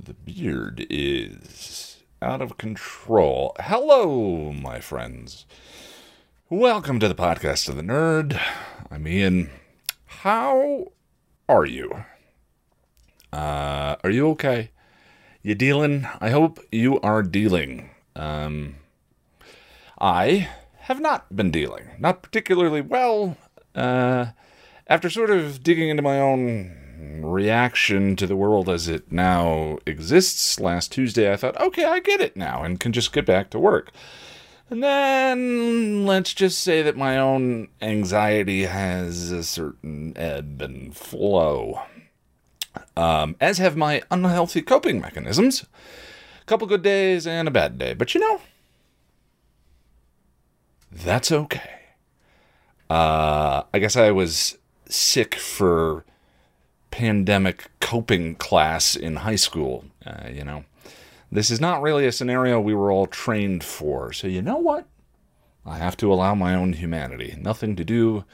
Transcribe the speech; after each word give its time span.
The 0.00 0.14
beard 0.14 0.86
is 0.88 2.04
out 2.22 2.40
of 2.40 2.56
control. 2.56 3.56
Hello, 3.58 4.52
my 4.52 4.78
friends. 4.78 5.44
Welcome 6.48 7.00
to 7.00 7.08
the 7.08 7.16
podcast 7.16 7.68
of 7.68 7.74
the 7.74 7.82
nerd. 7.82 8.40
I'm 8.92 9.08
Ian. 9.08 9.50
How 10.06 10.92
are 11.48 11.66
you? 11.66 12.04
Uh, 13.32 13.96
are 14.04 14.10
you 14.10 14.28
okay? 14.28 14.70
You 15.42 15.56
dealing? 15.56 16.06
I 16.20 16.30
hope 16.30 16.60
you 16.70 17.00
are 17.00 17.24
dealing. 17.24 17.90
Um, 18.14 18.76
I 20.00 20.48
have 20.82 21.00
not 21.00 21.34
been 21.34 21.50
dealing, 21.50 21.88
not 21.98 22.22
particularly 22.22 22.82
well. 22.82 23.36
Uh, 23.74 24.26
after 24.86 25.10
sort 25.10 25.30
of 25.30 25.64
digging 25.64 25.88
into 25.88 26.02
my 26.02 26.20
own 26.20 26.87
reaction 26.98 28.16
to 28.16 28.26
the 28.26 28.36
world 28.36 28.68
as 28.68 28.88
it 28.88 29.10
now 29.12 29.78
exists 29.86 30.58
last 30.58 30.92
Tuesday, 30.92 31.32
I 31.32 31.36
thought, 31.36 31.60
okay, 31.60 31.84
I 31.84 32.00
get 32.00 32.20
it 32.20 32.36
now 32.36 32.62
and 32.62 32.80
can 32.80 32.92
just 32.92 33.12
get 33.12 33.26
back 33.26 33.50
to 33.50 33.58
work. 33.58 33.92
And 34.70 34.82
then 34.82 36.04
let's 36.04 36.34
just 36.34 36.58
say 36.58 36.82
that 36.82 36.96
my 36.96 37.16
own 37.16 37.68
anxiety 37.80 38.64
has 38.64 39.32
a 39.32 39.42
certain 39.42 40.12
ebb 40.16 40.60
and 40.60 40.94
flow, 40.94 41.82
um, 42.96 43.36
as 43.40 43.58
have 43.58 43.76
my 43.76 44.02
unhealthy 44.10 44.60
coping 44.60 45.00
mechanisms. 45.00 45.64
A 46.42 46.44
couple 46.44 46.66
good 46.66 46.82
days 46.82 47.26
and 47.26 47.48
a 47.48 47.50
bad 47.50 47.78
day. 47.78 47.94
But 47.94 48.14
you 48.14 48.20
know, 48.20 48.40
that's 50.92 51.32
okay. 51.32 51.70
Uh, 52.90 53.62
I 53.72 53.78
guess 53.78 53.96
I 53.96 54.10
was 54.10 54.58
sick 54.86 55.34
for 55.34 56.04
pandemic 56.90 57.70
coping 57.80 58.34
class 58.34 58.96
in 58.96 59.16
high 59.16 59.36
school. 59.36 59.84
Uh, 60.04 60.28
you 60.32 60.44
know, 60.44 60.64
this 61.30 61.50
is 61.50 61.60
not 61.60 61.82
really 61.82 62.06
a 62.06 62.12
scenario 62.12 62.60
we 62.60 62.74
were 62.74 62.90
all 62.90 63.06
trained 63.06 63.64
for. 63.64 64.12
So, 64.12 64.26
you 64.26 64.42
know 64.42 64.58
what? 64.58 64.86
I 65.66 65.78
have 65.78 65.96
to 65.98 66.12
allow 66.12 66.34
my 66.34 66.54
own 66.54 66.74
humanity. 66.74 67.36
Nothing 67.38 67.76
to 67.76 67.84
do 67.84 68.24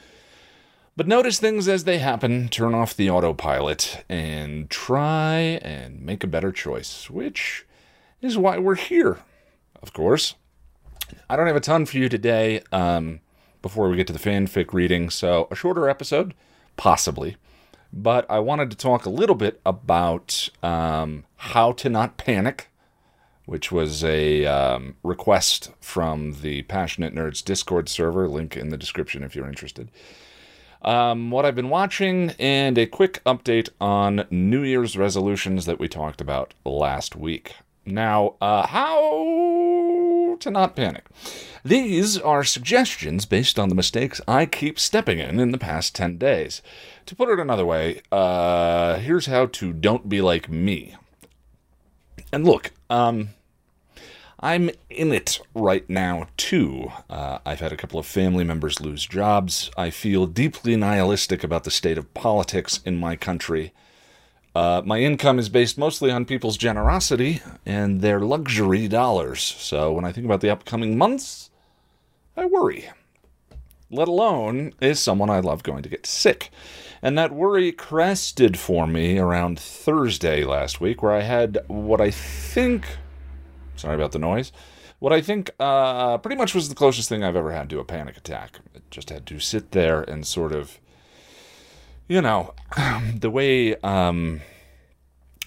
but 0.97 1.09
notice 1.09 1.39
things 1.39 1.67
as 1.67 1.83
they 1.83 1.97
happen, 1.97 2.47
turn 2.47 2.73
off 2.73 2.95
the 2.95 3.09
autopilot, 3.09 4.05
and 4.07 4.69
try 4.69 5.59
and 5.61 6.01
make 6.01 6.23
a 6.23 6.27
better 6.27 6.53
choice, 6.53 7.09
which 7.09 7.65
is 8.21 8.37
why 8.37 8.57
we're 8.57 8.75
here, 8.75 9.19
of 9.81 9.91
course. 9.91 10.35
I 11.29 11.35
don't 11.35 11.47
have 11.47 11.55
a 11.57 11.59
ton 11.61 11.85
for 11.85 11.97
you 11.97 12.07
today 12.07 12.61
um, 12.71 13.19
before 13.61 13.89
we 13.89 13.97
get 13.97 14.07
to 14.07 14.13
the 14.13 14.19
fanfic 14.19 14.71
reading, 14.71 15.09
so 15.09 15.49
a 15.51 15.55
shorter 15.55 15.89
episode, 15.89 16.33
possibly. 16.77 17.35
But 17.97 18.29
I 18.29 18.39
wanted 18.39 18.69
to 18.71 18.77
talk 18.77 19.05
a 19.05 19.09
little 19.09 19.35
bit 19.35 19.61
about 19.65 20.49
um, 20.61 21.23
how 21.37 21.71
to 21.71 21.89
not 21.89 22.17
panic, 22.17 22.69
which 23.45 23.71
was 23.71 24.03
a 24.03 24.45
um, 24.45 24.97
request 25.01 25.71
from 25.79 26.41
the 26.41 26.63
Passionate 26.63 27.15
Nerds 27.15 27.41
Discord 27.41 27.87
server. 27.87 28.27
Link 28.27 28.57
in 28.57 28.67
the 28.67 28.77
description 28.77 29.23
if 29.23 29.33
you're 29.33 29.47
interested. 29.47 29.89
Um, 30.81 31.31
what 31.31 31.45
I've 31.45 31.55
been 31.55 31.69
watching, 31.69 32.31
and 32.37 32.77
a 32.77 32.85
quick 32.85 33.23
update 33.25 33.69
on 33.79 34.27
New 34.29 34.61
Year's 34.61 34.97
resolutions 34.97 35.65
that 35.65 35.79
we 35.79 35.87
talked 35.87 36.19
about 36.19 36.53
last 36.65 37.15
week. 37.15 37.55
Now, 37.85 38.35
uh, 38.41 38.67
how 38.67 39.74
to 40.37 40.51
not 40.51 40.75
panic. 40.75 41.05
These 41.63 42.17
are 42.17 42.43
suggestions 42.43 43.25
based 43.25 43.57
on 43.57 43.69
the 43.69 43.75
mistakes 43.75 44.21
I 44.27 44.45
keep 44.45 44.79
stepping 44.79 45.19
in 45.19 45.39
in 45.39 45.51
the 45.51 45.57
past 45.57 45.95
10 45.95 46.17
days. 46.17 46.61
To 47.07 47.15
put 47.15 47.29
it 47.29 47.39
another 47.39 47.65
way, 47.65 48.01
uh, 48.11 48.97
here's 48.97 49.25
how 49.25 49.47
to 49.47 49.73
don't 49.73 50.07
be 50.07 50.21
like 50.21 50.49
me. 50.49 50.95
And 52.31 52.45
look, 52.45 52.71
um, 52.89 53.29
I'm 54.39 54.69
in 54.89 55.11
it 55.11 55.39
right 55.53 55.89
now, 55.89 56.27
too. 56.37 56.91
Uh, 57.09 57.39
I've 57.45 57.61
had 57.61 57.73
a 57.73 57.77
couple 57.77 57.99
of 57.99 58.05
family 58.05 58.43
members 58.43 58.81
lose 58.81 59.05
jobs. 59.05 59.71
I 59.77 59.89
feel 59.89 60.27
deeply 60.27 60.75
nihilistic 60.75 61.43
about 61.43 61.63
the 61.63 61.71
state 61.71 61.97
of 61.97 62.13
politics 62.13 62.79
in 62.85 62.97
my 62.97 63.15
country. 63.15 63.73
Uh, 64.55 64.81
my 64.85 64.99
income 64.99 65.37
is 65.37 65.49
based 65.49 65.77
mostly 65.77 66.09
on 66.09 66.25
people's 66.25 66.57
generosity 66.57 67.41
and 67.65 68.01
their 68.01 68.21
luxury 68.21 68.87
dollars. 68.87 69.41
So 69.41 69.91
when 69.91 70.05
I 70.05 70.13
think 70.13 70.25
about 70.25 70.41
the 70.41 70.49
upcoming 70.49 70.97
months, 70.97 71.51
I 72.37 72.45
worry. 72.45 72.89
Let 73.91 74.07
alone 74.07 74.73
is 74.81 74.99
someone 74.99 75.29
I 75.29 75.41
love 75.41 75.61
going 75.61 75.83
to 75.83 75.89
get 75.89 76.05
sick. 76.05 76.49
And 77.01 77.17
that 77.17 77.33
worry 77.33 77.71
crested 77.71 78.57
for 78.57 78.87
me 78.87 79.19
around 79.19 79.59
Thursday 79.59 80.43
last 80.43 80.81
week, 80.81 81.03
where 81.03 81.11
I 81.11 81.21
had 81.21 81.59
what 81.67 82.01
I 82.01 82.09
think 82.09 82.87
Sorry 83.75 83.95
about 83.95 84.11
the 84.11 84.19
noise. 84.19 84.51
What 84.99 85.11
I 85.13 85.21
think 85.21 85.51
uh, 85.59 86.17
pretty 86.17 86.37
much 86.37 86.55
was 86.55 86.69
the 86.69 86.75
closest 86.75 87.09
thing 87.09 87.23
I've 87.23 87.35
ever 87.35 87.51
had 87.51 87.69
to 87.69 87.79
a 87.79 87.85
panic 87.85 88.17
attack. 88.17 88.59
I 88.75 88.79
just 88.89 89.09
had 89.09 89.25
to 89.27 89.39
sit 89.39 89.71
there 89.71 90.01
and 90.01 90.25
sort 90.25 90.53
of, 90.53 90.79
you 92.07 92.21
know, 92.21 92.53
the 93.15 93.29
way 93.29 93.75
um, 93.77 94.41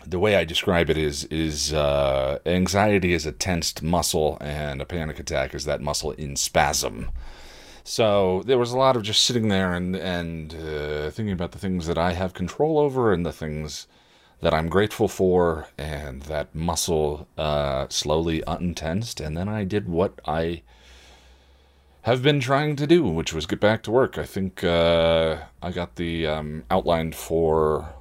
the 0.06 0.18
way 0.18 0.36
I 0.36 0.44
describe 0.44 0.90
it 0.90 0.96
is 0.96 1.24
is 1.24 1.72
uh, 1.72 2.38
anxiety 2.46 3.12
is 3.12 3.26
a 3.26 3.32
tensed 3.32 3.82
muscle, 3.82 4.38
and 4.40 4.80
a 4.80 4.86
panic 4.86 5.18
attack 5.18 5.54
is 5.54 5.64
that 5.64 5.80
muscle 5.80 6.12
in 6.12 6.36
spasm. 6.36 7.10
So 7.84 8.42
there 8.44 8.58
was 8.58 8.72
a 8.72 8.78
lot 8.78 8.96
of 8.96 9.02
just 9.02 9.24
sitting 9.24 9.48
there 9.48 9.72
and 9.72 9.94
and 9.96 10.54
uh, 10.54 11.10
thinking 11.10 11.32
about 11.32 11.52
the 11.52 11.58
things 11.58 11.86
that 11.86 11.98
I 11.98 12.12
have 12.12 12.34
control 12.34 12.78
over 12.78 13.12
and 13.12 13.24
the 13.24 13.32
things 13.32 13.86
that 14.40 14.54
I'm 14.54 14.68
grateful 14.68 15.08
for, 15.08 15.68
and 15.76 16.22
that 16.22 16.54
muscle 16.54 17.26
uh, 17.36 17.86
slowly 17.88 18.42
untensed. 18.46 19.20
And 19.20 19.36
then 19.36 19.48
I 19.48 19.64
did 19.64 19.88
what 19.88 20.20
I 20.26 20.62
have 22.08 22.22
been 22.22 22.40
trying 22.40 22.74
to 22.76 22.86
do, 22.86 23.04
which 23.04 23.34
was 23.34 23.44
get 23.44 23.60
back 23.60 23.82
to 23.82 23.90
work. 23.90 24.16
I 24.16 24.24
think 24.24 24.64
uh, 24.64 25.36
I 25.62 25.70
got 25.70 25.96
the 25.96 26.26
um, 26.26 26.64
outline 26.70 27.12
for 27.12 27.94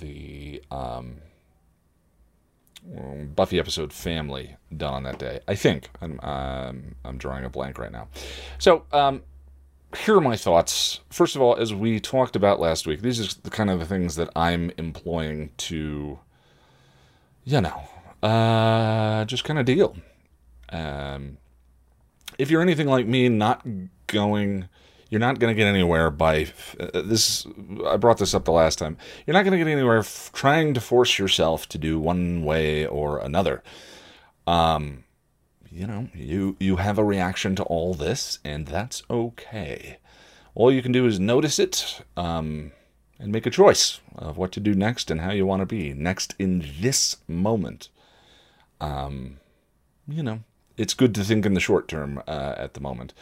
the 0.00 0.60
um, 0.72 1.18
Buffy 3.36 3.60
episode 3.60 3.92
Family 3.92 4.56
done 4.76 4.94
on 4.94 5.02
that 5.04 5.20
day. 5.20 5.38
I 5.46 5.54
think 5.54 5.88
I'm 6.02 6.18
um, 6.20 6.96
I'm 7.04 7.16
drawing 7.16 7.44
a 7.44 7.48
blank 7.48 7.78
right 7.78 7.92
now. 7.92 8.08
So 8.58 8.86
um, 8.92 9.22
here 9.98 10.16
are 10.16 10.20
my 10.20 10.36
thoughts. 10.36 11.00
First 11.10 11.36
of 11.36 11.42
all, 11.42 11.54
as 11.56 11.72
we 11.72 12.00
talked 12.00 12.34
about 12.34 12.58
last 12.58 12.88
week, 12.88 13.02
these 13.02 13.20
are 13.20 13.40
the 13.44 13.50
kind 13.50 13.70
of 13.70 13.78
the 13.78 13.86
things 13.86 14.16
that 14.16 14.30
I'm 14.34 14.72
employing 14.78 15.50
to, 15.58 16.18
you 17.44 17.60
know, 17.60 17.88
uh, 18.20 19.24
just 19.26 19.44
kind 19.44 19.60
of 19.60 19.64
deal. 19.64 19.96
Um, 20.70 21.38
if 22.38 22.50
you're 22.50 22.62
anything 22.62 22.86
like 22.86 23.06
me, 23.06 23.28
not 23.28 23.66
going, 24.06 24.68
you're 25.10 25.20
not 25.20 25.38
going 25.38 25.54
to 25.54 25.56
get 25.56 25.66
anywhere 25.66 26.10
by 26.10 26.48
uh, 26.78 27.02
this. 27.02 27.46
I 27.86 27.96
brought 27.96 28.18
this 28.18 28.34
up 28.34 28.44
the 28.44 28.52
last 28.52 28.78
time. 28.78 28.96
You're 29.26 29.34
not 29.34 29.44
going 29.44 29.52
to 29.52 29.64
get 29.64 29.70
anywhere 29.70 29.98
f- 29.98 30.30
trying 30.32 30.74
to 30.74 30.80
force 30.80 31.18
yourself 31.18 31.68
to 31.70 31.78
do 31.78 31.98
one 31.98 32.44
way 32.44 32.86
or 32.86 33.18
another. 33.18 33.62
Um, 34.46 35.04
you 35.70 35.86
know, 35.86 36.08
you 36.14 36.56
you 36.60 36.76
have 36.76 36.98
a 36.98 37.04
reaction 37.04 37.56
to 37.56 37.64
all 37.64 37.94
this, 37.94 38.38
and 38.44 38.66
that's 38.66 39.02
okay. 39.10 39.98
All 40.54 40.72
you 40.72 40.82
can 40.82 40.92
do 40.92 41.06
is 41.06 41.18
notice 41.18 41.58
it 41.58 42.02
um, 42.16 42.70
and 43.18 43.32
make 43.32 43.46
a 43.46 43.50
choice 43.50 44.00
of 44.14 44.36
what 44.36 44.52
to 44.52 44.60
do 44.60 44.74
next 44.74 45.10
and 45.10 45.20
how 45.20 45.32
you 45.32 45.44
want 45.44 45.60
to 45.60 45.66
be 45.66 45.92
next 45.92 46.34
in 46.38 46.64
this 46.80 47.16
moment. 47.26 47.88
Um, 48.80 49.38
you 50.06 50.22
know, 50.22 50.44
it's 50.76 50.94
good 50.94 51.14
to 51.14 51.24
think 51.24 51.46
in 51.46 51.54
the 51.54 51.60
short 51.60 51.88
term 51.88 52.22
uh, 52.26 52.54
at 52.56 52.74
the 52.74 52.80
moment. 52.80 53.14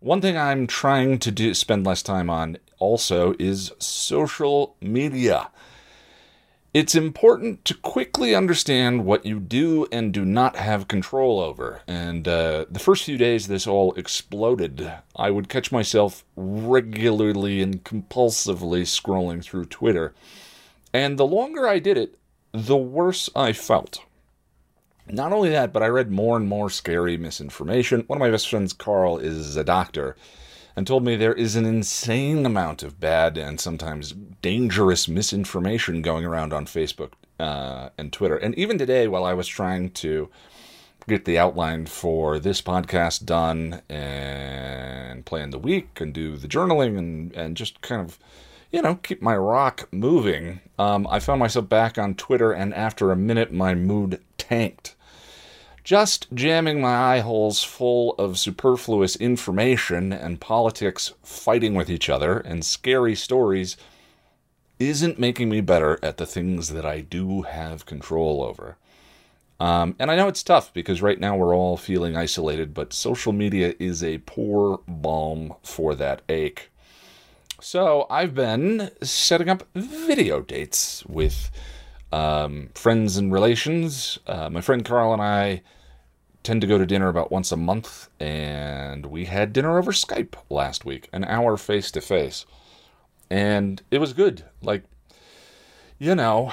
One 0.00 0.20
thing 0.20 0.36
I'm 0.36 0.66
trying 0.66 1.18
to 1.18 1.30
do, 1.30 1.52
spend 1.52 1.84
less 1.84 2.02
time 2.02 2.30
on 2.30 2.56
also 2.78 3.34
is 3.38 3.72
social 3.78 4.76
media. 4.80 5.50
It's 6.72 6.94
important 6.94 7.64
to 7.64 7.74
quickly 7.74 8.34
understand 8.34 9.04
what 9.04 9.26
you 9.26 9.40
do 9.40 9.88
and 9.90 10.12
do 10.12 10.24
not 10.24 10.54
have 10.54 10.86
control 10.86 11.40
over. 11.40 11.82
And 11.88 12.28
uh, 12.28 12.66
the 12.70 12.78
first 12.78 13.04
few 13.04 13.18
days 13.18 13.48
this 13.48 13.66
all 13.66 13.92
exploded, 13.94 14.90
I 15.16 15.32
would 15.32 15.48
catch 15.48 15.72
myself 15.72 16.24
regularly 16.36 17.60
and 17.60 17.82
compulsively 17.82 18.82
scrolling 18.82 19.42
through 19.42 19.64
Twitter. 19.66 20.14
And 20.92 21.18
the 21.18 21.26
longer 21.26 21.66
I 21.66 21.80
did 21.80 21.98
it, 21.98 22.16
the 22.52 22.76
worse 22.76 23.28
I 23.34 23.52
felt. 23.52 24.00
Not 25.12 25.32
only 25.32 25.50
that, 25.50 25.72
but 25.72 25.82
I 25.82 25.88
read 25.88 26.10
more 26.10 26.36
and 26.36 26.48
more 26.48 26.70
scary 26.70 27.16
misinformation. 27.16 28.04
One 28.06 28.18
of 28.18 28.20
my 28.20 28.30
best 28.30 28.48
friends, 28.48 28.72
Carl, 28.72 29.18
is 29.18 29.56
a 29.56 29.64
doctor 29.64 30.16
and 30.76 30.86
told 30.86 31.04
me 31.04 31.16
there 31.16 31.34
is 31.34 31.56
an 31.56 31.66
insane 31.66 32.46
amount 32.46 32.82
of 32.82 33.00
bad 33.00 33.36
and 33.36 33.60
sometimes 33.60 34.12
dangerous 34.40 35.08
misinformation 35.08 36.00
going 36.00 36.24
around 36.24 36.52
on 36.52 36.64
Facebook 36.64 37.12
uh, 37.40 37.90
and 37.98 38.12
Twitter. 38.12 38.36
And 38.36 38.54
even 38.54 38.78
today, 38.78 39.08
while 39.08 39.24
I 39.24 39.34
was 39.34 39.48
trying 39.48 39.90
to 39.90 40.30
get 41.08 41.24
the 41.24 41.38
outline 41.38 41.86
for 41.86 42.38
this 42.38 42.62
podcast 42.62 43.24
done 43.24 43.82
and 43.88 45.26
plan 45.26 45.50
the 45.50 45.58
week 45.58 46.00
and 46.00 46.14
do 46.14 46.36
the 46.36 46.48
journaling 46.48 46.96
and, 46.96 47.32
and 47.34 47.56
just 47.56 47.80
kind 47.80 48.00
of, 48.00 48.18
you 48.70 48.80
know, 48.80 48.94
keep 48.94 49.20
my 49.20 49.36
rock 49.36 49.88
moving, 49.90 50.60
um, 50.78 51.06
I 51.08 51.18
found 51.18 51.40
myself 51.40 51.68
back 51.68 51.98
on 51.98 52.14
Twitter, 52.14 52.52
and 52.52 52.72
after 52.72 53.10
a 53.10 53.16
minute, 53.16 53.52
my 53.52 53.74
mood 53.74 54.22
tanked. 54.38 54.94
Just 55.90 56.32
jamming 56.32 56.80
my 56.80 57.16
eye 57.16 57.18
holes 57.18 57.64
full 57.64 58.12
of 58.12 58.38
superfluous 58.38 59.16
information 59.16 60.12
and 60.12 60.40
politics 60.40 61.14
fighting 61.24 61.74
with 61.74 61.90
each 61.90 62.08
other 62.08 62.38
and 62.38 62.64
scary 62.64 63.16
stories 63.16 63.76
isn't 64.78 65.18
making 65.18 65.48
me 65.48 65.60
better 65.60 65.98
at 66.00 66.16
the 66.16 66.26
things 66.26 66.68
that 66.68 66.86
I 66.86 67.00
do 67.00 67.42
have 67.42 67.86
control 67.86 68.40
over. 68.40 68.76
Um, 69.58 69.96
and 69.98 70.12
I 70.12 70.14
know 70.14 70.28
it's 70.28 70.44
tough 70.44 70.72
because 70.72 71.02
right 71.02 71.18
now 71.18 71.36
we're 71.36 71.56
all 71.56 71.76
feeling 71.76 72.16
isolated, 72.16 72.72
but 72.72 72.92
social 72.92 73.32
media 73.32 73.74
is 73.80 74.04
a 74.04 74.18
poor 74.18 74.78
balm 74.86 75.54
for 75.64 75.96
that 75.96 76.22
ache. 76.28 76.70
So 77.60 78.06
I've 78.08 78.36
been 78.36 78.92
setting 79.02 79.48
up 79.48 79.66
video 79.74 80.40
dates 80.40 81.04
with 81.06 81.50
um, 82.12 82.68
friends 82.76 83.16
and 83.16 83.32
relations. 83.32 84.20
Uh, 84.28 84.48
my 84.50 84.60
friend 84.60 84.84
Carl 84.84 85.12
and 85.12 85.20
I 85.20 85.62
tend 86.42 86.60
to 86.60 86.66
go 86.66 86.78
to 86.78 86.86
dinner 86.86 87.08
about 87.08 87.30
once 87.30 87.52
a 87.52 87.56
month, 87.56 88.08
and 88.18 89.06
we 89.06 89.26
had 89.26 89.52
dinner 89.52 89.78
over 89.78 89.92
Skype 89.92 90.34
last 90.48 90.84
week, 90.84 91.08
an 91.12 91.24
hour 91.24 91.56
face 91.56 91.90
to 91.92 92.00
face. 92.00 92.46
And 93.30 93.82
it 93.90 93.98
was 93.98 94.12
good. 94.12 94.44
Like, 94.62 94.84
you 95.98 96.14
know, 96.14 96.52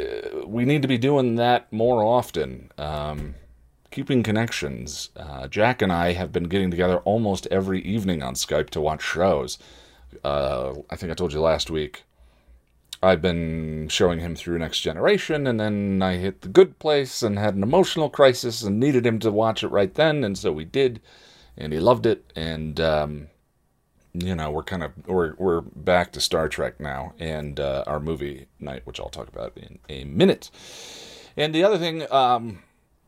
uh, 0.00 0.46
we 0.46 0.64
need 0.64 0.82
to 0.82 0.88
be 0.88 0.98
doing 0.98 1.36
that 1.36 1.72
more 1.72 2.02
often. 2.02 2.70
Um, 2.76 3.34
keeping 3.90 4.22
connections. 4.22 5.10
Uh, 5.16 5.48
Jack 5.48 5.82
and 5.82 5.92
I 5.92 6.12
have 6.12 6.32
been 6.32 6.44
getting 6.44 6.70
together 6.70 6.98
almost 6.98 7.46
every 7.50 7.80
evening 7.82 8.22
on 8.22 8.34
Skype 8.34 8.70
to 8.70 8.80
watch 8.80 9.02
shows. 9.02 9.58
Uh, 10.24 10.74
I 10.90 10.96
think 10.96 11.10
I 11.10 11.14
told 11.14 11.32
you 11.32 11.40
last 11.40 11.70
week. 11.70 12.04
I've 13.02 13.22
been 13.22 13.88
showing 13.88 14.20
him 14.20 14.36
through 14.36 14.58
Next 14.58 14.80
Generation, 14.80 15.46
and 15.46 15.58
then 15.58 16.02
I 16.02 16.16
hit 16.16 16.42
the 16.42 16.48
good 16.48 16.78
place 16.78 17.22
and 17.22 17.38
had 17.38 17.54
an 17.54 17.62
emotional 17.62 18.10
crisis 18.10 18.62
and 18.62 18.78
needed 18.78 19.06
him 19.06 19.18
to 19.20 19.30
watch 19.30 19.62
it 19.62 19.68
right 19.68 19.94
then, 19.94 20.22
and 20.22 20.36
so 20.36 20.52
we 20.52 20.66
did, 20.66 21.00
and 21.56 21.72
he 21.72 21.80
loved 21.80 22.04
it, 22.04 22.30
and 22.36 22.78
um, 22.78 23.28
you 24.12 24.34
know 24.34 24.50
we're 24.50 24.62
kind 24.62 24.82
of 24.82 24.92
we're 25.06 25.34
we're 25.38 25.62
back 25.62 26.12
to 26.12 26.20
Star 26.20 26.48
Trek 26.48 26.78
now, 26.78 27.14
and 27.18 27.58
uh, 27.58 27.84
our 27.86 28.00
movie 28.00 28.48
night, 28.58 28.82
which 28.84 29.00
I'll 29.00 29.08
talk 29.08 29.28
about 29.28 29.56
in 29.56 29.78
a 29.88 30.04
minute. 30.04 30.50
And 31.38 31.54
the 31.54 31.64
other 31.64 31.78
thing, 31.78 32.10
um, 32.12 32.62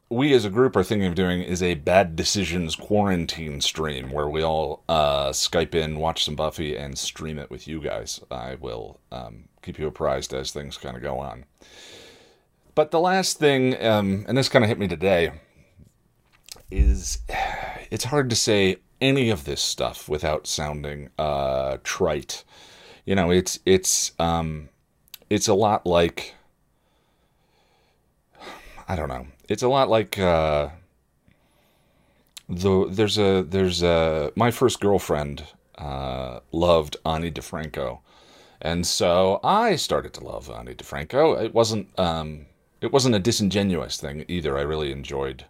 we 0.09 0.33
as 0.33 0.47
a 0.47 0.50
group 0.50 0.75
are 0.75 0.85
thinking 0.85 1.09
of 1.09 1.15
doing 1.15 1.43
is 1.43 1.62
a 1.62 1.75
bad 1.75 2.17
decisions 2.17 2.77
quarantine 2.77 3.61
stream 3.61 4.11
where 4.11 4.29
we 4.29 4.43
all 4.43 4.85
uh, 4.88 5.31
Skype 5.31 5.75
in, 5.75 5.99
watch 5.99 6.25
some 6.25 6.35
Buffy, 6.35 6.77
and 6.77 6.97
stream 6.97 7.38
it 7.38 7.50
with 7.50 7.69
you 7.69 7.81
guys. 7.81 8.21
I 8.31 8.55
will 8.55 9.00
um, 9.11 9.49
keep 9.62 9.79
you 9.79 9.87
apprised 9.87 10.35
as 10.35 10.50
things 10.50 10.76
kind 10.76 10.97
of 10.97 11.03
go 11.03 11.19
on. 11.19 11.44
But 12.75 12.91
the 12.91 13.00
last 13.00 13.38
thing, 13.38 13.81
um, 13.85 14.25
and 14.29 14.37
this 14.37 14.49
kind 14.49 14.64
of 14.64 14.69
hit 14.69 14.79
me 14.79 14.88
today, 14.88 15.32
is 16.70 17.19
it's 17.91 18.05
hard 18.05 18.31
to 18.31 18.37
say 18.37 18.76
any 19.00 19.31
of 19.31 19.44
this 19.44 19.61
stuff 19.61 20.09
without 20.09 20.47
sounding 20.47 21.11
uh, 21.19 21.79
trite. 21.82 22.44
You 23.05 23.14
know, 23.14 23.31
it's 23.31 23.59
it's 23.67 24.12
um, 24.19 24.69
it's 25.29 25.49
a 25.49 25.55
lot 25.55 25.87
like 25.87 26.35
I 28.88 28.97
don't 28.97 29.09
know 29.09 29.26
it's 29.53 29.62
a 29.62 29.69
lot 29.69 29.91
like 29.91 30.19
uh, 30.19 30.70
the 32.49 32.87
there's 32.88 33.19
a 33.19 33.43
there's 33.43 33.82
a 33.82 34.32
my 34.35 34.50
first 34.50 34.81
girlfriend 34.81 35.44
uh, 35.76 36.41
loved 36.53 36.97
Ani 37.05 37.31
DiFranco, 37.31 37.99
and 38.62 38.87
so 38.87 39.41
I 39.43 39.75
started 39.75 40.14
to 40.14 40.25
love 40.25 40.49
Ani 40.49 40.75
DiFranco. 40.75 41.44
It 41.44 41.53
wasn't 41.53 41.88
um, 41.99 42.47
it 42.81 42.93
wasn't 42.93 43.17
a 43.17 43.19
disingenuous 43.19 44.00
thing 44.00 44.25
either. 44.29 44.56
I 44.56 44.62
really 44.62 44.93
enjoyed 44.93 45.44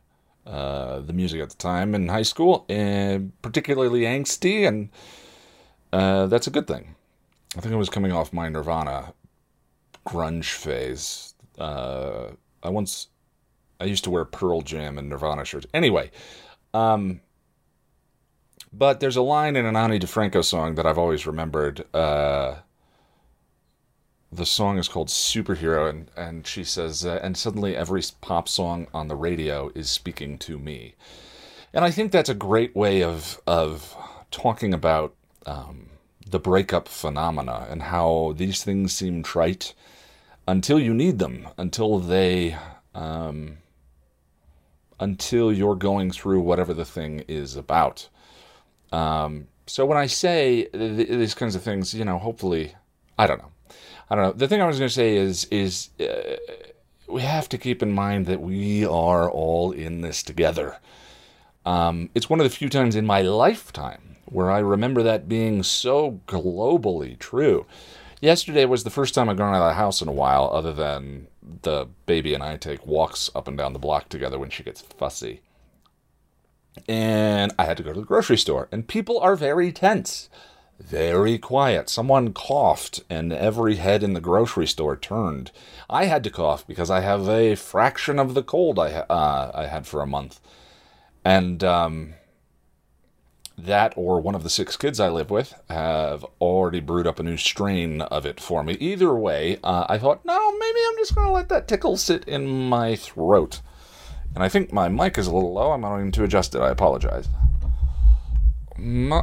uh, 0.47 1.01
the 1.01 1.13
music 1.13 1.41
at 1.41 1.51
the 1.51 1.57
time 1.57 1.95
in 1.95 2.09
high 2.09 2.23
school, 2.23 2.65
and 2.69 3.33
particularly 3.43 4.01
angsty, 4.01 4.67
and 4.67 4.89
uh, 5.93 6.27
that's 6.27 6.47
a 6.47 6.51
good 6.51 6.67
thing. 6.67 6.95
I 7.57 7.61
think 7.61 7.75
I 7.75 7.77
was 7.77 7.91
coming 7.91 8.13
off 8.13 8.33
my 8.33 8.49
Nirvana 8.49 9.13
grunge 10.07 10.53
phase. 10.53 11.35
Uh, 11.59 12.29
I 12.63 12.71
once 12.71 13.09
I 13.79 13.85
used 13.85 14.05
to 14.05 14.11
wear 14.11 14.25
Pearl 14.25 14.63
Jam 14.63 14.97
and 14.97 15.11
Nirvana 15.11 15.45
shirts. 15.45 15.67
Anyway, 15.75 16.11
um, 16.73 17.21
but 18.73 19.01
there's 19.01 19.17
a 19.17 19.23
line 19.23 19.55
in 19.55 19.67
an 19.67 19.77
Ani 19.77 19.99
DiFranco 19.99 20.43
song 20.43 20.77
that 20.77 20.87
I've 20.87 20.99
always 20.99 21.27
remembered. 21.27 21.85
Uh, 21.95 22.57
the 24.33 24.47
song 24.47 24.79
is 24.79 24.89
called 24.89 25.09
Superhero, 25.09 25.91
and, 25.91 26.11
and 26.17 26.47
she 26.47 26.65
says, 26.65 27.05
uh, 27.05 27.21
and 27.23 27.37
suddenly 27.37 27.77
every 27.77 28.03
pop 28.21 28.49
song 28.49 28.87
on 28.95 29.09
the 29.09 29.15
radio 29.15 29.71
is 29.75 29.91
speaking 29.91 30.39
to 30.39 30.59
me. 30.59 30.95
And 31.75 31.85
I 31.85 31.91
think 31.91 32.13
that's 32.13 32.31
a 32.31 32.35
great 32.35 32.75
way 32.75 33.03
of, 33.03 33.41
of 33.47 33.95
talking 34.31 34.73
about 34.73 35.15
um, 35.45 35.91
the 36.27 36.39
breakup 36.39 36.89
phenomena 36.89 37.67
and 37.69 37.83
how 37.83 38.35
these 38.37 38.65
things 38.65 38.93
seem 38.93 39.23
trite 39.23 39.75
until 40.49 40.81
you 40.81 40.95
need 40.95 41.19
them, 41.19 41.49
until 41.59 41.99
they 41.99 42.57
um, 42.95 43.59
until 45.01 45.53
you're 45.53 45.75
going 45.75 46.11
through 46.11 46.41
whatever 46.41 46.73
the 46.73 46.85
thing 46.85 47.25
is 47.27 47.57
about. 47.57 48.09
Um, 48.93 49.49
so 49.67 49.85
when 49.85 49.99
I 49.99 50.07
say 50.07 50.65
th- 50.73 51.09
these 51.09 51.35
kinds 51.35 51.55
of 51.55 51.63
things, 51.63 51.93
you 51.95 52.05
know, 52.05 52.19
hopefully, 52.19 52.75
I 53.19 53.27
don't 53.27 53.39
know. 53.39 53.51
I 54.11 54.15
don't 54.15 54.25
know. 54.25 54.33
The 54.33 54.49
thing 54.49 54.61
I 54.61 54.67
was 54.67 54.79
going 54.79 54.89
to 54.89 54.95
say 54.95 55.17
is 55.17 55.45
is 55.47 55.91
uh, 56.01 56.37
we 57.09 57.23
have 57.23 57.49
to 57.51 57.59
keep 57.59 57.83
in 57.83 57.93
mind 57.93 58.27
that 58.27 58.41
we 58.41 58.85
are 58.85 59.31
all 59.31 59.73
in 59.73 60.01
this 60.01 60.23
together. 60.23 60.79
Um, 61.65 62.11
it's 62.15 62.29
one 62.29 62.41
of 62.41 62.45
the 62.45 62.51
few 62.51 62.69
times 62.69 62.97
in 62.97 63.07
my 63.07 63.23
lifetime 63.23 64.17
where 64.27 64.51
I 64.51 64.59
remember 64.59 65.03
that 65.03 65.29
being 65.29 65.63
so 65.63 66.21
globally 66.27 67.19
true. 67.19 67.67
Yesterday 68.21 68.65
was 68.65 68.85
the 68.85 68.91
first 68.91 69.15
time 69.15 69.29
I've 69.29 69.37
gone 69.37 69.55
out 69.55 69.63
of 69.63 69.71
the 69.71 69.75
house 69.75 70.01
in 70.01 70.09
a 70.09 70.13
while, 70.13 70.51
other 70.53 70.73
than 70.73 71.27
the 71.63 71.89
baby 72.07 72.35
and 72.35 72.43
I 72.43 72.57
take 72.57 72.87
walks 72.87 73.31
up 73.35 73.49
and 73.49 73.59
down 73.59 73.73
the 73.73 73.79
block 73.79 74.09
together 74.09 74.39
when 74.39 74.51
she 74.51 74.63
gets 74.63 74.81
fussy. 74.81 75.41
And 76.89 77.53
I 77.59 77.65
had 77.65 77.77
to 77.77 77.83
go 77.83 77.93
to 77.93 78.01
the 78.01 78.07
grocery 78.07 78.39
store, 78.39 78.69
and 78.73 78.89
people 78.89 79.19
are 79.19 79.37
very 79.37 79.73
tense, 79.73 80.31
very 80.81 81.39
quiet. 81.39 81.89
Someone 81.89 82.33
coughed, 82.33 83.03
and 83.09 83.33
every 83.33 83.77
head 83.77 84.03
in 84.03 84.15
the 84.15 84.21
grocery 84.21 84.67
store 84.67 84.97
turned. 84.97 85.51
I 85.89 86.07
had 86.07 86.25
to 86.25 86.31
cough 86.31 86.67
because 86.67 86.91
I 86.91 87.01
have 87.01 87.29
a 87.29 87.55
fraction 87.55 88.19
of 88.19 88.35
the 88.35 88.43
cold 88.43 88.79
I 88.79 88.93
uh, 88.93 89.53
I 89.55 89.67
had 89.67 89.87
for 89.87 90.01
a 90.01 90.07
month, 90.07 90.41
and 91.25 91.63
um, 91.63 92.15
that 93.57 93.93
or 93.97 94.21
one 94.21 94.35
of 94.35 94.43
the 94.43 94.51
six 94.51 94.77
kids 94.77 94.99
I 94.99 95.09
live 95.09 95.31
with 95.31 95.55
have 95.69 96.25
already 96.41 96.81
brewed 96.81 97.07
up 97.07 97.19
a 97.19 97.23
new 97.23 97.37
strain 97.37 98.01
of 98.03 98.27
it 98.27 98.41
for 98.41 98.63
me. 98.63 98.75
Either 98.75 99.15
way, 99.15 99.59
uh, 99.63 99.87
I 99.89 99.99
thought, 99.99 100.25
no, 100.25 100.59
maybe 100.59 100.81
I'm 100.89 100.97
just 100.99 101.15
going 101.15 101.27
to 101.27 101.33
let 101.33 101.49
that 101.51 101.69
tickle 101.69 101.97
sit 101.97 102.25
in 102.25 102.69
my 102.69 102.97
throat. 102.97 103.61
And 104.35 104.43
I 104.43 104.49
think 104.49 104.73
my 104.73 104.89
mic 104.89 105.19
is 105.19 105.27
a 105.27 105.35
little 105.35 105.53
low. 105.53 105.73
I'm 105.73 105.83
going 105.83 106.11
to 106.13 106.25
adjust 106.25 106.55
it. 106.55 106.61
I 106.61 106.71
apologize. 106.71 107.29
My, 108.79 109.23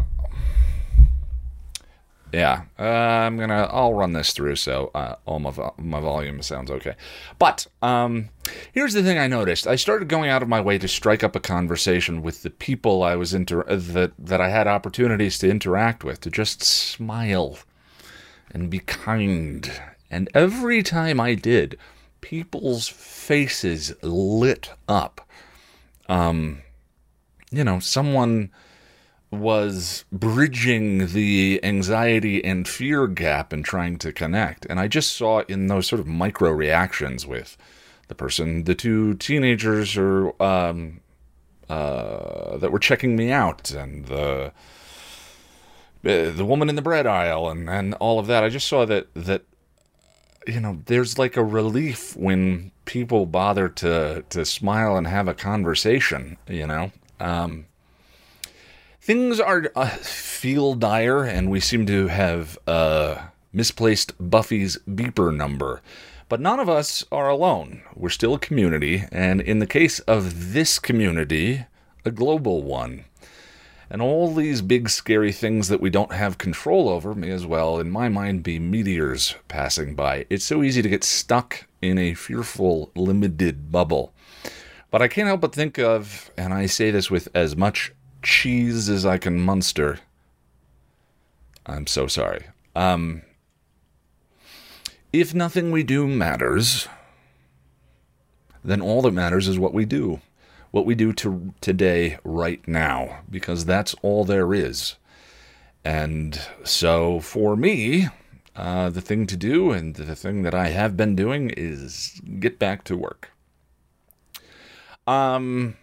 yeah, 2.31 2.63
uh, 2.77 2.83
I'm 2.83 3.37
gonna. 3.37 3.67
I'll 3.71 3.93
run 3.93 4.13
this 4.13 4.33
through 4.33 4.55
so 4.57 4.91
uh, 4.93 5.15
all 5.25 5.39
my 5.39 5.51
vo- 5.51 5.73
my 5.77 5.99
volume 5.99 6.41
sounds 6.41 6.69
okay. 6.69 6.95
But 7.39 7.65
um, 7.81 8.29
here's 8.71 8.93
the 8.93 9.01
thing 9.03 9.17
I 9.17 9.27
noticed: 9.27 9.65
I 9.65 9.75
started 9.75 10.07
going 10.07 10.29
out 10.29 10.43
of 10.43 10.49
my 10.49 10.61
way 10.61 10.77
to 10.77 10.87
strike 10.87 11.23
up 11.23 11.35
a 11.35 11.39
conversation 11.39 12.21
with 12.21 12.43
the 12.43 12.49
people 12.49 13.03
I 13.03 13.15
was 13.15 13.33
inter 13.33 13.61
uh, 13.67 13.77
that 13.93 14.13
that 14.19 14.41
I 14.41 14.49
had 14.49 14.67
opportunities 14.67 15.39
to 15.39 15.49
interact 15.49 16.03
with, 16.03 16.21
to 16.21 16.29
just 16.29 16.63
smile 16.63 17.57
and 18.51 18.69
be 18.69 18.79
kind. 18.79 19.71
And 20.11 20.29
every 20.33 20.83
time 20.83 21.19
I 21.19 21.35
did, 21.35 21.77
people's 22.21 22.87
faces 22.87 23.93
lit 24.03 24.71
up. 24.87 25.27
Um, 26.07 26.61
you 27.51 27.63
know, 27.63 27.79
someone 27.79 28.51
was 29.31 30.05
bridging 30.11 31.07
the 31.07 31.59
anxiety 31.63 32.43
and 32.43 32.67
fear 32.67 33.07
gap 33.07 33.53
and 33.53 33.63
trying 33.63 33.97
to 33.99 34.11
connect. 34.11 34.65
And 34.65 34.79
I 34.79 34.87
just 34.87 35.15
saw 35.15 35.41
in 35.41 35.67
those 35.67 35.87
sort 35.87 35.99
of 35.99 36.07
micro 36.07 36.51
reactions 36.51 37.27
with 37.27 37.55
the 38.07 38.15
person, 38.15 38.63
the 38.63 38.73
two 38.73 39.13
teenagers 39.15 39.95
or 39.95 40.41
um, 40.41 41.01
uh, 41.69 42.57
that 42.57 42.71
were 42.71 42.79
checking 42.79 43.15
me 43.15 43.31
out, 43.31 43.69
and 43.71 44.05
the 44.07 44.51
uh, 46.05 46.31
the 46.31 46.45
woman 46.45 46.69
in 46.69 46.75
the 46.75 46.81
bread 46.81 47.05
aisle, 47.05 47.49
and, 47.49 47.69
and 47.69 47.93
all 47.95 48.17
of 48.17 48.27
that. 48.27 48.43
I 48.43 48.49
just 48.49 48.67
saw 48.67 48.85
that 48.85 49.13
that 49.13 49.43
you 50.47 50.59
know 50.59 50.81
there's 50.87 51.19
like 51.19 51.37
a 51.37 51.43
relief 51.43 52.17
when 52.17 52.71
people 52.85 53.27
bother 53.27 53.69
to 53.69 54.25
to 54.29 54.43
smile 54.43 54.97
and 54.97 55.05
have 55.05 55.27
a 55.27 55.35
conversation. 55.35 56.37
You 56.47 56.65
know. 56.65 56.91
Um, 57.19 57.65
things 59.09 59.39
are 59.39 59.71
uh, 59.75 59.87
feel 59.87 60.75
dire, 60.75 61.23
and 61.23 61.49
we 61.49 61.59
seem 61.59 61.83
to 61.83 62.09
have 62.09 62.59
uh, 62.67 63.19
misplaced 63.51 64.13
Buffy's 64.19 64.77
beeper 64.87 65.35
number. 65.35 65.81
But 66.27 66.39
none 66.39 66.59
of 66.59 66.69
us 66.69 67.03
are 67.11 67.27
alone. 67.27 67.81
We're 67.95 68.09
still 68.09 68.35
a 68.35 68.39
community, 68.39 69.05
and 69.11 69.41
in 69.41 69.57
the 69.57 69.65
case 69.65 69.97
of 70.01 70.53
this 70.53 70.77
community, 70.77 71.65
a 72.05 72.11
global 72.11 72.61
one. 72.61 73.05
And 73.89 73.99
all 73.99 74.31
these 74.31 74.61
big 74.61 74.91
scary 74.91 75.31
things 75.31 75.69
that 75.69 75.81
we 75.81 75.89
don't 75.89 76.13
have 76.13 76.37
control 76.37 76.87
over 76.87 77.15
may 77.15 77.31
as 77.31 77.47
well, 77.47 77.79
in 77.79 77.89
my 77.89 78.09
mind, 78.09 78.43
be 78.43 78.59
meteors 78.59 79.33
passing 79.47 79.95
by. 79.95 80.27
It's 80.29 80.45
so 80.45 80.61
easy 80.61 80.83
to 80.83 80.89
get 80.89 81.03
stuck 81.03 81.65
in 81.81 81.97
a 81.97 82.13
fearful, 82.13 82.91
limited 82.93 83.71
bubble. 83.71 84.13
But 84.91 85.01
I 85.01 85.07
can't 85.07 85.27
help 85.27 85.41
but 85.41 85.55
think 85.55 85.79
of, 85.79 86.29
and 86.37 86.53
I 86.53 86.67
say 86.67 86.91
this 86.91 87.09
with 87.09 87.27
as 87.33 87.55
much 87.55 87.91
cheese 88.21 88.89
as 88.89 89.05
I 89.05 89.17
can 89.17 89.39
muster. 89.39 89.99
I'm 91.65 91.87
so 91.87 92.07
sorry. 92.07 92.45
Um, 92.75 93.21
if 95.11 95.33
nothing 95.33 95.71
we 95.71 95.83
do 95.83 96.07
matters, 96.07 96.87
then 98.63 98.81
all 98.81 99.01
that 99.03 99.11
matters 99.11 99.47
is 99.47 99.59
what 99.59 99.73
we 99.73 99.85
do. 99.85 100.21
What 100.71 100.85
we 100.85 100.93
do 100.93 101.13
to 101.13 101.53
today, 101.61 102.19
right 102.23 102.65
now, 102.67 103.21
because 103.29 103.65
that's 103.65 103.95
all 104.03 104.23
there 104.23 104.53
is. 104.53 104.95
And 105.83 106.39
so 106.63 107.19
for 107.19 107.55
me, 107.55 108.09
uh, 108.55 108.89
the 108.89 109.01
thing 109.01 109.25
to 109.27 109.37
do 109.37 109.71
and 109.71 109.95
the 109.95 110.15
thing 110.15 110.43
that 110.43 110.53
I 110.53 110.67
have 110.67 110.95
been 110.95 111.15
doing 111.15 111.49
is 111.57 112.21
get 112.39 112.59
back 112.59 112.83
to 112.83 112.97
work. 112.97 113.31
Um, 115.07 115.75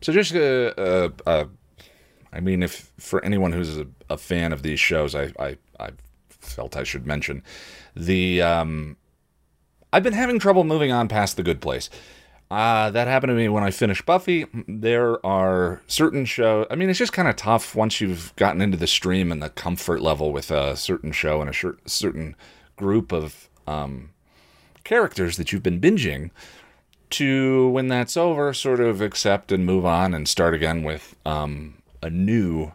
so 0.00 0.12
just 0.12 0.34
uh, 0.34 0.72
uh, 0.78 1.08
uh, 1.26 1.44
I 2.32 2.40
mean, 2.40 2.62
if 2.62 2.92
for 2.98 3.24
anyone 3.24 3.52
who's 3.52 3.78
a, 3.78 3.86
a 4.08 4.16
fan 4.16 4.52
of 4.52 4.62
these 4.62 4.80
shows, 4.80 5.14
I, 5.14 5.32
I 5.38 5.56
I 5.78 5.90
felt 6.28 6.76
I 6.76 6.84
should 6.84 7.06
mention 7.06 7.42
the 7.94 8.42
um, 8.42 8.96
I've 9.92 10.02
been 10.02 10.12
having 10.12 10.38
trouble 10.38 10.64
moving 10.64 10.92
on 10.92 11.08
past 11.08 11.36
the 11.36 11.42
Good 11.42 11.60
Place. 11.60 11.90
Uh, 12.50 12.90
that 12.90 13.06
happened 13.06 13.30
to 13.30 13.34
me 13.34 13.48
when 13.48 13.62
I 13.62 13.70
finished 13.70 14.04
Buffy. 14.04 14.44
There 14.66 15.24
are 15.24 15.82
certain 15.86 16.24
shows. 16.24 16.66
I 16.68 16.74
mean, 16.74 16.90
it's 16.90 16.98
just 16.98 17.12
kind 17.12 17.28
of 17.28 17.36
tough 17.36 17.76
once 17.76 18.00
you've 18.00 18.34
gotten 18.34 18.60
into 18.60 18.76
the 18.76 18.88
stream 18.88 19.30
and 19.30 19.40
the 19.40 19.50
comfort 19.50 20.00
level 20.00 20.32
with 20.32 20.50
a 20.50 20.76
certain 20.76 21.12
show 21.12 21.40
and 21.40 21.48
a 21.48 21.88
certain 21.88 22.34
group 22.76 23.12
of 23.12 23.48
um, 23.68 24.10
characters 24.82 25.36
that 25.36 25.52
you've 25.52 25.62
been 25.62 25.80
binging 25.80 26.30
to 27.10 27.68
when 27.68 27.88
that's 27.88 28.16
over, 28.16 28.52
sort 28.52 28.80
of 28.80 29.00
accept 29.00 29.52
and 29.52 29.66
move 29.66 29.84
on 29.84 30.14
and 30.14 30.28
start 30.28 30.54
again 30.54 30.82
with 30.82 31.16
um, 31.26 31.74
a 32.02 32.10
new 32.10 32.72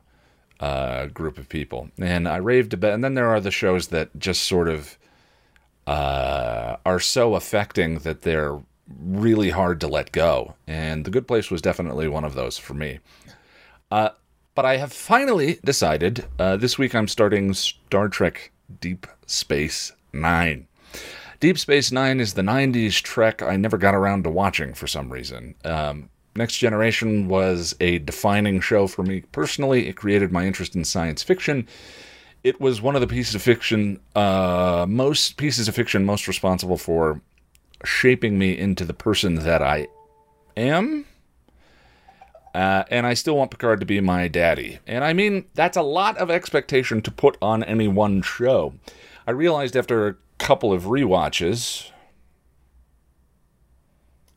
uh, 0.60 1.08
group 1.08 1.38
of 1.38 1.50
people. 1.50 1.90
And 2.00 2.28
I 2.28 2.38
raved 2.38 2.74
a 2.74 2.78
bit. 2.78 2.94
And 2.94 3.04
then 3.04 3.14
there 3.14 3.30
are 3.30 3.42
the 3.42 3.52
shows 3.52 3.88
that 3.90 4.18
just 4.18 4.44
sort 4.44 4.68
of 4.68 4.98
uh, 5.88 6.78
are 6.86 7.00
so 7.00 7.36
affecting 7.36 8.00
that 8.00 8.22
they're 8.24 8.60
really 9.00 9.50
hard 9.50 9.80
to 9.82 9.88
let 9.88 10.12
go. 10.12 10.56
And 10.68 11.06
The 11.06 11.12
Good 11.12 11.28
Place 11.28 11.50
was 11.50 11.62
definitely 11.62 12.08
one 12.08 12.24
of 12.24 12.36
those 12.36 12.58
for 12.58 12.74
me. 12.74 13.00
Uh, 13.92 14.10
but 14.54 14.66
I 14.66 14.78
have 14.78 14.94
finally 14.94 15.60
decided 15.64 16.26
uh, 16.40 16.58
this 16.58 16.78
week 16.78 16.96
I'm 16.96 17.08
starting 17.08 17.54
Star 17.54 18.08
Trek 18.08 18.52
Deep 18.80 19.06
Space 19.26 19.92
Nine. 20.14 20.68
Deep 21.40 21.58
Space 21.58 21.92
Nine 21.92 22.20
is 22.20 22.34
the 22.34 22.42
90s 22.42 23.02
Trek 23.02 23.42
I 23.42 23.58
never 23.58 23.78
got 23.78 23.96
around 23.96 24.24
to 24.24 24.30
watching 24.30 24.74
for 24.74 24.88
some 24.88 25.12
reason. 25.12 25.56
Um, 25.64 26.10
Next 26.36 26.58
Generation 26.58 27.28
was 27.28 27.76
a 27.80 28.00
defining 28.00 28.60
show 28.60 28.88
for 28.88 29.04
me 29.04 29.22
personally. 29.32 29.88
It 29.88 29.96
created 29.96 30.32
my 30.32 30.46
interest 30.46 30.76
in 30.76 30.84
science 30.84 31.24
fiction. 31.24 31.68
It 32.44 32.60
was 32.60 32.82
one 32.82 32.96
of 32.96 33.02
the 33.02 33.08
pieces 33.08 33.36
of 33.36 33.42
fiction, 33.42 34.00
uh, 34.16 34.86
most 34.88 35.38
pieces 35.38 35.68
of 35.68 35.76
fiction 35.76 36.06
most 36.06 36.28
responsible 36.28 36.78
for 36.78 37.22
shaping 37.84 38.38
me 38.38 38.58
into 38.58 38.86
the 38.86 38.94
person 38.94 39.36
that 39.36 39.62
I 39.62 39.88
am. 40.58 41.06
Uh, 42.54 42.84
and 42.90 43.06
I 43.06 43.14
still 43.14 43.36
want 43.36 43.52
Picard 43.52 43.80
to 43.82 43.86
be 43.86 44.00
my 44.00 44.28
daddy. 44.28 44.80
And 44.88 45.04
I 45.04 45.14
mean, 45.14 45.46
that's 45.56 45.76
a 45.76 45.82
lot 45.82 46.18
of 46.18 46.30
expectation 46.30 47.02
to 47.02 47.12
put 47.12 47.38
on 47.42 47.64
any 47.64 47.88
one 47.88 48.22
show. 48.22 48.74
I 49.28 49.32
realized 49.32 49.76
after 49.76 50.18
couple 50.38 50.74
of 50.74 50.88
re-watches. 50.88 51.92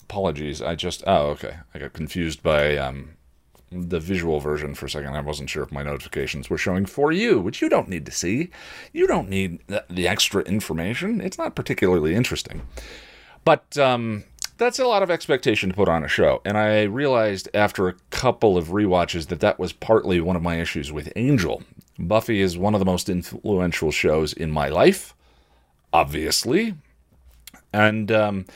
Apologies, 0.02 0.62
I 0.62 0.75
just 0.75 1.05
oh 1.07 1.28
okay, 1.28 1.59
I 1.75 1.78
got 1.78 1.93
confused 1.93 2.43
by 2.43 2.76
um, 2.76 3.11
the 3.71 4.00
visual 4.00 4.40
version 4.40 4.75
for 4.75 4.87
a 4.87 4.90
second. 4.90 5.14
I 5.14 5.21
wasn't 5.21 5.50
sure 5.50 5.62
if 5.62 5.73
my 5.73 5.83
notifications 5.83 6.49
were 6.49 6.57
showing 6.57 6.87
for 6.87 7.12
you, 7.12 7.38
which 7.38 7.61
you 7.61 7.69
don't 7.69 7.88
need 7.88 8.07
to 8.07 8.12
see. 8.12 8.50
You 8.93 9.07
don't 9.07 9.28
need 9.28 9.61
the 9.90 10.09
extra 10.09 10.43
information. 10.45 11.21
It's 11.21 11.37
not 11.37 11.55
particularly 11.55 12.14
interesting, 12.14 12.62
but 13.45 13.76
um, 13.76 14.25
that's 14.57 14.78
a 14.78 14.87
lot 14.87 15.02
of 15.02 15.11
expectation 15.11 15.69
to 15.69 15.75
put 15.75 15.88
on 15.88 16.05
a 16.05 16.09
show. 16.09 16.40
And 16.45 16.57
I 16.57 16.83
realized 16.83 17.49
after 17.52 17.88
a 17.88 17.95
couple 18.11 18.57
of 18.57 18.73
re-watches 18.73 19.26
that 19.26 19.40
that 19.40 19.59
was 19.59 19.73
partly 19.73 20.21
one 20.21 20.37
of 20.37 20.43
my 20.43 20.57
issues 20.57 20.90
with 20.90 21.12
Angel. 21.17 21.62
Buffy 21.99 22.40
is 22.40 22.57
one 22.57 22.75
of 22.75 22.81
the 22.81 22.87
most 22.87 23.09
influential 23.09 23.90
shows 23.90 24.33
in 24.33 24.50
my 24.50 24.69
life 24.69 25.14
obviously. 25.92 26.75
And 27.73 28.11
um, 28.11 28.47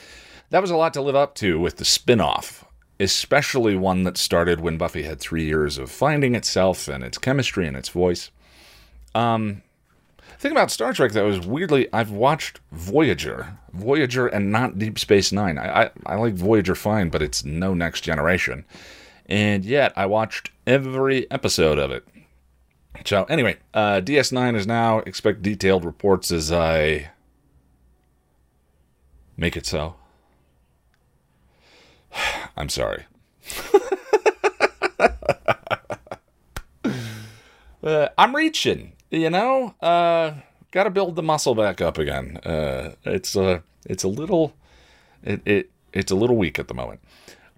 that 0.49 0.61
was 0.61 0.71
a 0.71 0.75
lot 0.75 0.93
to 0.93 1.01
live 1.01 1.15
up 1.15 1.35
to 1.35 1.59
with 1.59 1.77
the 1.77 1.85
spin 1.85 2.21
off, 2.21 2.65
especially 2.99 3.75
one 3.75 4.03
that 4.03 4.17
started 4.17 4.59
when 4.59 4.77
Buffy 4.77 5.03
had 5.03 5.19
three 5.19 5.45
years 5.45 5.77
of 5.77 5.91
finding 5.91 6.35
itself 6.35 6.87
and 6.87 7.03
its 7.03 7.17
chemistry 7.17 7.67
and 7.67 7.77
its 7.77 7.89
voice. 7.89 8.31
Um, 9.15 9.61
thing 10.43 10.51
about 10.51 10.71
Star 10.71 10.93
Trek 10.93 11.13
that 11.13 11.23
was 11.23 11.45
weirdly, 11.45 11.87
I've 11.93 12.11
watched 12.11 12.59
Voyager, 12.71 13.57
Voyager, 13.71 14.27
and 14.27 14.51
not 14.51 14.77
Deep 14.77 14.99
Space 14.99 15.31
Nine. 15.31 15.57
I, 15.57 15.83
I, 15.83 15.89
I 16.05 16.15
like 16.15 16.33
Voyager 16.33 16.75
fine, 16.75 17.09
but 17.09 17.21
it's 17.21 17.45
no 17.45 17.73
Next 17.73 18.01
Generation. 18.01 18.65
And 19.25 19.63
yet, 19.63 19.93
I 19.95 20.05
watched 20.05 20.51
every 20.67 21.31
episode 21.31 21.79
of 21.79 21.91
it. 21.91 22.05
So, 23.05 23.23
anyway, 23.23 23.57
uh, 23.73 24.01
DS9 24.03 24.55
is 24.55 24.67
now. 24.67 24.99
Expect 24.99 25.41
detailed 25.41 25.85
reports 25.85 26.29
as 26.29 26.51
I 26.51 27.09
Make 29.37 29.57
it 29.57 29.65
so. 29.65 29.95
I'm 32.57 32.69
sorry. 32.69 33.05
uh, 37.83 38.09
I'm 38.17 38.35
reaching, 38.35 38.93
you 39.09 39.29
know. 39.29 39.75
Uh, 39.81 40.33
Got 40.73 40.85
to 40.85 40.89
build 40.89 41.15
the 41.15 41.21
muscle 41.21 41.53
back 41.53 41.81
up 41.81 41.99
again. 41.99 42.37
Uh, 42.37 42.93
it's 43.03 43.35
a, 43.35 43.43
uh, 43.43 43.59
it's 43.85 44.03
a 44.03 44.07
little, 44.07 44.55
it, 45.23 45.39
it, 45.45 45.69
it's 45.93 46.11
a 46.11 46.15
little 46.15 46.35
weak 46.35 46.57
at 46.57 46.67
the 46.67 46.73
moment. 46.73 46.99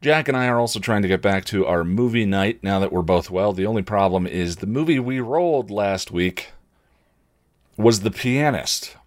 Jack 0.02 0.28
and 0.28 0.36
I 0.36 0.48
are 0.48 0.60
also 0.60 0.82
trying 0.82 1.02
to 1.04 1.08
get 1.08 1.22
back 1.22 1.46
to 1.46 1.66
our 1.66 1.86
movie 1.86 2.26
night 2.26 2.62
now 2.62 2.80
that 2.80 2.92
we're 2.92 3.02
both 3.04 3.32
well. 3.32 3.54
The 3.54 3.66
only 3.66 3.84
problem 3.84 4.28
is 4.28 4.58
the 4.58 4.68
movie 4.68 5.00
we 5.00 5.22
rolled 5.22 5.72
last 5.72 6.12
week 6.12 6.52
was 7.78 8.02
The 8.02 8.12
Pianist. 8.12 8.98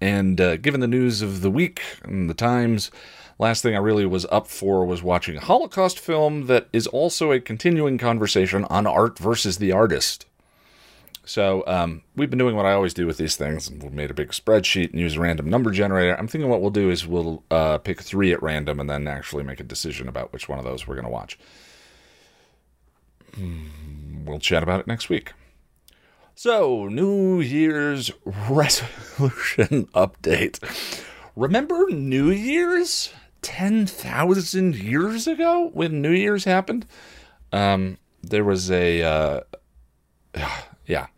And 0.00 0.40
uh, 0.40 0.56
given 0.56 0.80
the 0.80 0.86
news 0.86 1.22
of 1.22 1.42
the 1.42 1.50
week 1.50 1.82
and 2.02 2.30
the 2.30 2.34
times, 2.34 2.90
last 3.38 3.62
thing 3.62 3.74
I 3.74 3.78
really 3.78 4.06
was 4.06 4.26
up 4.26 4.46
for 4.46 4.84
was 4.84 5.02
watching 5.02 5.36
a 5.36 5.40
Holocaust 5.40 5.98
film 5.98 6.46
that 6.46 6.68
is 6.72 6.86
also 6.86 7.32
a 7.32 7.40
continuing 7.40 7.98
conversation 7.98 8.64
on 8.66 8.86
art 8.86 9.18
versus 9.18 9.58
the 9.58 9.72
artist. 9.72 10.26
So 11.24 11.62
um, 11.66 12.02
we've 12.16 12.30
been 12.30 12.38
doing 12.38 12.56
what 12.56 12.66
I 12.66 12.72
always 12.72 12.94
do 12.94 13.06
with 13.06 13.18
these 13.18 13.36
things. 13.36 13.70
We've 13.70 13.92
made 13.92 14.10
a 14.10 14.14
big 14.14 14.30
spreadsheet 14.30 14.90
and 14.90 15.00
use 15.00 15.16
a 15.16 15.20
random 15.20 15.48
number 15.48 15.70
generator. 15.70 16.18
I'm 16.18 16.26
thinking 16.26 16.50
what 16.50 16.60
we'll 16.60 16.70
do 16.70 16.90
is 16.90 17.06
we'll 17.06 17.44
uh, 17.50 17.78
pick 17.78 18.00
three 18.00 18.32
at 18.32 18.42
random 18.42 18.80
and 18.80 18.88
then 18.88 19.06
actually 19.06 19.44
make 19.44 19.60
a 19.60 19.64
decision 19.64 20.08
about 20.08 20.32
which 20.32 20.48
one 20.48 20.58
of 20.58 20.64
those 20.64 20.88
we're 20.88 20.94
going 20.94 21.04
to 21.04 21.10
watch. 21.10 21.38
Hmm, 23.34 24.24
we'll 24.24 24.40
chat 24.40 24.62
about 24.62 24.80
it 24.80 24.86
next 24.86 25.08
week. 25.08 25.32
So, 26.42 26.88
New 26.88 27.42
Year's 27.42 28.10
resolution 28.24 29.84
update. 29.94 30.58
Remember 31.36 31.90
New 31.90 32.30
Year's 32.30 33.12
10,000 33.42 34.74
years 34.74 35.26
ago 35.26 35.68
when 35.74 36.00
New 36.00 36.12
Year's 36.12 36.44
happened? 36.44 36.86
Um, 37.52 37.98
there 38.22 38.42
was 38.42 38.70
a, 38.70 39.02
uh, 39.02 39.40
yeah. 40.86 41.08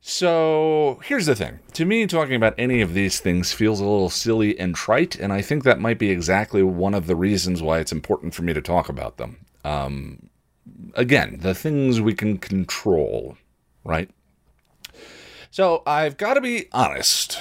So 0.00 0.98
here's 1.04 1.26
the 1.26 1.36
thing. 1.36 1.60
To 1.74 1.84
me, 1.84 2.08
talking 2.08 2.34
about 2.34 2.54
any 2.58 2.80
of 2.80 2.94
these 2.94 3.20
things 3.20 3.52
feels 3.52 3.78
a 3.78 3.84
little 3.84 4.10
silly 4.10 4.58
and 4.58 4.74
trite, 4.74 5.14
and 5.20 5.32
I 5.32 5.40
think 5.40 5.62
that 5.62 5.78
might 5.78 6.00
be 6.00 6.10
exactly 6.10 6.64
one 6.64 6.94
of 6.94 7.06
the 7.06 7.14
reasons 7.14 7.62
why 7.62 7.78
it's 7.78 7.92
important 7.92 8.34
for 8.34 8.42
me 8.42 8.54
to 8.54 8.60
talk 8.60 8.88
about 8.88 9.18
them. 9.18 9.46
Um, 9.64 10.30
again, 10.94 11.38
the 11.42 11.54
things 11.54 12.00
we 12.00 12.14
can 12.14 12.38
control 12.38 13.36
right? 13.84 14.10
So 15.50 15.82
I've 15.86 16.16
got 16.16 16.34
to 16.34 16.40
be 16.40 16.66
honest 16.72 17.38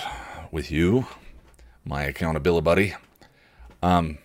with 0.52 0.72
you, 0.72 1.06
my 1.86 2.04
accountability 2.04 2.64
buddy. 2.64 2.96
Um, 3.84 4.18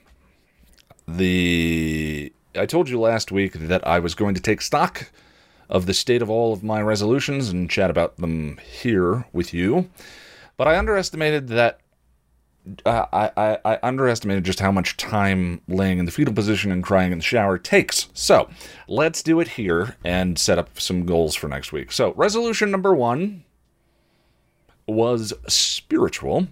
the 1.06 2.32
I 2.56 2.66
told 2.66 2.88
you 2.88 3.00
last 3.00 3.32
week 3.32 3.52
that 3.54 3.86
I 3.86 3.98
was 3.98 4.14
going 4.14 4.34
to 4.34 4.40
take 4.40 4.62
stock 4.62 5.10
of 5.68 5.86
the 5.86 5.94
state 5.94 6.22
of 6.22 6.30
all 6.30 6.52
of 6.52 6.62
my 6.62 6.80
resolutions 6.80 7.50
and 7.50 7.68
chat 7.68 7.90
about 7.90 8.16
them 8.16 8.58
here 8.58 9.26
with 9.32 9.52
you. 9.52 9.90
But 10.56 10.68
I 10.68 10.78
underestimated 10.78 11.48
that. 11.48 11.80
Uh, 12.86 13.04
I, 13.12 13.30
I, 13.36 13.58
I 13.64 13.78
underestimated 13.82 14.44
just 14.44 14.60
how 14.60 14.72
much 14.72 14.96
time 14.96 15.60
laying 15.68 15.98
in 15.98 16.06
the 16.06 16.10
fetal 16.10 16.32
position 16.32 16.72
and 16.72 16.82
crying 16.82 17.12
in 17.12 17.18
the 17.18 17.24
shower 17.24 17.58
takes. 17.58 18.08
So 18.14 18.48
let's 18.88 19.22
do 19.22 19.40
it 19.40 19.48
here 19.48 19.96
and 20.02 20.38
set 20.38 20.58
up 20.58 20.80
some 20.80 21.04
goals 21.04 21.34
for 21.34 21.48
next 21.48 21.72
week. 21.72 21.92
So, 21.92 22.14
resolution 22.14 22.70
number 22.70 22.94
one 22.94 23.44
was 24.86 25.32
spiritual. 25.46 26.48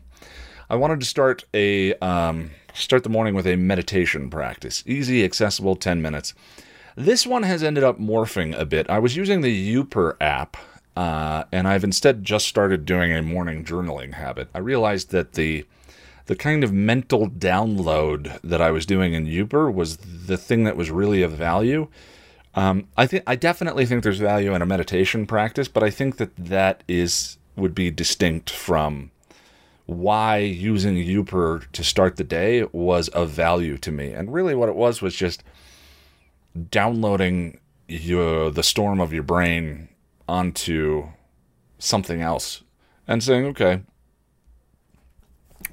I 0.69 0.77
wanted 0.77 1.01
to 1.01 1.07
start 1.07 1.45
a 1.55 1.95
um, 1.97 2.51
start 2.75 3.03
the 3.05 3.11
morning 3.11 3.35
with 3.35 3.47
a 3.47 3.57
meditation 3.57 4.31
practice, 4.31 4.83
easy, 4.87 5.25
accessible, 5.25 5.77
ten 5.77 6.01
minutes. 6.01 6.35
This 6.97 7.27
one 7.27 7.43
has 7.43 7.63
ended 7.63 7.85
up 7.85 7.99
morphing 7.99 8.59
a 8.59 8.67
bit. 8.67 8.89
I 8.91 8.99
was 8.99 9.17
using 9.17 9.41
the 9.41 9.75
Youper 9.75 10.17
app, 10.21 10.57
uh, 10.97 11.45
and 11.53 11.67
I've 11.67 11.85
instead 11.85 12.23
just 12.23 12.47
started 12.47 12.85
doing 12.85 13.13
a 13.13 13.23
morning 13.23 13.65
journaling 13.65 14.15
habit. 14.15 14.49
I 14.55 14.59
realized 14.59 15.11
that 15.11 15.33
the 15.33 15.65
the 16.27 16.37
kind 16.37 16.63
of 16.63 16.73
mental 16.73 17.29
download 17.29 18.41
that 18.43 18.61
I 18.61 18.71
was 18.71 18.87
doing 18.87 19.15
in 19.15 19.27
Youper 19.27 19.73
was 19.73 19.97
the 19.97 20.37
thing 20.37 20.65
that 20.65 20.77
was 20.77 20.91
really 20.91 21.23
of 21.23 21.33
value. 21.33 21.89
Um, 22.55 22.89
I 22.97 23.07
think 23.07 23.25
I 23.27 23.35
definitely 23.37 23.87
think 23.87 24.03
there's 24.03 24.19
value 24.19 24.55
in 24.55 24.63
a 24.63 24.67
meditation 24.67 25.27
practice, 25.27 25.69
but 25.69 25.83
I 25.83 25.91
think 25.91 26.19
that 26.19 26.37
that 26.37 26.83
is 26.87 27.39
would 27.57 27.75
be 27.75 27.91
distinct 27.91 28.51
from 28.51 29.11
why 29.87 30.39
using 30.39 30.97
Youper 30.97 31.71
to 31.73 31.85
start 31.85 32.17
the 32.17 32.25
day 32.25 32.65
was 32.73 33.09
of 33.09 33.31
value 33.31 33.77
to 33.79 33.91
me. 33.91 34.13
And 34.13 34.33
really, 34.33 34.55
what 34.55 34.69
it 34.69 34.75
was 34.75 35.03
was 35.03 35.15
just 35.15 35.43
downloading 36.71 37.59
your 37.89 38.51
the 38.51 38.63
storm 38.63 39.01
of 39.01 39.13
your 39.13 39.23
brain 39.23 39.89
onto 40.29 41.09
something 41.79 42.21
else 42.21 42.63
and 43.09 43.23
saying, 43.23 43.47
okay, 43.47 43.83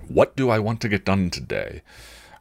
what 0.09 0.35
do 0.35 0.49
I 0.49 0.59
want 0.59 0.81
to 0.81 0.89
get 0.89 1.05
done 1.05 1.29
today? 1.29 1.81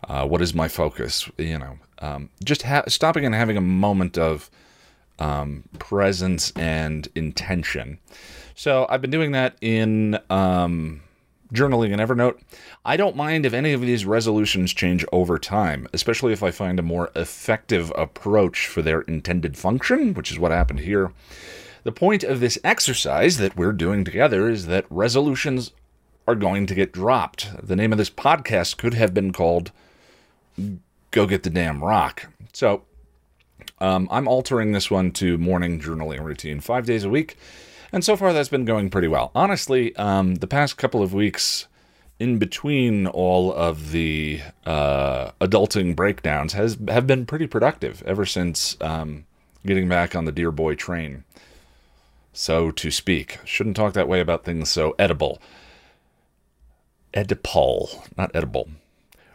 Uh, 0.06 0.26
what 0.26 0.42
is 0.42 0.54
my 0.54 0.68
focus? 0.68 1.30
You 1.38 1.58
know, 1.58 1.78
um, 2.00 2.30
just 2.44 2.62
ha- 2.62 2.84
stopping 2.88 3.24
and 3.24 3.34
having 3.34 3.56
a 3.56 3.62
moment 3.62 4.16
of 4.18 4.50
um, 5.18 5.64
presence 5.78 6.52
and 6.52 7.08
intention. 7.14 7.98
So 8.54 8.86
I've 8.88 9.00
been 9.00 9.10
doing 9.10 9.32
that 9.32 9.56
in 9.60 10.18
um, 10.30 11.02
journaling 11.52 11.92
in 11.92 12.00
Evernote. 12.00 12.40
I 12.84 12.96
don't 12.96 13.16
mind 13.16 13.46
if 13.46 13.52
any 13.52 13.72
of 13.72 13.80
these 13.80 14.04
resolutions 14.04 14.72
change 14.72 15.04
over 15.12 15.38
time, 15.38 15.88
especially 15.92 16.32
if 16.32 16.42
I 16.42 16.50
find 16.50 16.78
a 16.78 16.82
more 16.82 17.10
effective 17.14 17.92
approach 17.96 18.66
for 18.66 18.82
their 18.82 19.02
intended 19.02 19.56
function, 19.56 20.14
which 20.14 20.30
is 20.30 20.38
what 20.38 20.52
happened 20.52 20.80
here. 20.80 21.12
The 21.84 21.92
point 21.92 22.24
of 22.24 22.40
this 22.40 22.58
exercise 22.64 23.38
that 23.38 23.56
we're 23.56 23.72
doing 23.72 24.04
together 24.04 24.48
is 24.48 24.66
that 24.66 24.86
resolutions 24.90 25.72
are 26.28 26.34
going 26.34 26.66
to 26.66 26.74
get 26.74 26.92
dropped. 26.92 27.48
The 27.66 27.74
name 27.74 27.90
of 27.90 27.96
this 27.96 28.10
podcast 28.10 28.76
could 28.76 28.92
have 28.92 29.14
been 29.14 29.32
called 29.32 29.72
Go 31.10 31.26
Get 31.26 31.42
the 31.42 31.48
Damn 31.48 31.82
Rock. 31.82 32.26
So 32.52 32.82
um, 33.78 34.06
I'm 34.10 34.28
altering 34.28 34.72
this 34.72 34.90
one 34.90 35.10
to 35.12 35.38
morning 35.38 35.80
journaling 35.80 36.22
routine 36.22 36.60
five 36.60 36.84
days 36.84 37.02
a 37.02 37.08
week. 37.08 37.38
And 37.92 38.04
so 38.04 38.14
far, 38.14 38.34
that's 38.34 38.50
been 38.50 38.66
going 38.66 38.90
pretty 38.90 39.08
well. 39.08 39.30
Honestly, 39.34 39.96
um, 39.96 40.34
the 40.34 40.46
past 40.46 40.76
couple 40.76 41.02
of 41.02 41.14
weeks, 41.14 41.66
in 42.18 42.36
between 42.36 43.06
all 43.06 43.50
of 43.50 43.92
the 43.92 44.42
uh, 44.66 45.30
adulting 45.40 45.96
breakdowns, 45.96 46.52
has 46.52 46.76
have 46.88 47.06
been 47.06 47.24
pretty 47.24 47.46
productive 47.46 48.02
ever 48.04 48.26
since 48.26 48.76
um, 48.82 49.24
getting 49.64 49.88
back 49.88 50.14
on 50.14 50.26
the 50.26 50.32
dear 50.32 50.52
boy 50.52 50.74
train, 50.74 51.24
so 52.34 52.70
to 52.72 52.90
speak. 52.90 53.38
Shouldn't 53.46 53.76
talk 53.76 53.94
that 53.94 54.08
way 54.08 54.20
about 54.20 54.44
things 54.44 54.68
so 54.68 54.94
edible. 54.98 55.40
Oedipal, 57.18 58.08
not 58.16 58.30
edible. 58.34 58.68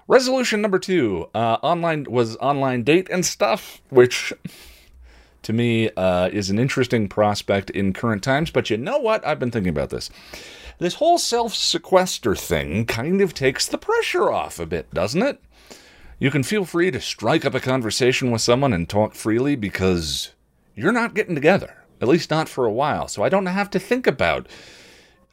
Resolution 0.07 0.61
number 0.61 0.79
two, 0.79 1.29
uh, 1.33 1.57
online 1.61 2.05
was 2.09 2.35
online 2.37 2.83
date 2.83 3.07
and 3.09 3.25
stuff, 3.25 3.81
which 3.89 4.33
to 5.43 5.53
me 5.53 5.89
uh, 5.95 6.29
is 6.31 6.49
an 6.49 6.59
interesting 6.59 7.07
prospect 7.07 7.69
in 7.69 7.93
current 7.93 8.23
times. 8.23 8.51
But 8.51 8.69
you 8.69 8.77
know 8.77 8.97
what? 8.97 9.25
I've 9.25 9.39
been 9.39 9.51
thinking 9.51 9.69
about 9.69 9.89
this. 9.89 10.09
This 10.79 10.95
whole 10.95 11.17
self 11.17 11.53
sequester 11.53 12.35
thing 12.35 12.85
kind 12.85 13.21
of 13.21 13.33
takes 13.33 13.67
the 13.67 13.77
pressure 13.77 14.31
off 14.31 14.59
a 14.59 14.65
bit, 14.65 14.93
doesn't 14.93 15.21
it? 15.21 15.41
You 16.19 16.31
can 16.31 16.43
feel 16.43 16.65
free 16.65 16.91
to 16.91 17.01
strike 17.01 17.45
up 17.45 17.53
a 17.53 17.59
conversation 17.59 18.31
with 18.31 18.41
someone 18.41 18.73
and 18.73 18.87
talk 18.87 19.13
freely 19.13 19.55
because 19.55 20.31
you're 20.75 20.91
not 20.91 21.15
getting 21.15 21.35
together, 21.35 21.83
at 22.01 22.07
least 22.07 22.31
not 22.31 22.49
for 22.49 22.65
a 22.65 22.71
while. 22.71 23.07
So 23.07 23.23
I 23.23 23.29
don't 23.29 23.45
have 23.45 23.69
to 23.71 23.79
think 23.79 24.07
about, 24.07 24.47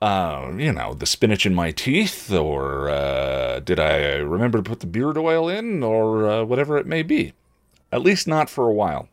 uh, 0.01 0.53
you 0.57 0.73
know, 0.73 0.95
the 0.95 1.07
spinach 1.07 1.45
in 1.45 1.55
my 1.55 1.71
teeth, 1.71 2.31
or 2.33 2.89
uh, 2.89 3.61
did 3.61 3.79
I 3.79 4.17
remember 4.17 4.59
to 4.59 4.65
put 4.65 4.81
the 4.81 4.87
beard 4.87 5.19
oil 5.19 5.49
in, 5.49 5.83
or 5.83 6.29
uh, 6.29 6.45
whatever 6.45 6.79
it 6.79 6.87
may 6.87 7.03
be. 7.03 7.33
At 7.93 8.03
least 8.03 8.27
not 8.27 8.49
for 8.49 8.69
a 8.69 8.73
while. 8.73 9.09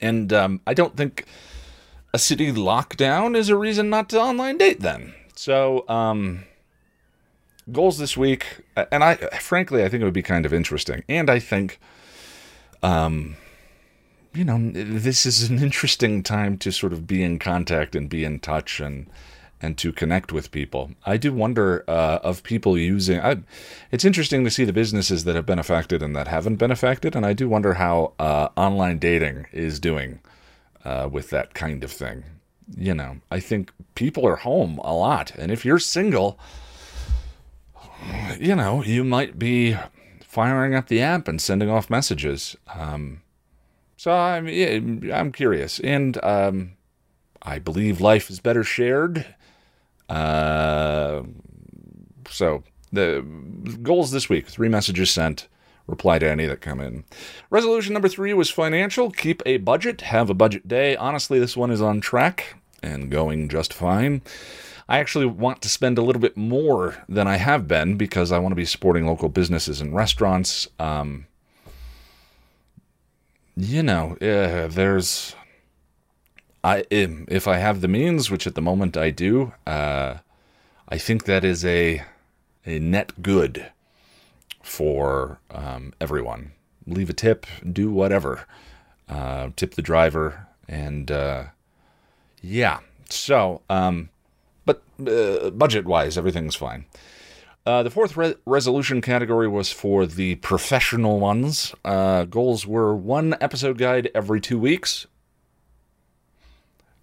And 0.00 0.32
um, 0.32 0.60
I 0.66 0.74
don't 0.74 0.96
think 0.96 1.24
a 2.12 2.18
city 2.18 2.52
lockdown 2.52 3.36
is 3.36 3.48
a 3.48 3.56
reason 3.56 3.90
not 3.90 4.08
to 4.10 4.20
online 4.20 4.58
date 4.58 4.80
then. 4.80 5.14
So, 5.34 5.88
um, 5.88 6.44
goals 7.72 7.98
this 7.98 8.16
week, 8.16 8.60
and 8.76 9.02
I 9.02 9.16
frankly 9.40 9.82
I 9.82 9.88
think 9.88 10.02
it 10.02 10.04
would 10.04 10.14
be 10.14 10.22
kind 10.22 10.46
of 10.46 10.54
interesting, 10.54 11.02
and 11.08 11.28
I 11.28 11.40
think, 11.40 11.80
um, 12.82 13.36
you 14.32 14.44
know, 14.44 14.70
this 14.72 15.26
is 15.26 15.50
an 15.50 15.58
interesting 15.58 16.22
time 16.22 16.56
to 16.58 16.70
sort 16.70 16.92
of 16.92 17.06
be 17.06 17.22
in 17.22 17.38
contact 17.38 17.96
and 17.96 18.08
be 18.08 18.24
in 18.24 18.38
touch 18.38 18.80
and 18.80 19.06
and 19.60 19.78
to 19.78 19.92
connect 19.92 20.32
with 20.32 20.50
people. 20.50 20.90
I 21.06 21.16
do 21.16 21.32
wonder 21.32 21.84
uh, 21.88 22.18
of 22.22 22.42
people 22.42 22.76
using. 22.76 23.20
I, 23.20 23.38
it's 23.90 24.04
interesting 24.04 24.44
to 24.44 24.50
see 24.50 24.64
the 24.64 24.72
businesses 24.72 25.24
that 25.24 25.36
have 25.36 25.46
been 25.46 25.58
affected 25.58 26.02
and 26.02 26.14
that 26.16 26.28
haven't 26.28 26.56
been 26.56 26.70
affected, 26.70 27.16
and 27.16 27.24
I 27.24 27.32
do 27.32 27.48
wonder 27.48 27.74
how 27.74 28.12
uh, 28.18 28.48
online 28.56 28.98
dating 28.98 29.46
is 29.52 29.80
doing 29.80 30.20
uh, 30.84 31.08
with 31.10 31.30
that 31.30 31.54
kind 31.54 31.82
of 31.82 31.90
thing. 31.90 32.24
You 32.76 32.94
know, 32.94 33.18
I 33.30 33.40
think 33.40 33.72
people 33.94 34.26
are 34.26 34.36
home 34.36 34.78
a 34.78 34.94
lot, 34.94 35.32
and 35.36 35.50
if 35.50 35.64
you're 35.64 35.78
single, 35.78 36.38
you 38.38 38.54
know, 38.54 38.82
you 38.82 39.04
might 39.04 39.38
be 39.38 39.76
firing 40.22 40.74
up 40.74 40.88
the 40.88 41.00
app 41.00 41.28
and 41.28 41.40
sending 41.40 41.70
off 41.70 41.88
messages. 41.88 42.56
Um, 42.74 43.22
so 43.96 44.12
I'm 44.12 45.10
I'm 45.12 45.32
curious, 45.32 45.80
and 45.80 46.22
um, 46.22 46.72
I 47.42 47.58
believe 47.58 48.00
life 48.00 48.28
is 48.30 48.40
better 48.40 48.64
shared 48.64 49.24
uh, 50.08 51.22
so 52.28 52.62
the 52.92 53.24
goals 53.82 54.10
this 54.10 54.28
week: 54.28 54.48
three 54.48 54.68
messages 54.68 55.10
sent. 55.10 55.48
Reply 55.86 56.18
to 56.18 56.26
any 56.26 56.46
that 56.46 56.62
come 56.62 56.80
in. 56.80 57.04
Resolution 57.50 57.92
number 57.92 58.08
three 58.08 58.32
was 58.32 58.48
financial. 58.48 59.10
Keep 59.10 59.42
a 59.44 59.58
budget. 59.58 60.00
Have 60.00 60.30
a 60.30 60.34
budget 60.34 60.66
day. 60.66 60.96
Honestly, 60.96 61.38
this 61.38 61.58
one 61.58 61.70
is 61.70 61.82
on 61.82 62.00
track 62.00 62.56
and 62.82 63.10
going 63.10 63.50
just 63.50 63.74
fine. 63.74 64.22
I 64.88 64.98
actually 64.98 65.26
want 65.26 65.62
to 65.62 65.68
spend 65.68 65.98
a 65.98 66.02
little 66.02 66.20
bit 66.20 66.36
more 66.36 67.04
than 67.08 67.26
I 67.26 67.36
have 67.36 67.66
been 67.66 67.96
because 67.96 68.32
I 68.32 68.38
want 68.38 68.52
to 68.52 68.56
be 68.56 68.64
supporting 68.64 69.06
local 69.06 69.28
businesses 69.28 69.80
and 69.80 69.94
restaurants. 69.94 70.68
Um, 70.78 71.26
you 73.56 73.82
know, 73.82 74.16
uh, 74.20 74.68
there's 74.68 75.34
I 76.64 76.86
if 76.90 77.46
I 77.46 77.58
have 77.58 77.82
the 77.82 77.88
means, 77.88 78.30
which 78.30 78.46
at 78.46 78.54
the 78.54 78.62
moment 78.62 78.96
I 78.96 79.10
do, 79.10 79.52
uh, 79.66 80.18
I 80.88 80.98
think 80.98 81.24
that 81.26 81.44
is 81.44 81.64
a 81.64 82.02
a 82.64 82.78
net 82.78 83.22
good 83.22 83.70
for 84.62 85.38
um, 85.50 85.92
everyone. 86.00 86.52
Leave 86.86 87.10
a 87.10 87.14
tip, 87.14 87.46
do 87.70 87.90
whatever, 87.90 88.46
uh, 89.08 89.50
tip 89.56 89.74
the 89.74 89.82
driver, 89.82 90.46
and 90.66 91.10
uh, 91.10 91.44
yeah. 92.40 92.80
So, 93.10 93.60
um, 93.68 94.08
but 94.64 94.82
uh, 95.06 95.50
budget 95.50 95.84
wise, 95.84 96.16
everything's 96.16 96.54
fine. 96.54 96.86
Uh, 97.66 97.82
the 97.82 97.90
fourth 97.90 98.16
re- 98.16 98.36
resolution 98.44 99.00
category 99.00 99.48
was 99.48 99.70
for 99.70 100.04
the 100.06 100.34
professional 100.36 101.18
ones. 101.18 101.74
Uh, 101.84 102.24
goals 102.24 102.66
were 102.66 102.94
one 102.94 103.34
episode 103.40 103.78
guide 103.78 104.10
every 104.14 104.40
two 104.40 104.58
weeks, 104.58 105.06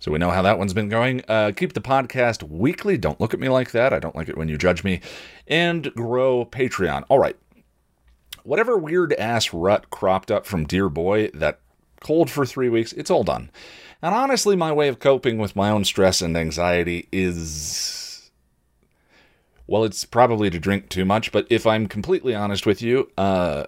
so 0.02 0.12
we 0.12 0.20
know 0.20 0.32
how 0.32 0.42
that 0.42 0.58
one's 0.60 0.74
been 0.74 0.90
going. 0.90 1.22
Uh, 1.30 1.54
keep 1.56 1.72
the 1.72 1.80
podcast 1.80 2.44
weekly. 2.44 2.98
Don't 2.98 3.22
look 3.22 3.34
at 3.34 3.40
me 3.40 3.48
like 3.48 3.72
that. 3.72 3.94
I 3.94 4.00
don't 4.00 4.16
like 4.16 4.28
it 4.28 4.38
when 4.38 4.50
you 4.50 4.58
judge 4.58 4.84
me. 4.84 5.00
And 5.48 5.94
grow 5.94 6.44
Patreon. 6.44 7.06
All 7.08 7.20
right. 7.20 7.38
Whatever 8.44 8.78
weird 8.78 9.14
ass 9.14 9.54
rut 9.54 9.90
cropped 9.92 10.30
up 10.32 10.46
from 10.46 10.66
Dear 10.66 10.90
Boy 10.90 11.30
that 11.36 11.60
cold 12.02 12.30
for 12.30 12.46
three 12.46 12.68
weeks, 12.70 12.92
it's 12.94 13.12
all 13.12 13.24
done. 13.24 13.52
And 14.02 14.16
honestly, 14.16 14.56
my 14.56 14.72
way 14.74 14.88
of 14.88 14.98
coping 15.00 15.38
with 15.38 15.56
my 15.56 15.70
own 15.70 15.86
stress 15.86 16.22
and 16.22 16.36
anxiety 16.36 17.08
is. 17.12 18.32
Well, 19.68 19.84
it's 19.84 20.04
probably 20.04 20.50
to 20.50 20.60
drink 20.60 20.90
too 20.90 21.06
much, 21.06 21.32
but 21.32 21.46
if 21.50 21.66
I'm 21.68 21.88
completely 21.88 22.34
honest 22.36 22.66
with 22.66 22.82
you, 22.82 23.10
uh, 23.18 23.66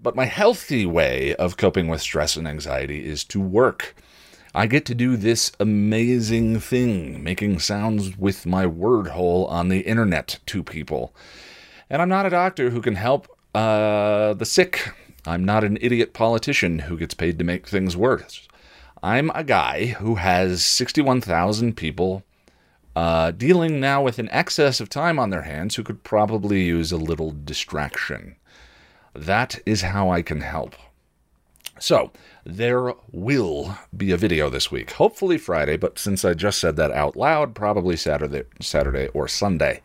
But 0.00 0.14
my 0.14 0.26
healthy 0.26 0.86
way 0.86 1.34
of 1.34 1.56
coping 1.56 1.88
with 1.88 2.00
stress 2.00 2.36
and 2.36 2.46
anxiety 2.46 3.04
is 3.04 3.24
to 3.24 3.40
work. 3.40 3.96
I 4.56 4.66
get 4.66 4.86
to 4.86 4.94
do 4.94 5.18
this 5.18 5.52
amazing 5.60 6.60
thing, 6.60 7.22
making 7.22 7.58
sounds 7.58 8.16
with 8.16 8.46
my 8.46 8.66
word 8.66 9.08
hole 9.08 9.44
on 9.48 9.68
the 9.68 9.80
internet 9.80 10.38
to 10.46 10.62
people. 10.62 11.14
And 11.90 12.00
I'm 12.00 12.08
not 12.08 12.24
a 12.24 12.30
doctor 12.30 12.70
who 12.70 12.80
can 12.80 12.94
help 12.94 13.28
uh, 13.54 14.32
the 14.32 14.46
sick. 14.46 14.94
I'm 15.26 15.44
not 15.44 15.62
an 15.62 15.76
idiot 15.82 16.14
politician 16.14 16.78
who 16.78 16.96
gets 16.96 17.12
paid 17.12 17.38
to 17.38 17.44
make 17.44 17.68
things 17.68 17.98
worse. 17.98 18.48
I'm 19.02 19.30
a 19.34 19.44
guy 19.44 19.88
who 19.98 20.14
has 20.14 20.64
61,000 20.64 21.76
people 21.76 22.22
uh, 22.96 23.32
dealing 23.32 23.78
now 23.78 24.02
with 24.02 24.18
an 24.18 24.30
excess 24.30 24.80
of 24.80 24.88
time 24.88 25.18
on 25.18 25.28
their 25.28 25.42
hands 25.42 25.74
who 25.74 25.84
could 25.84 26.02
probably 26.02 26.62
use 26.62 26.92
a 26.92 26.96
little 26.96 27.34
distraction. 27.44 28.36
That 29.14 29.60
is 29.66 29.82
how 29.82 30.08
I 30.08 30.22
can 30.22 30.40
help. 30.40 30.74
So, 31.78 32.10
there 32.46 32.94
will 33.10 33.76
be 33.96 34.12
a 34.12 34.16
video 34.16 34.48
this 34.48 34.70
week. 34.70 34.92
Hopefully 34.92 35.36
Friday, 35.36 35.76
but 35.76 35.98
since 35.98 36.24
I 36.24 36.32
just 36.32 36.60
said 36.60 36.76
that 36.76 36.92
out 36.92 37.16
loud, 37.16 37.56
probably 37.56 37.96
Saturday, 37.96 38.44
Saturday 38.60 39.08
or 39.08 39.26
Sunday. 39.26 39.82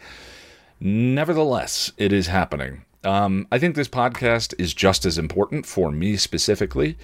Nevertheless, 0.79 1.91
it 1.97 2.13
is 2.13 2.27
happening. 2.27 2.85
Um, 3.03 3.47
I 3.51 3.57
think 3.57 3.75
this 3.75 3.87
podcast 3.87 4.53
is 4.59 4.75
just 4.75 5.05
as 5.05 5.17
important 5.17 5.65
for 5.65 5.91
me 5.91 6.17
specifically, 6.17 6.97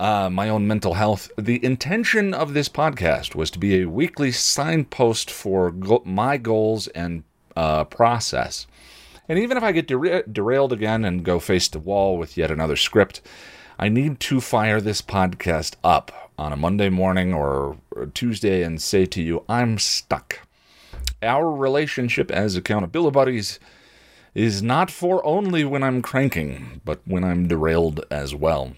uh, 0.00 0.30
my 0.30 0.48
own 0.48 0.66
mental 0.66 0.94
health. 0.94 1.30
The 1.36 1.62
intention 1.62 2.32
of 2.32 2.54
this 2.54 2.70
podcast 2.70 3.34
was 3.34 3.50
to 3.50 3.58
be 3.58 3.82
a 3.82 3.90
weekly 3.90 4.32
signpost 4.32 5.30
for 5.30 5.70
go- 5.70 6.02
my 6.06 6.38
goals 6.38 6.88
and 6.88 7.22
uh, 7.54 7.84
process. 7.84 8.66
And 9.28 9.38
even 9.38 9.58
if 9.58 9.62
I 9.62 9.72
get 9.72 9.88
der- 9.88 10.22
derailed 10.22 10.72
again 10.72 11.04
and 11.04 11.22
go 11.22 11.38
face 11.38 11.68
to 11.68 11.78
wall 11.78 12.16
with 12.16 12.38
yet 12.38 12.50
another 12.50 12.76
script, 12.76 13.20
I 13.78 13.90
need 13.90 14.20
to 14.20 14.40
fire 14.40 14.80
this 14.80 15.02
podcast 15.02 15.74
up 15.84 16.32
on 16.38 16.50
a 16.50 16.56
Monday 16.56 16.88
morning 16.88 17.34
or, 17.34 17.76
Tuesday 18.14 18.62
and 18.62 18.80
say 18.80 19.06
to 19.06 19.22
you, 19.22 19.44
I'm 19.48 19.78
stuck. 19.78 20.40
Our 21.22 21.50
relationship 21.50 22.30
as 22.30 22.56
accountability 22.56 23.12
buddies 23.12 23.58
is 24.34 24.62
not 24.62 24.90
for 24.90 25.24
only 25.26 25.64
when 25.64 25.82
I'm 25.82 26.02
cranking, 26.02 26.80
but 26.84 27.00
when 27.06 27.24
I'm 27.24 27.48
derailed 27.48 28.04
as 28.10 28.34
well. 28.34 28.72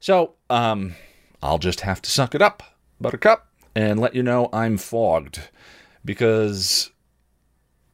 So, 0.00 0.34
um, 0.50 0.94
I'll 1.42 1.58
just 1.58 1.80
have 1.80 2.02
to 2.02 2.10
suck 2.10 2.34
it 2.34 2.42
up, 2.42 2.62
Buttercup, 3.00 3.48
and 3.74 3.98
let 3.98 4.14
you 4.14 4.22
know 4.22 4.48
I'm 4.52 4.76
fogged 4.76 5.48
because 6.04 6.90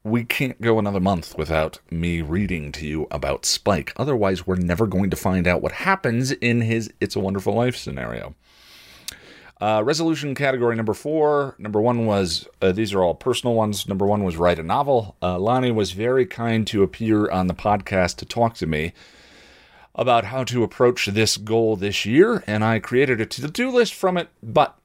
we 0.04 0.22
can't 0.22 0.60
go 0.60 0.78
another 0.78 1.00
month 1.00 1.36
without 1.38 1.78
me 1.90 2.20
reading 2.20 2.70
to 2.72 2.86
you 2.86 3.06
about 3.10 3.46
Spike. 3.46 3.94
Otherwise, 3.96 4.46
we're 4.46 4.56
never 4.56 4.86
going 4.86 5.08
to 5.08 5.16
find 5.16 5.46
out 5.46 5.62
what 5.62 5.72
happens 5.72 6.30
in 6.30 6.60
his 6.60 6.92
It's 7.00 7.16
a 7.16 7.20
Wonderful 7.20 7.54
Life 7.54 7.74
scenario. 7.74 8.34
Uh, 9.62 9.82
resolution 9.82 10.34
category 10.34 10.76
number 10.76 10.92
four. 10.92 11.54
Number 11.58 11.80
one 11.80 12.04
was, 12.04 12.46
uh, 12.60 12.72
these 12.72 12.92
are 12.92 13.02
all 13.02 13.14
personal 13.14 13.54
ones. 13.54 13.88
Number 13.88 14.04
one 14.04 14.24
was 14.24 14.36
write 14.36 14.58
a 14.58 14.62
novel. 14.62 15.16
Uh, 15.22 15.38
Lonnie 15.38 15.72
was 15.72 15.92
very 15.92 16.26
kind 16.26 16.66
to 16.66 16.82
appear 16.82 17.30
on 17.30 17.46
the 17.46 17.54
podcast 17.54 18.16
to 18.16 18.26
talk 18.26 18.54
to 18.56 18.66
me 18.66 18.92
about 19.94 20.26
how 20.26 20.44
to 20.44 20.62
approach 20.62 21.06
this 21.06 21.38
goal 21.38 21.76
this 21.76 22.04
year, 22.04 22.44
and 22.46 22.62
I 22.62 22.78
created 22.78 23.22
a 23.22 23.26
to 23.26 23.48
do 23.48 23.70
list 23.70 23.94
from 23.94 24.18
it, 24.18 24.28
but 24.42 24.76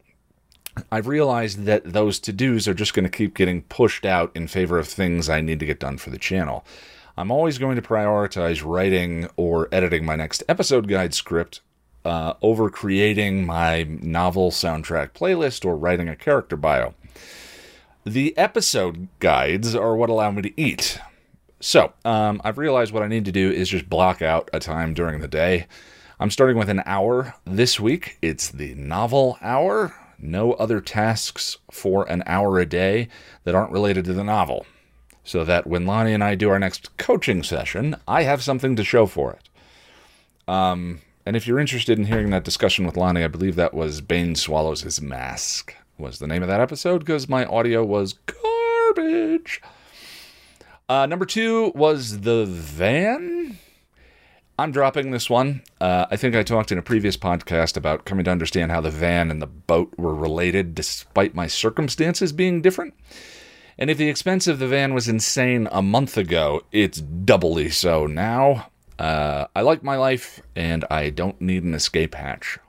I've 0.92 1.08
realized 1.08 1.66
that 1.66 1.94
those 1.94 2.20
to 2.20 2.34
dos 2.34 2.68
are 2.68 2.74
just 2.74 2.94
going 2.94 3.04
to 3.04 3.10
keep 3.10 3.36
getting 3.36 3.64
pushed 3.64 4.06
out 4.06 4.32
in 4.36 4.48
favor 4.48 4.80
of 4.80 4.88
things 4.88 5.30
I 5.30 5.42
need 5.42 5.60
to 5.60 5.66
get 5.66 5.80
done 5.80 5.98
for 5.98 6.10
the 6.10 6.18
channel. 6.18 6.66
I'm 7.18 7.32
always 7.32 7.58
going 7.58 7.76
to 7.76 7.82
prioritize 7.82 8.64
writing 8.64 9.28
or 9.36 9.68
editing 9.72 10.06
my 10.06 10.16
next 10.16 10.44
episode 10.48 10.88
guide 10.88 11.14
script 11.14 11.62
uh, 12.06 12.34
over 12.42 12.70
creating 12.70 13.46
my 13.46 13.84
novel 13.84 14.52
soundtrack 14.52 15.12
playlist 15.12 15.66
or 15.66 15.76
writing 15.76 16.08
a 16.08 16.16
character 16.16 16.56
bio. 16.56 16.94
The 18.06 18.38
episode 18.38 19.10
guides 19.20 19.76
are 19.76 19.96
what 19.96 20.10
allow 20.10 20.32
me 20.32 20.42
to 20.44 20.62
eat. 20.62 21.00
So, 21.60 21.92
um, 22.06 22.40
I've 22.46 22.58
realized 22.58 22.94
what 22.94 23.04
I 23.04 23.08
need 23.08 23.26
to 23.26 23.34
do 23.34 23.52
is 23.52 23.68
just 23.68 23.90
block 23.90 24.22
out 24.22 24.50
a 24.54 24.60
time 24.60 24.94
during 24.94 25.20
the 25.20 25.28
day. 25.28 25.68
I'm 26.22 26.32
starting 26.32 26.58
with 26.58 26.70
an 26.70 26.84
hour 26.86 27.36
this 27.46 27.80
week. 27.80 28.18
It's 28.22 28.50
the 28.50 28.76
novel 28.76 29.38
hour 29.42 29.94
no 30.22 30.54
other 30.54 30.82
tasks 30.82 31.58
for 31.72 32.10
an 32.10 32.24
hour 32.26 32.60
a 32.60 32.66
day 32.66 33.08
that 33.44 33.56
aren't 33.56 33.72
related 33.72 34.06
to 34.06 34.14
the 34.14 34.24
novel, 34.24 34.66
so 35.24 35.44
that 35.46 35.68
when 35.68 35.86
Lonnie 35.86 36.14
and 36.14 36.24
I 36.24 36.36
do 36.36 36.50
our 36.50 36.60
next 36.60 36.98
coaching 36.98 37.44
session, 37.44 37.96
I 38.08 38.24
have 38.24 38.44
something 38.44 38.76
to 38.76 38.84
show 38.84 39.06
for 39.06 39.34
it. 39.34 39.50
Um, 40.48 41.02
and 41.26 41.36
if 41.36 41.46
you're 41.46 41.60
interested 41.60 42.00
in 42.00 42.06
hearing 42.06 42.32
that 42.32 42.44
discussion 42.44 42.86
with 42.86 42.98
Lonnie, 42.98 43.24
I 43.24 43.28
believe 43.28 43.56
that 43.56 43.74
was 43.74 44.02
Bane 44.02 44.36
Swallows 44.36 44.82
His 44.82 45.02
Mask, 45.02 45.76
was 45.98 46.20
the 46.20 46.28
name 46.28 46.42
of 46.42 46.48
that 46.48 46.62
episode, 46.62 47.00
because 47.00 47.30
my 47.30 47.46
audio 47.46 47.84
was 47.84 48.14
garbage. 48.26 49.62
Uh, 50.88 51.06
number 51.06 51.26
two 51.26 51.72
was 51.76 52.22
The 52.22 52.46
Van. 52.46 53.60
I'm 54.60 54.74
dropping 54.74 55.12
this 55.12 55.30
one. 55.30 55.62
Uh, 55.80 56.06
I 56.12 56.18
think 56.18 56.36
I 56.36 56.44
talked 56.44 56.70
in 56.70 56.78
a 56.78 56.82
previous 56.82 57.16
podcast 57.16 57.78
about 57.78 58.04
coming 58.04 58.26
to 58.26 58.32
understand 58.32 58.72
how 58.72 58.82
the 58.82 58.92
van 58.92 59.32
and 59.32 59.42
the 59.42 59.48
boat 59.48 59.94
were 59.98 60.14
related 60.14 60.76
despite 60.76 61.34
my 61.34 61.48
circumstances 61.48 62.34
being 62.34 62.62
different. 62.62 62.94
And 63.78 63.90
if 63.90 63.98
the 63.98 64.10
expense 64.10 64.48
of 64.48 64.60
the 64.60 64.68
van 64.68 64.94
was 64.94 65.08
insane 65.08 65.70
a 65.72 65.82
month 65.82 66.18
ago, 66.18 66.66
it's 66.74 67.00
doubly 67.00 67.70
so 67.70 68.06
now. 68.06 68.68
Uh, 69.00 69.46
I 69.56 69.62
like 69.62 69.82
my 69.82 69.96
life 69.96 70.42
and 70.58 70.84
I 70.92 71.10
don't 71.10 71.40
need 71.40 71.64
an 71.64 71.74
escape 71.74 72.14
hatch. 72.14 72.60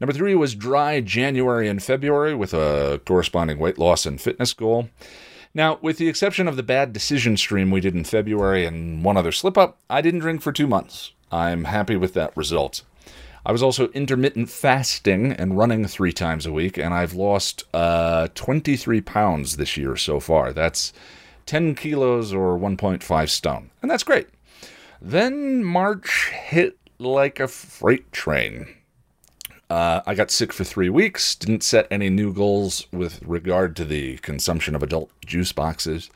Number 0.00 0.12
three 0.12 0.36
was 0.36 0.54
dry 0.54 1.00
January 1.00 1.68
and 1.68 1.82
February 1.82 2.36
with 2.36 2.54
a 2.54 3.00
corresponding 3.04 3.58
weight 3.58 3.78
loss 3.78 4.06
and 4.06 4.20
fitness 4.20 4.52
goal. 4.52 4.90
Now, 5.56 5.78
with 5.80 5.96
the 5.96 6.06
exception 6.06 6.48
of 6.48 6.56
the 6.56 6.62
bad 6.62 6.92
decision 6.92 7.38
stream 7.38 7.70
we 7.70 7.80
did 7.80 7.94
in 7.94 8.04
February 8.04 8.66
and 8.66 9.02
one 9.02 9.16
other 9.16 9.32
slip 9.32 9.56
up, 9.56 9.78
I 9.88 10.02
didn't 10.02 10.20
drink 10.20 10.42
for 10.42 10.52
two 10.52 10.66
months. 10.66 11.12
I'm 11.32 11.64
happy 11.64 11.96
with 11.96 12.12
that 12.12 12.36
result. 12.36 12.82
I 13.46 13.52
was 13.52 13.62
also 13.62 13.88
intermittent 13.92 14.50
fasting 14.50 15.32
and 15.32 15.56
running 15.56 15.86
three 15.86 16.12
times 16.12 16.44
a 16.44 16.52
week, 16.52 16.76
and 16.76 16.92
I've 16.92 17.14
lost 17.14 17.64
uh, 17.72 18.28
23 18.34 19.00
pounds 19.00 19.56
this 19.56 19.78
year 19.78 19.96
so 19.96 20.20
far. 20.20 20.52
That's 20.52 20.92
10 21.46 21.74
kilos 21.74 22.34
or 22.34 22.58
1.5 22.58 23.28
stone, 23.30 23.70
and 23.80 23.90
that's 23.90 24.04
great. 24.04 24.28
Then 25.00 25.64
March 25.64 26.28
hit 26.34 26.76
like 26.98 27.40
a 27.40 27.48
freight 27.48 28.12
train. 28.12 28.75
Uh, 29.68 30.00
I 30.06 30.14
got 30.14 30.30
sick 30.30 30.52
for 30.52 30.62
three 30.62 30.88
weeks, 30.88 31.34
didn't 31.34 31.64
set 31.64 31.88
any 31.90 32.08
new 32.08 32.32
goals 32.32 32.86
with 32.92 33.20
regard 33.22 33.74
to 33.76 33.84
the 33.84 34.18
consumption 34.18 34.76
of 34.76 34.82
adult 34.82 35.10
juice 35.24 35.52
boxes, 35.52 36.08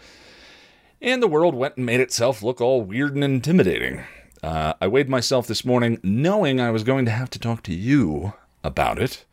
and 1.03 1.23
the 1.23 1.29
world 1.29 1.55
went 1.55 1.77
and 1.77 1.85
made 1.85 2.01
itself 2.01 2.43
look 2.43 2.61
all 2.61 2.83
weird 2.83 3.15
and 3.15 3.25
intimidating. 3.25 4.05
Uh, 4.43 4.75
I 4.81 4.87
weighed 4.87 5.09
myself 5.09 5.47
this 5.47 5.65
morning 5.65 5.99
knowing 6.03 6.61
I 6.61 6.71
was 6.71 6.85
going 6.85 7.05
to 7.07 7.11
have 7.11 7.29
to 7.31 7.39
talk 7.39 7.63
to 7.65 7.75
you 7.75 8.35
about 8.63 9.01
it, 9.01 9.25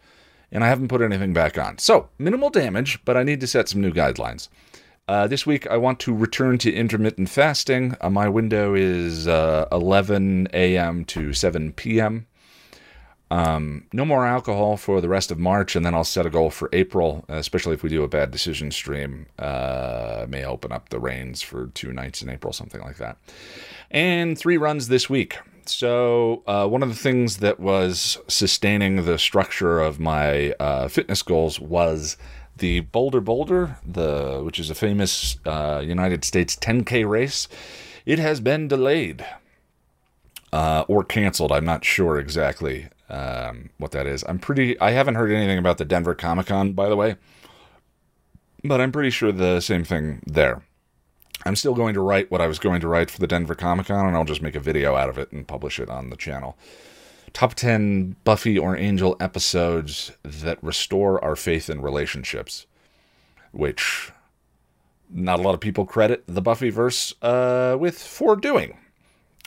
and 0.51 0.63
I 0.63 0.67
haven't 0.67 0.87
put 0.87 1.01
anything 1.01 1.33
back 1.33 1.57
on. 1.57 1.77
So, 1.77 2.09
minimal 2.17 2.49
damage, 2.49 2.99
but 3.05 3.17
I 3.17 3.23
need 3.23 3.39
to 3.41 3.47
set 3.47 3.69
some 3.69 3.81
new 3.81 3.91
guidelines. 3.91 4.47
Uh, 5.07 5.27
this 5.27 5.45
week, 5.45 5.67
I 5.67 5.77
want 5.77 5.99
to 6.01 6.13
return 6.13 6.57
to 6.57 6.73
intermittent 6.73 7.29
fasting. 7.29 7.95
Uh, 8.01 8.09
my 8.09 8.27
window 8.27 8.73
is 8.73 9.27
uh, 9.27 9.67
11 9.71 10.49
a.m. 10.53 11.05
to 11.05 11.33
7 11.33 11.71
p.m. 11.73 12.27
Um, 13.29 13.85
no 13.91 14.05
more 14.05 14.25
alcohol 14.25 14.77
for 14.77 15.01
the 15.01 15.09
rest 15.09 15.31
of 15.31 15.39
March, 15.39 15.75
and 15.75 15.85
then 15.85 15.93
I'll 15.93 16.05
set 16.05 16.25
a 16.25 16.29
goal 16.29 16.49
for 16.49 16.69
April, 16.71 17.25
especially 17.27 17.73
if 17.73 17.83
we 17.83 17.89
do 17.89 18.03
a 18.03 18.07
bad 18.07 18.31
decision 18.31 18.71
stream. 18.71 19.27
Uh, 19.37 20.25
may 20.29 20.45
open 20.45 20.71
up 20.71 20.89
the 20.89 20.99
reins 20.99 21.41
for 21.41 21.67
two 21.67 21.91
nights 21.91 22.21
in 22.21 22.29
April, 22.29 22.53
something 22.53 22.81
like 22.81 22.97
that. 22.97 23.17
And 23.91 24.37
three 24.37 24.57
runs 24.57 24.87
this 24.87 25.09
week. 25.09 25.37
So, 25.65 26.43
uh, 26.47 26.67
one 26.67 26.81
of 26.81 26.87
the 26.87 26.95
things 26.95 27.37
that 27.37 27.59
was 27.59 28.17
sustaining 28.29 29.03
the 29.03 29.19
structure 29.19 29.81
of 29.81 29.99
my 29.99 30.51
uh, 30.53 30.87
fitness 30.87 31.21
goals 31.21 31.59
was 31.59 32.15
the 32.55 32.79
Bolder 32.81 33.19
Boulder, 33.19 33.77
the 33.85 34.41
which 34.43 34.59
is 34.59 34.69
a 34.69 34.75
famous 34.75 35.37
uh, 35.45 35.83
United 35.85 36.23
States 36.23 36.55
10K 36.55 37.07
race. 37.07 37.49
It 38.05 38.19
has 38.19 38.39
been 38.39 38.69
delayed 38.69 39.25
uh, 40.53 40.85
or 40.87 41.03
canceled. 41.03 41.51
I'm 41.51 41.65
not 41.65 41.83
sure 41.83 42.17
exactly 42.17 42.87
um, 43.09 43.69
what 43.77 43.91
that 43.91 44.07
is. 44.07 44.23
I'm 44.27 44.39
pretty. 44.39 44.79
I 44.79 44.91
haven't 44.91 45.15
heard 45.15 45.31
anything 45.31 45.57
about 45.57 45.77
the 45.77 45.85
Denver 45.85 46.15
Comic 46.15 46.47
Con, 46.47 46.73
by 46.73 46.89
the 46.89 46.95
way, 46.95 47.15
but 48.63 48.81
I'm 48.81 48.91
pretty 48.91 49.09
sure 49.09 49.31
the 49.31 49.59
same 49.61 49.83
thing 49.83 50.21
there. 50.25 50.63
I'm 51.45 51.55
still 51.55 51.75
going 51.75 51.93
to 51.93 52.01
write 52.01 52.31
what 52.31 52.41
I 52.41 52.47
was 52.47 52.59
going 52.59 52.81
to 52.81 52.87
write 52.87 53.09
for 53.11 53.19
the 53.19 53.27
Denver 53.27 53.55
Comic 53.55 53.87
Con, 53.87 54.05
and 54.07 54.17
I'll 54.17 54.25
just 54.25 54.41
make 54.41 54.55
a 54.55 54.59
video 54.59 54.95
out 54.95 55.09
of 55.09 55.17
it 55.17 55.31
and 55.31 55.47
publish 55.47 55.79
it 55.79 55.89
on 55.89 56.09
the 56.09 56.17
channel. 56.17 56.57
Top 57.33 57.53
10 57.53 58.15
Buffy 58.23 58.57
or 58.57 58.75
Angel 58.75 59.15
episodes 59.19 60.11
that 60.23 60.61
restore 60.63 61.23
our 61.23 61.35
faith 61.35 61.69
in 61.69 61.81
relationships, 61.81 62.65
which 63.51 64.11
not 65.09 65.39
a 65.39 65.41
lot 65.41 65.53
of 65.53 65.59
people 65.59 65.85
credit 65.85 66.23
the 66.27 66.41
Buffyverse 66.41 67.13
uh, 67.21 67.77
with 67.77 67.99
for 67.99 68.35
doing. 68.35 68.77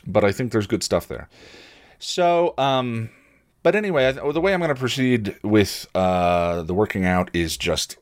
but 0.07 0.25
I 0.25 0.33
think 0.33 0.53
there's 0.53 0.67
good 0.67 0.83
stuff 0.83 1.09
there. 1.09 1.29
So, 1.99 2.55
um, 2.57 3.11
but 3.63 3.75
anyway, 3.75 4.13
the 4.13 4.41
way 4.41 4.55
I'm 4.55 4.61
going 4.61 4.69
to 4.69 4.75
proceed 4.75 5.37
with 5.43 5.87
uh, 5.95 6.63
the 6.63 6.75
working 6.75 7.05
out 7.05 7.31
is 7.33 7.57
just 7.57 7.97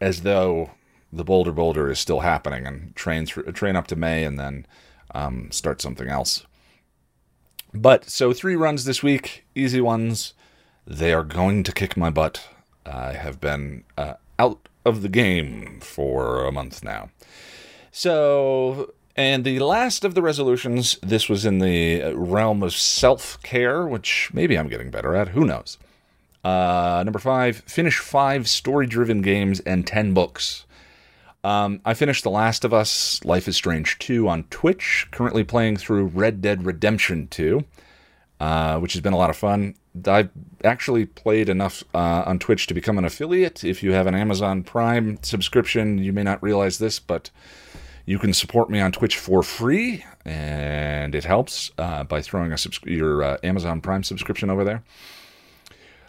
as 0.00 0.22
though 0.22 0.70
the 1.12 1.24
Bolder 1.24 1.52
Boulder 1.52 1.90
is 1.90 1.98
still 1.98 2.20
happening 2.20 2.66
and 2.66 2.94
train 2.94 3.26
through, 3.26 3.44
train 3.52 3.76
up 3.76 3.86
to 3.88 3.96
May 3.96 4.24
and 4.24 4.38
then 4.38 4.66
um, 5.14 5.50
start 5.50 5.80
something 5.80 6.08
else. 6.08 6.46
But 7.72 8.08
so 8.08 8.32
three 8.32 8.56
runs 8.56 8.84
this 8.84 9.02
week, 9.02 9.44
easy 9.54 9.80
ones. 9.80 10.34
They 10.86 11.12
are 11.12 11.24
going 11.24 11.64
to 11.64 11.72
kick 11.72 11.96
my 11.96 12.10
butt. 12.10 12.48
I 12.86 13.12
have 13.12 13.40
been 13.40 13.84
uh, 13.96 14.14
out 14.38 14.68
of 14.84 15.02
the 15.02 15.08
game 15.08 15.80
for 15.80 16.44
a 16.44 16.52
month 16.52 16.82
now. 16.82 17.10
So, 17.90 18.94
and 19.18 19.44
the 19.44 19.58
last 19.58 20.04
of 20.04 20.14
the 20.14 20.22
resolutions, 20.22 20.96
this 21.02 21.28
was 21.28 21.44
in 21.44 21.58
the 21.58 22.14
realm 22.14 22.62
of 22.62 22.72
self 22.72 23.42
care, 23.42 23.84
which 23.84 24.30
maybe 24.32 24.56
I'm 24.56 24.68
getting 24.68 24.92
better 24.92 25.16
at. 25.16 25.30
Who 25.30 25.44
knows? 25.44 25.76
Uh, 26.44 27.02
number 27.04 27.18
five, 27.18 27.56
finish 27.66 27.98
five 27.98 28.48
story 28.48 28.86
driven 28.86 29.20
games 29.20 29.58
and 29.58 29.84
10 29.84 30.14
books. 30.14 30.66
Um, 31.42 31.80
I 31.84 31.94
finished 31.94 32.22
The 32.22 32.30
Last 32.30 32.64
of 32.64 32.72
Us 32.72 33.24
Life 33.24 33.48
is 33.48 33.56
Strange 33.56 33.98
2 33.98 34.28
on 34.28 34.44
Twitch, 34.44 35.08
currently 35.10 35.42
playing 35.42 35.78
through 35.78 36.06
Red 36.06 36.40
Dead 36.40 36.64
Redemption 36.64 37.26
2, 37.26 37.64
uh, 38.38 38.78
which 38.78 38.92
has 38.92 39.02
been 39.02 39.12
a 39.12 39.18
lot 39.18 39.30
of 39.30 39.36
fun. 39.36 39.74
I've 40.06 40.30
actually 40.62 41.06
played 41.06 41.48
enough 41.48 41.82
uh, 41.92 42.22
on 42.24 42.38
Twitch 42.38 42.68
to 42.68 42.74
become 42.74 42.98
an 42.98 43.04
affiliate. 43.04 43.64
If 43.64 43.82
you 43.82 43.90
have 43.94 44.06
an 44.06 44.14
Amazon 44.14 44.62
Prime 44.62 45.18
subscription, 45.22 45.98
you 45.98 46.12
may 46.12 46.22
not 46.22 46.40
realize 46.40 46.78
this, 46.78 47.00
but 47.00 47.30
you 48.08 48.18
can 48.18 48.32
support 48.32 48.70
me 48.70 48.80
on 48.80 48.90
Twitch 48.90 49.18
for 49.18 49.42
free, 49.42 50.02
and 50.24 51.14
it 51.14 51.24
helps 51.24 51.70
uh, 51.76 52.04
by 52.04 52.22
throwing 52.22 52.52
a 52.52 52.56
subs- 52.56 52.80
your 52.84 53.22
uh, 53.22 53.36
Amazon 53.42 53.82
Prime 53.82 54.02
subscription 54.02 54.48
over 54.48 54.64
there. 54.64 54.82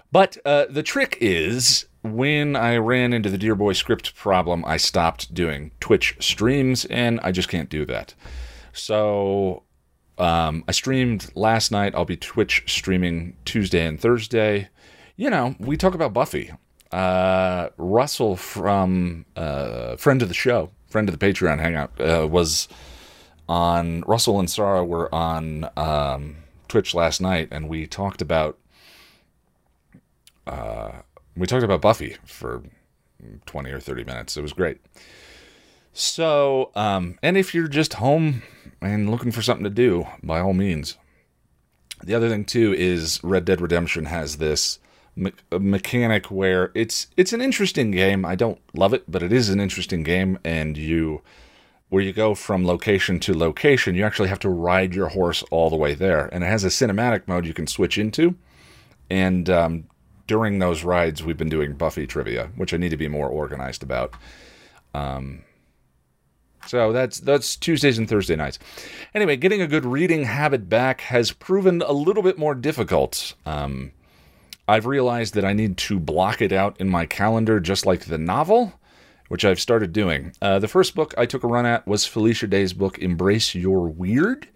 But 0.10 0.38
uh, 0.46 0.68
the 0.70 0.82
trick 0.82 1.18
is 1.20 1.88
when 2.02 2.56
I 2.56 2.78
ran 2.78 3.12
into 3.12 3.30
the 3.30 3.38
Dear 3.38 3.54
Boy 3.54 3.74
script 3.74 4.16
problem, 4.16 4.64
I 4.66 4.78
stopped 4.78 5.34
doing 5.34 5.72
Twitch 5.82 6.16
streams, 6.22 6.86
and 6.86 7.20
I 7.22 7.34
just 7.34 7.50
can't 7.50 7.70
do 7.70 7.86
that. 7.88 8.14
So 8.72 9.64
um, 10.18 10.64
I 10.70 10.72
streamed 10.72 11.30
last 11.36 11.70
night. 11.70 11.94
I'll 11.96 12.06
be 12.06 12.16
Twitch 12.16 12.64
streaming 12.66 13.36
Tuesday 13.44 13.86
and 13.86 14.00
Thursday. 14.00 14.70
You 15.18 15.30
know, 15.30 15.54
we 15.60 15.76
talk 15.76 15.96
about 15.96 16.14
Buffy. 16.14 16.54
Uh, 16.94 17.70
Russell 17.76 18.38
from 18.38 19.26
uh, 19.36 19.98
friend 19.98 20.22
of 20.22 20.30
the 20.30 20.34
show, 20.34 20.72
friend 20.90 21.10
of 21.10 21.18
the 21.18 21.26
Patreon 21.26 21.60
hangout, 21.60 21.92
uh, 22.00 22.28
was 22.28 22.68
on. 23.48 24.02
Russell 24.02 24.40
and 24.40 24.50
Sarah 24.50 24.86
were 24.86 25.14
on 25.14 25.70
um, 25.78 26.38
Twitch 26.68 26.94
last 26.94 27.22
night, 27.22 27.48
and 27.52 27.70
we 27.70 27.88
talked 27.88 28.22
about 28.22 28.58
uh, 30.48 31.02
we 31.36 31.48
talked 31.48 31.64
about 31.64 31.82
Buffy 31.82 32.18
for 32.26 32.64
20 33.46 33.72
or 33.72 33.80
30 33.80 34.04
minutes. 34.04 34.38
It 34.38 34.42
was 34.42 34.54
great. 34.54 34.80
So, 35.94 36.72
um, 36.76 37.18
and 37.22 37.38
if 37.38 37.54
you're 37.54 37.68
just 37.68 37.96
home 37.96 38.44
and 38.82 39.10
looking 39.10 39.32
for 39.32 39.42
something 39.42 39.64
to 39.64 39.70
do, 39.70 40.08
by 40.24 40.40
all 40.40 40.54
means. 40.54 40.98
The 42.04 42.16
other 42.16 42.30
thing 42.30 42.46
too 42.46 42.74
is 42.74 43.20
Red 43.24 43.46
Dead 43.46 43.60
Redemption 43.60 44.06
has 44.06 44.38
this 44.38 44.80
me- 45.20 45.34
mechanic 45.52 46.32
where 46.32 46.72
it's 46.74 47.08
it's 47.18 47.34
an 47.34 47.42
interesting 47.42 47.92
game. 47.92 48.26
I 48.26 48.36
don't 48.36 48.60
love 48.74 48.94
it, 48.94 49.04
but 49.08 49.22
it 49.22 49.32
is 49.32 49.50
an 49.50 49.60
interesting 49.60 50.04
game, 50.04 50.40
and 50.44 50.78
you 50.78 51.22
where 51.90 52.04
you 52.04 52.14
go 52.14 52.36
from 52.36 52.66
location 52.66 53.20
to 53.20 53.36
location, 53.36 53.96
you 53.96 54.06
actually 54.06 54.30
have 54.30 54.40
to 54.40 54.50
ride 54.50 54.94
your 54.94 55.10
horse 55.10 55.44
all 55.50 55.70
the 55.70 55.76
way 55.76 55.94
there, 55.94 56.28
and 56.32 56.44
it 56.44 56.48
has 56.48 56.64
a 56.64 56.68
cinematic 56.68 57.28
mode 57.28 57.46
you 57.46 57.54
can 57.54 57.68
switch 57.68 57.98
into, 57.98 58.36
and 59.10 59.50
um, 59.50 59.86
during 60.28 60.60
those 60.60 60.84
rides, 60.84 61.24
we've 61.24 61.38
been 61.38 61.50
doing 61.50 61.74
Buffy 61.74 62.06
trivia, 62.06 62.52
which 62.56 62.74
I 62.74 62.78
need 62.78 62.90
to 62.90 62.98
be 62.98 63.08
more 63.08 63.28
organized 63.28 63.82
about. 63.82 64.14
Um, 64.94 65.42
so 66.68 66.94
that's 66.94 67.20
that's 67.20 67.56
Tuesdays 67.56 67.98
and 67.98 68.08
Thursday 68.08 68.36
nights. 68.36 68.60
Anyway, 69.16 69.38
getting 69.38 69.62
a 69.62 69.68
good 69.68 69.86
reading 69.86 70.26
habit 70.26 70.70
back 70.70 71.02
has 71.02 71.32
proven 71.32 71.82
a 71.82 71.94
little 71.94 72.22
bit 72.22 72.38
more 72.38 72.54
difficult. 72.54 73.34
Um, 73.46 73.92
I've 74.70 74.86
realized 74.86 75.34
that 75.34 75.44
I 75.44 75.54
need 75.54 75.78
to 75.78 76.00
block 76.00 76.44
it 76.44 76.52
out 76.52 76.80
in 76.80 76.88
my 76.88 77.08
calendar, 77.08 77.60
just 77.60 77.88
like 77.88 78.06
the 78.06 78.20
novel, 78.20 78.80
which 79.28 79.44
I've 79.44 79.60
started 79.60 79.94
doing. 79.94 80.32
Uh, 80.44 80.60
the 80.60 80.68
first 80.68 80.94
book 80.94 81.16
I 81.18 81.26
took 81.26 81.44
a 81.44 81.48
run 81.48 81.66
at 81.66 81.88
was 81.88 82.06
Felicia 82.06 82.46
Day's 82.46 82.72
book, 82.72 83.00
Embrace 83.00 83.56
Your 83.56 83.88
Weird. 83.88 84.48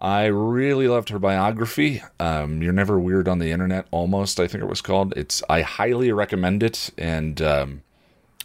I 0.00 0.24
really 0.24 0.88
loved 0.88 1.10
her 1.10 1.18
biography. 1.18 2.02
Um, 2.18 2.62
You're 2.62 2.72
Never 2.72 2.98
Weird 2.98 3.28
on 3.28 3.38
the 3.38 3.50
Internet, 3.50 3.86
almost, 3.90 4.40
I 4.40 4.46
think 4.46 4.64
it 4.64 4.70
was 4.70 4.80
called. 4.80 5.12
It's 5.18 5.42
I 5.50 5.60
highly 5.60 6.10
recommend 6.12 6.62
it. 6.62 6.88
And 6.96 7.42
um, 7.42 7.82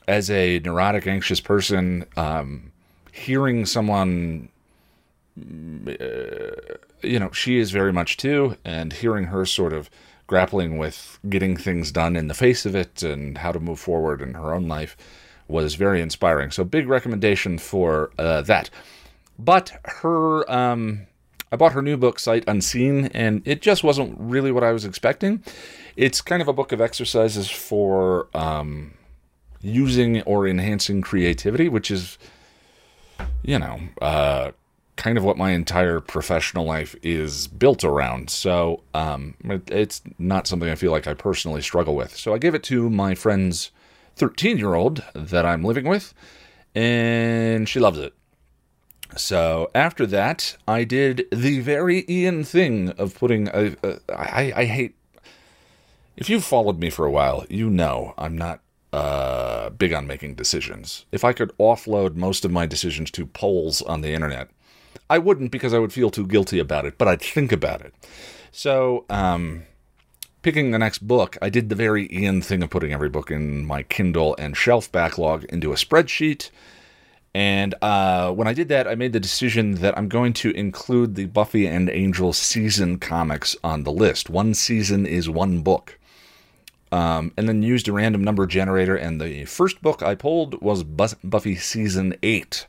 as 0.10 0.30
a 0.30 0.60
neurotic, 0.60 1.08
anxious 1.08 1.40
person, 1.40 2.04
um, 2.18 2.74
hearing 3.14 3.66
someone, 3.66 4.50
uh, 5.40 5.94
you 7.02 7.18
know, 7.18 7.32
she 7.32 7.60
is 7.60 7.72
very 7.72 7.94
much 7.94 8.18
too, 8.18 8.58
and 8.66 8.92
hearing 8.92 9.26
her 9.26 9.46
sort 9.46 9.72
of 9.72 9.90
grappling 10.32 10.78
with 10.78 11.20
getting 11.28 11.58
things 11.58 11.91
done 11.91 12.15
in 12.15 12.30
the 12.30 12.34
face 12.34 12.65
of 12.65 12.74
it 12.74 13.04
and 13.04 13.38
how 13.38 13.52
to 13.52 13.60
move 13.60 13.78
forward 13.78 14.22
in 14.22 14.34
her 14.34 14.54
own 14.54 14.65
life 14.65 14.96
was 15.50 15.76
very 15.76 16.02
inspiring. 16.02 16.52
So, 16.52 16.63
big 16.63 16.88
recommendation 16.88 17.58
for 17.58 18.12
uh, 18.17 18.39
that. 18.44 18.70
But 19.38 19.74
her 19.84 20.50
um, 20.50 21.06
I 21.52 21.58
bought 21.58 21.74
her 21.74 21.82
new 21.82 21.98
book, 21.98 22.17
Sight 22.17 22.46
Unseen, 22.48 23.08
and 23.08 23.41
it 23.44 23.62
just 23.62 23.84
wasn't 23.84 24.15
really 24.17 24.54
what 24.54 24.63
I 24.63 24.72
was 24.72 24.86
expecting. 24.86 25.44
It's 25.98 26.22
kind 26.22 26.41
of 26.41 26.48
a 26.48 26.54
book 26.54 26.72
of 26.72 26.80
exercises 26.80 27.50
for 27.50 28.30
um, 28.34 28.94
using 29.62 30.22
or 30.22 30.48
enhancing 30.48 31.02
creativity, 31.02 31.67
which 31.67 31.91
is, 31.91 32.17
you 33.44 33.60
know, 33.60 33.82
uh, 34.02 34.52
kind 35.02 35.18
of 35.18 35.24
what 35.24 35.36
my 35.36 35.50
entire 35.50 36.00
professional 36.00 36.64
life 36.64 36.96
is 37.02 37.48
built 37.48 37.84
around. 37.84 38.30
So 38.30 38.84
um, 38.94 39.34
it's 39.68 40.00
not 40.20 40.46
something 40.46 40.70
I 40.70 40.76
feel 40.76 40.92
like 40.92 41.08
I 41.08 41.16
personally 41.16 41.64
struggle 41.64 41.96
with. 41.96 42.16
So 42.16 42.36
I 42.36 42.38
gave 42.38 42.54
it 42.54 42.62
to 42.66 42.88
my 42.88 43.16
friend's 43.16 43.72
13 44.18 44.60
year 44.60 44.76
old 44.76 45.04
that 45.16 45.44
I'm 45.44 45.64
living 45.64 45.88
with, 45.88 46.14
and 46.76 47.68
she 47.68 47.80
loves 47.80 47.98
it. 47.98 48.14
So 49.18 49.72
after 49.74 50.06
that, 50.06 50.56
I 50.68 50.84
did 50.84 51.26
the 51.32 51.62
very 51.62 52.06
Ian 52.08 52.44
thing 52.44 52.92
of 52.92 53.16
putting. 53.16 53.48
A, 53.48 53.76
a, 53.82 54.00
I, 54.16 54.54
I 54.56 54.66
hate. 54.66 54.96
If 56.16 56.30
you've 56.30 56.46
followed 56.46 56.78
me 56.78 56.92
for 56.92 57.08
a 57.08 57.12
while, 57.12 57.48
you 57.50 57.72
know 57.72 58.14
I'm 58.20 58.38
not 58.38 58.62
uh, 58.94 59.72
big 59.72 59.94
on 59.94 60.06
making 60.06 60.36
decisions. 60.36 61.06
If 61.12 61.24
I 61.24 61.34
could 61.34 61.58
offload 61.58 62.16
most 62.16 62.46
of 62.46 62.52
my 62.52 62.68
decisions 62.68 63.10
to 63.12 63.26
polls 63.26 63.82
on 63.82 64.02
the 64.02 64.14
internet, 64.14 64.52
I 65.10 65.18
wouldn't 65.18 65.52
because 65.52 65.74
I 65.74 65.80
would 65.80 65.94
feel 65.94 66.10
too 66.10 66.28
guilty 66.28 66.60
about 66.60 66.86
it, 66.86 66.98
but 66.98 67.08
I'd 67.08 67.22
think 67.22 67.52
about 67.52 67.82
it. 67.82 67.94
So, 68.52 69.06
um, 69.10 69.64
picking 70.42 70.72
the 70.72 70.80
next 70.80 71.08
book, 71.08 71.38
I 71.42 71.50
did 71.50 71.70
the 71.70 71.76
very 71.76 72.10
Ian 72.12 72.42
thing 72.42 72.64
of 72.64 72.70
putting 72.70 72.94
every 72.94 73.10
book 73.10 73.32
in 73.32 73.66
my 73.66 73.84
Kindle 73.84 74.36
and 74.38 74.56
shelf 74.56 74.92
backlog 74.92 75.44
into 75.46 75.72
a 75.72 75.76
spreadsheet 75.76 76.50
and 77.34 77.76
uh, 77.82 78.32
when 78.32 78.48
I 78.48 78.54
did 78.54 78.68
that, 78.70 78.88
I 78.88 78.96
made 78.96 79.14
the 79.14 79.20
decision 79.20 79.76
that 79.76 79.98
I'm 79.98 80.10
going 80.10 80.34
to 80.34 80.52
include 80.52 81.16
the 81.16 81.26
Buffy 81.26 81.66
and 81.66 81.90
Angel 81.90 82.34
season 82.34 83.00
comics 83.00 83.56
on 83.64 83.84
the 83.84 83.92
list. 83.92 84.30
One 84.30 84.54
season 84.54 85.06
is 85.06 85.30
one 85.30 85.62
book. 85.62 85.98
Um, 86.92 87.32
and 87.38 87.48
then 87.48 87.64
used 87.64 87.88
a 87.88 87.94
random 87.94 88.22
number 88.22 88.46
generator, 88.46 88.98
and 88.98 89.22
the 89.22 89.46
first 89.46 89.82
book 89.82 90.04
I 90.04 90.14
pulled 90.14 90.62
was 90.62 90.84
Buffy 90.84 91.56
season 91.56 92.16
8. 92.22 92.68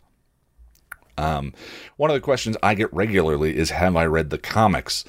Um, 1.18 1.52
one 1.96 2.10
of 2.10 2.14
the 2.14 2.20
questions 2.20 2.56
I 2.62 2.74
get 2.74 2.92
regularly 2.92 3.56
is 3.56 3.70
Have 3.70 3.96
I 3.96 4.06
read 4.06 4.30
the 4.30 4.38
comics? 4.38 5.04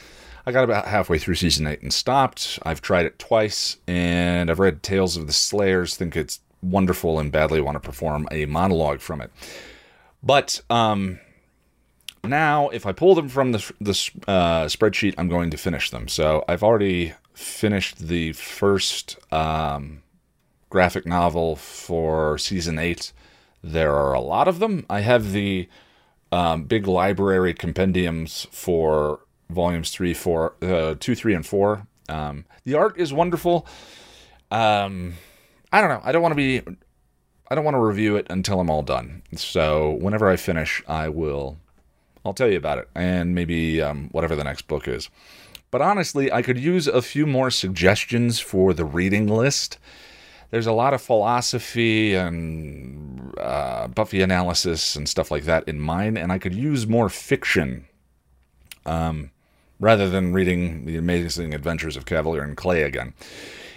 I 0.46 0.52
got 0.52 0.66
about 0.66 0.88
halfway 0.88 1.20
through 1.20 1.36
season 1.36 1.68
8 1.68 1.82
and 1.82 1.94
stopped. 1.94 2.60
I've 2.64 2.82
tried 2.82 3.06
it 3.06 3.18
twice, 3.18 3.78
and 3.88 4.52
I've 4.52 4.60
read 4.60 4.84
Tales 4.84 5.16
of 5.16 5.26
the 5.26 5.34
Slayers, 5.34 5.96
think 5.96 6.18
it's 6.18 6.42
wonderful 6.62 7.20
and 7.20 7.32
badly 7.32 7.62
want 7.62 7.76
to 7.76 7.80
perform 7.80 8.28
a 8.32 8.46
monologue 8.46 9.00
from 9.00 9.22
it. 9.22 9.32
But 10.22 10.62
um, 10.70 11.20
now, 12.24 12.70
if 12.70 12.86
I 12.86 12.92
pull 12.94 13.16
them 13.16 13.30
from 13.30 13.52
the, 13.52 13.72
the 13.80 13.92
uh, 14.28 14.66
spreadsheet, 14.66 15.16
I'm 15.18 15.28
going 15.28 15.50
to 15.52 15.58
finish 15.58 15.90
them. 15.90 16.08
So 16.08 16.44
I've 16.48 16.64
already 16.64 17.14
finished 17.34 18.00
the 18.00 18.34
first 18.34 19.18
um, 19.32 20.04
graphic 20.70 21.06
novel 21.06 21.56
for 21.56 22.38
season 22.38 22.80
eight. 22.80 23.12
There 23.62 23.94
are 23.94 24.14
a 24.14 24.22
lot 24.22 24.48
of 24.48 24.60
them. 24.60 24.86
I 24.90 25.02
have 25.02 25.32
the 25.32 25.68
um, 26.34 26.64
big 26.64 26.88
library 26.88 27.54
compendiums 27.54 28.48
for 28.50 29.20
volumes 29.52 29.92
three, 29.92 30.16
four, 30.16 30.56
uh, 30.64 30.96
two, 31.00 31.14
three, 31.14 31.36
and 31.36 31.46
four. 31.46 31.86
Um, 32.10 32.46
the 32.66 32.74
art 32.74 32.98
is 32.98 33.14
wonderful. 33.14 33.68
Um, 34.50 35.14
I 35.72 35.80
don't 35.80 35.92
know. 35.92 36.02
I 36.04 36.12
don't 36.12 36.24
want 36.24 36.32
to 36.32 36.36
be. 36.36 36.62
I 37.50 37.56
don't 37.56 37.64
want 37.64 37.76
to 37.76 37.80
review 37.80 38.16
it 38.16 38.26
until 38.32 38.60
I'm 38.60 38.70
all 38.72 38.82
done. 38.82 39.22
So 39.36 39.92
whenever 39.92 40.28
I 40.28 40.36
finish, 40.36 40.82
I 40.88 41.08
will. 41.10 41.60
I'll 42.26 42.34
tell 42.34 42.50
you 42.50 42.58
about 42.58 42.80
it, 42.80 42.90
and 42.96 43.36
maybe 43.36 43.80
um, 43.82 44.10
whatever 44.12 44.36
the 44.36 44.44
next 44.44 44.68
book 44.68 44.88
is. 44.88 45.10
But 45.70 45.82
honestly, 45.82 46.32
I 46.32 46.42
could 46.42 46.58
use 46.58 46.88
a 46.88 47.02
few 47.02 47.28
more 47.28 47.52
suggestions 47.52 48.40
for 48.40 48.74
the 48.74 48.86
reading 48.86 49.28
list. 49.28 49.78
There's 50.54 50.68
a 50.68 50.72
lot 50.72 50.94
of 50.94 51.02
philosophy 51.02 52.14
and 52.14 53.34
uh, 53.40 53.88
Buffy 53.88 54.22
analysis 54.22 54.96
and 54.96 55.10
stuff 55.10 55.32
like 55.32 55.46
that 55.46 55.68
in 55.68 55.80
mine, 55.80 56.16
and 56.16 56.32
I 56.32 56.38
could 56.38 56.54
use 56.54 56.86
more 56.86 57.10
fiction 57.10 57.88
um, 58.86 59.32
rather 59.80 60.08
than 60.08 60.32
reading 60.32 60.86
The 60.86 60.96
Amazing 60.96 61.56
Adventures 61.56 61.98
of 61.98 62.06
Kavalier 62.06 62.44
and 62.44 62.56
Clay 62.56 62.84
again. 62.84 63.16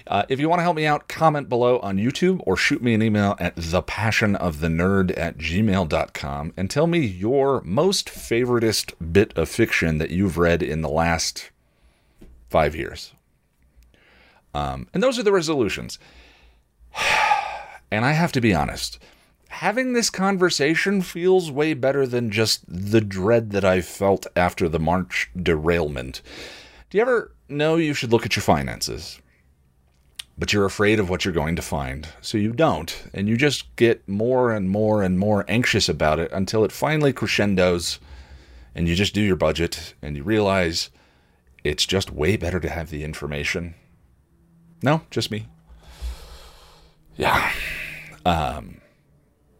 Uh, 0.06 0.24
if 0.28 0.38
you 0.38 0.50
want 0.50 0.58
to 0.58 0.64
help 0.64 0.76
me 0.76 0.84
out, 0.84 1.08
comment 1.08 1.48
below 1.48 1.78
on 1.78 1.96
YouTube 1.96 2.42
or 2.44 2.58
shoot 2.58 2.82
me 2.82 2.92
an 2.92 3.00
email 3.00 3.36
at 3.38 3.56
thepassionofthenerd 3.56 5.16
at 5.16 5.38
gmail.com 5.38 6.52
and 6.58 6.68
tell 6.70 6.86
me 6.86 6.98
your 6.98 7.62
most 7.62 8.08
favoritist 8.08 8.92
bit 9.12 9.32
of 9.38 9.48
fiction 9.48 9.96
that 9.96 10.10
you've 10.10 10.36
read 10.36 10.62
in 10.62 10.82
the 10.82 10.90
last 10.90 11.50
five 12.50 12.76
years. 12.76 13.14
Um, 14.52 14.88
and 14.92 15.02
those 15.02 15.18
are 15.18 15.22
the 15.22 15.32
resolutions. 15.32 15.98
and 17.90 18.04
I 18.04 18.12
have 18.12 18.32
to 18.32 18.40
be 18.40 18.54
honest, 18.54 18.98
having 19.48 19.92
this 19.92 20.10
conversation 20.10 21.02
feels 21.02 21.50
way 21.50 21.74
better 21.74 22.06
than 22.06 22.30
just 22.30 22.64
the 22.66 23.00
dread 23.00 23.50
that 23.50 23.64
I 23.64 23.80
felt 23.80 24.26
after 24.34 24.68
the 24.68 24.80
March 24.80 25.30
derailment. 25.40 26.22
Do 26.90 26.98
you 26.98 27.02
ever 27.02 27.32
know 27.48 27.76
you 27.76 27.94
should 27.94 28.12
look 28.12 28.26
at 28.26 28.36
your 28.36 28.42
finances? 28.42 29.20
but 30.38 30.52
you're 30.52 30.66
afraid 30.66 31.00
of 31.00 31.08
what 31.08 31.24
you're 31.24 31.34
going 31.34 31.56
to 31.56 31.62
find. 31.62 32.08
So 32.20 32.38
you 32.38 32.52
don't, 32.52 33.04
and 33.14 33.28
you 33.28 33.36
just 33.36 33.74
get 33.76 34.06
more 34.08 34.52
and 34.52 34.68
more 34.68 35.02
and 35.02 35.18
more 35.18 35.44
anxious 35.48 35.88
about 35.88 36.18
it 36.18 36.30
until 36.32 36.64
it 36.64 36.72
finally 36.72 37.12
crescendos 37.12 37.98
and 38.74 38.86
you 38.86 38.94
just 38.94 39.14
do 39.14 39.22
your 39.22 39.36
budget 39.36 39.94
and 40.02 40.16
you 40.16 40.22
realize 40.22 40.90
it's 41.64 41.86
just 41.86 42.12
way 42.12 42.36
better 42.36 42.60
to 42.60 42.68
have 42.68 42.90
the 42.90 43.02
information. 43.02 43.74
No, 44.82 45.02
just 45.10 45.30
me. 45.30 45.46
Yeah. 47.16 47.52
Um, 48.24 48.80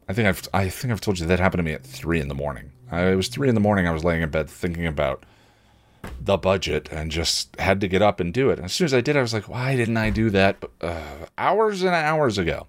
I 0.09 0.13
think 0.13 0.29
I've 0.29 0.43
I 0.53 0.69
think 0.69 0.93
I've 0.93 1.01
told 1.01 1.19
you 1.19 1.27
that 1.27 1.41
happened 1.41 1.61
to 1.61 1.65
me 1.65 1.73
at 1.73 1.85
three 1.85 2.21
in 2.21 2.29
the 2.29 2.35
morning. 2.35 2.73
I, 2.91 3.07
it 3.09 3.17
was 3.17 3.29
three 3.29 3.49
in 3.49 3.55
the 3.55 3.61
morning. 3.61 3.87
I 3.89 3.93
was 3.93 4.05
laying 4.05 4.23
in 4.23 4.31
bed 4.31 4.49
thinking 4.49 4.87
about 4.87 5.25
the 6.21 6.37
budget 6.37 6.89
and 6.93 7.11
just 7.11 7.59
had 7.59 7.81
to 7.81 7.89
get 7.89 8.03
up 8.03 8.21
and 8.21 8.33
do 8.33 8.51
it. 8.51 8.59
And 8.59 8.67
as 8.67 8.73
soon 8.73 8.85
as 8.85 8.95
I 8.95 9.01
did, 9.01 9.17
I 9.17 9.23
was 9.23 9.33
like, 9.33 9.49
why 9.49 9.75
didn't 9.75 9.97
I 9.97 10.11
do 10.11 10.31
that 10.31 10.63
uh, 10.81 11.27
hours 11.37 11.83
and 11.83 11.95
hours 11.95 12.39
ago? 12.39 12.67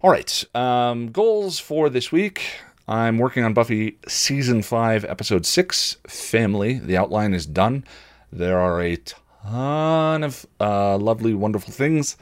All 0.00 0.10
right, 0.10 0.44
um, 0.54 1.10
goals 1.10 1.58
for 1.58 1.88
this 1.88 2.12
week. 2.12 2.42
I'm 2.86 3.16
working 3.18 3.44
on 3.44 3.54
Buffy 3.54 3.98
season 4.06 4.62
five, 4.62 5.04
episode 5.04 5.46
six, 5.46 5.96
Family. 6.06 6.78
The 6.78 6.96
outline 6.96 7.32
is 7.32 7.46
done. 7.46 7.84
There 8.30 8.58
are 8.58 8.82
a 8.82 8.96
ton 8.96 10.22
of 10.22 10.44
uh, 10.60 10.98
lovely, 10.98 11.32
wonderful 11.32 11.72
things. 11.72 12.16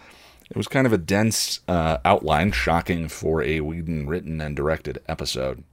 It 0.53 0.57
was 0.59 0.69
kind 0.69 0.87
of 0.87 0.93
a 0.93 0.99
dense 0.99 1.61
uh, 1.67 1.97
outline, 2.05 2.53
shocking 2.53 3.09
for 3.09 3.43
a 3.43 3.63
Whedon 3.63 4.07
written 4.07 4.39
and 4.39 4.55
directed 4.55 4.99
episode. 5.09 5.65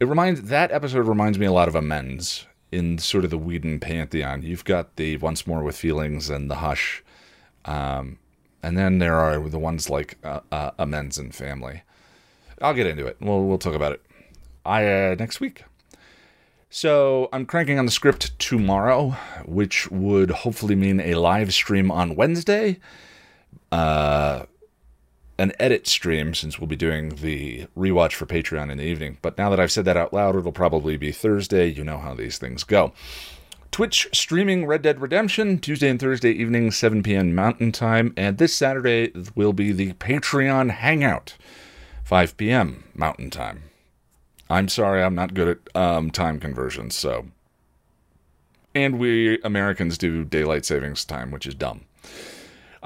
It 0.00 0.06
reminds 0.06 0.44
that 0.44 0.72
episode 0.72 1.06
reminds 1.06 1.38
me 1.38 1.44
a 1.44 1.52
lot 1.52 1.68
of 1.68 1.74
Amends 1.74 2.46
in 2.72 2.96
sort 2.96 3.24
of 3.24 3.30
the 3.30 3.36
Whedon 3.36 3.78
pantheon. 3.78 4.40
You've 4.40 4.64
got 4.64 4.96
the 4.96 5.18
Once 5.18 5.46
More 5.46 5.62
with 5.62 5.76
Feelings 5.76 6.30
and 6.30 6.50
the 6.50 6.54
Hush, 6.54 7.04
um, 7.66 8.18
and 8.62 8.78
then 8.78 9.00
there 9.00 9.16
are 9.16 9.38
the 9.38 9.58
ones 9.58 9.90
like 9.90 10.16
uh, 10.24 10.40
uh, 10.50 10.70
Amends 10.78 11.18
and 11.18 11.34
Family. 11.34 11.82
I'll 12.62 12.72
get 12.72 12.86
into 12.86 13.04
it. 13.04 13.18
We'll 13.20 13.44
we'll 13.44 13.58
talk 13.58 13.74
about 13.74 13.92
it. 13.92 14.02
I 14.64 14.86
uh, 14.86 15.16
next 15.18 15.40
week. 15.40 15.62
So 16.70 17.28
I'm 17.34 17.44
cranking 17.44 17.78
on 17.78 17.84
the 17.84 17.92
script 17.92 18.38
tomorrow, 18.38 19.10
which 19.44 19.90
would 19.90 20.30
hopefully 20.30 20.74
mean 20.74 21.00
a 21.00 21.16
live 21.16 21.52
stream 21.52 21.90
on 21.90 22.16
Wednesday. 22.16 22.78
Uh, 23.72 24.46
an 25.38 25.52
edit 25.58 25.86
stream 25.86 26.34
since 26.34 26.58
we'll 26.58 26.66
be 26.66 26.76
doing 26.76 27.10
the 27.16 27.66
rewatch 27.76 28.14
for 28.14 28.26
Patreon 28.26 28.70
in 28.70 28.78
the 28.78 28.84
evening. 28.84 29.18
But 29.20 29.36
now 29.36 29.50
that 29.50 29.60
I've 29.60 29.72
said 29.72 29.84
that 29.84 29.96
out 29.96 30.12
loud, 30.12 30.36
it'll 30.36 30.52
probably 30.52 30.96
be 30.96 31.12
Thursday. 31.12 31.66
You 31.70 31.84
know 31.84 31.98
how 31.98 32.14
these 32.14 32.38
things 32.38 32.64
go. 32.64 32.92
Twitch 33.70 34.08
streaming 34.14 34.64
Red 34.64 34.80
Dead 34.80 35.00
Redemption 35.00 35.58
Tuesday 35.58 35.90
and 35.90 36.00
Thursday 36.00 36.30
evening, 36.30 36.70
7 36.70 37.02
p.m. 37.02 37.34
Mountain 37.34 37.72
Time. 37.72 38.14
And 38.16 38.38
this 38.38 38.54
Saturday 38.54 39.12
will 39.34 39.52
be 39.52 39.72
the 39.72 39.92
Patreon 39.94 40.70
Hangout, 40.70 41.36
5 42.04 42.36
p.m. 42.38 42.84
Mountain 42.94 43.28
Time. 43.28 43.64
I'm 44.48 44.68
sorry, 44.68 45.02
I'm 45.02 45.14
not 45.14 45.34
good 45.34 45.48
at 45.48 45.76
um, 45.76 46.10
time 46.10 46.40
conversions, 46.40 46.94
so. 46.94 47.26
And 48.74 48.98
we 48.98 49.40
Americans 49.42 49.98
do 49.98 50.24
daylight 50.24 50.64
savings 50.64 51.04
time, 51.04 51.30
which 51.30 51.46
is 51.46 51.54
dumb. 51.54 51.82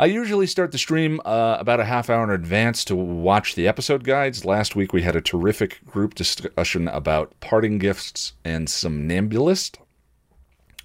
I 0.00 0.06
usually 0.06 0.46
start 0.46 0.72
the 0.72 0.78
stream 0.78 1.20
uh, 1.26 1.58
about 1.60 1.78
a 1.78 1.84
half 1.84 2.08
hour 2.08 2.24
in 2.24 2.30
advance 2.30 2.86
to 2.86 2.96
watch 2.96 3.54
the 3.54 3.68
episode 3.68 4.02
guides. 4.02 4.46
Last 4.46 4.74
week 4.74 4.94
we 4.94 5.02
had 5.02 5.14
a 5.14 5.20
terrific 5.20 5.84
group 5.84 6.14
discussion 6.14 6.88
about 6.88 7.38
parting 7.40 7.76
gifts 7.76 8.32
and 8.42 8.66
somnambulist. 8.70 9.76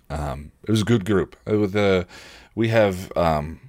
Um, 0.10 0.52
it 0.68 0.72
was 0.72 0.82
a 0.82 0.84
good 0.84 1.06
group. 1.06 1.38
Was, 1.46 1.74
uh, 1.74 2.04
we 2.56 2.68
have. 2.68 3.16
Um, 3.16 3.62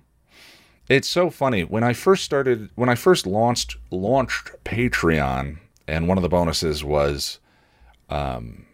it's 0.89 1.07
so 1.07 1.31
funny 1.31 1.63
when 1.63 1.85
I 1.85 1.93
first 1.93 2.25
started 2.25 2.71
when 2.75 2.89
I 2.89 2.97
first 2.97 3.25
launched 3.25 3.77
launched 3.93 4.51
Patreon, 4.65 5.59
and 5.87 6.09
one 6.09 6.19
of 6.19 6.23
the 6.23 6.29
bonuses 6.29 6.83
was, 6.83 7.39
um, 8.11 8.67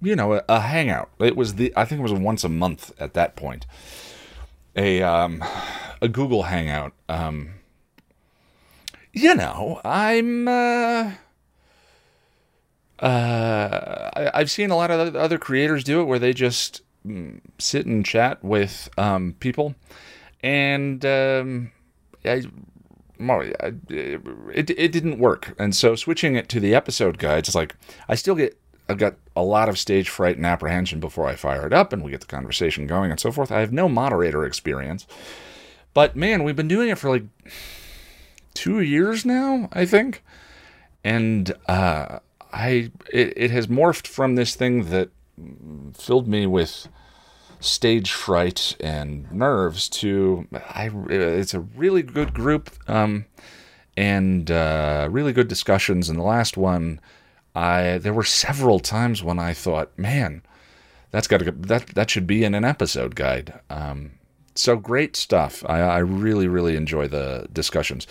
you 0.00 0.16
know, 0.16 0.32
a, 0.32 0.44
a 0.48 0.60
hangout. 0.60 1.10
It 1.20 1.36
was 1.36 1.56
the 1.56 1.74
I 1.76 1.84
think 1.84 1.98
it 1.98 2.10
was 2.10 2.14
once 2.14 2.42
a 2.42 2.48
month 2.48 2.90
at 2.98 3.12
that 3.12 3.36
point 3.36 3.66
a 4.76 5.02
um, 5.02 5.42
a 6.00 6.08
Google 6.08 6.44
Hangout. 6.44 6.92
Um, 7.08 7.50
you 9.12 9.34
know, 9.34 9.80
I'm. 9.84 10.48
Uh, 10.48 11.12
uh, 13.00 14.10
I, 14.34 14.38
have 14.38 14.50
seen 14.50 14.70
a 14.70 14.76
lot 14.76 14.90
of 14.90 15.14
other 15.14 15.38
creators 15.38 15.84
do 15.84 16.00
it 16.00 16.04
where 16.04 16.18
they 16.18 16.32
just 16.32 16.82
mm, 17.06 17.40
sit 17.58 17.86
and 17.86 18.04
chat 18.04 18.42
with 18.42 18.88
um, 18.98 19.36
people, 19.38 19.76
and 20.42 21.04
um, 21.04 21.70
I, 22.24 22.42
it 23.88 24.70
it 24.70 24.92
didn't 24.92 25.18
work. 25.18 25.54
And 25.58 25.74
so 25.76 25.94
switching 25.94 26.34
it 26.34 26.48
to 26.50 26.60
the 26.60 26.74
episode 26.74 27.18
guides, 27.18 27.54
like 27.54 27.76
I 28.08 28.16
still 28.16 28.34
get 28.34 28.58
I've 28.88 28.98
got 28.98 29.16
a 29.36 29.42
lot 29.42 29.68
of 29.68 29.78
stage 29.78 30.08
fright 30.08 30.36
and 30.36 30.46
apprehension 30.46 30.98
before 30.98 31.26
I 31.26 31.34
fire 31.34 31.66
it 31.66 31.72
up 31.72 31.92
and 31.92 32.02
we 32.02 32.10
get 32.10 32.20
the 32.20 32.26
conversation 32.26 32.86
going 32.86 33.10
and 33.10 33.20
so 33.20 33.30
forth. 33.30 33.52
I 33.52 33.60
have 33.60 33.72
no 33.72 33.88
moderator 33.88 34.44
experience. 34.44 35.06
But 35.94 36.16
man, 36.16 36.42
we've 36.42 36.56
been 36.56 36.68
doing 36.68 36.88
it 36.88 36.98
for 36.98 37.10
like 37.10 37.24
two 38.54 38.80
years 38.80 39.24
now, 39.24 39.68
I 39.72 39.84
think. 39.84 40.22
And 41.04 41.52
uh, 41.68 42.20
I 42.52 42.90
it, 43.12 43.32
it 43.36 43.50
has 43.50 43.66
morphed 43.66 44.06
from 44.06 44.34
this 44.34 44.54
thing 44.54 44.90
that 44.90 45.10
filled 45.94 46.26
me 46.26 46.46
with 46.46 46.88
stage 47.60 48.12
fright 48.12 48.76
and 48.80 49.30
nerves 49.32 49.88
to 49.88 50.46
I 50.52 50.90
it's 51.08 51.54
a 51.54 51.60
really 51.60 52.02
good 52.02 52.32
group 52.32 52.70
um, 52.88 53.26
and 53.96 54.50
uh, 54.50 55.08
really 55.10 55.32
good 55.32 55.48
discussions. 55.48 56.08
And 56.08 56.18
the 56.18 56.24
last 56.24 56.56
one 56.56 57.00
I 57.58 57.98
there 57.98 58.14
were 58.14 58.24
several 58.44 58.78
times 58.78 59.22
when 59.22 59.38
I 59.38 59.52
thought, 59.52 59.88
man, 59.98 60.42
that's 61.10 61.26
got 61.26 61.38
to 61.40 61.50
that 61.50 61.86
that 61.88 62.10
should 62.10 62.26
be 62.26 62.44
in 62.44 62.54
an 62.54 62.64
episode 62.64 63.14
guide. 63.14 63.58
Um, 63.68 64.12
so 64.54 64.76
great 64.76 65.16
stuff. 65.16 65.64
I, 65.66 65.80
I 65.80 65.98
really 65.98 66.48
really 66.48 66.76
enjoy 66.76 67.08
the 67.08 67.48
discussions. 67.52 68.06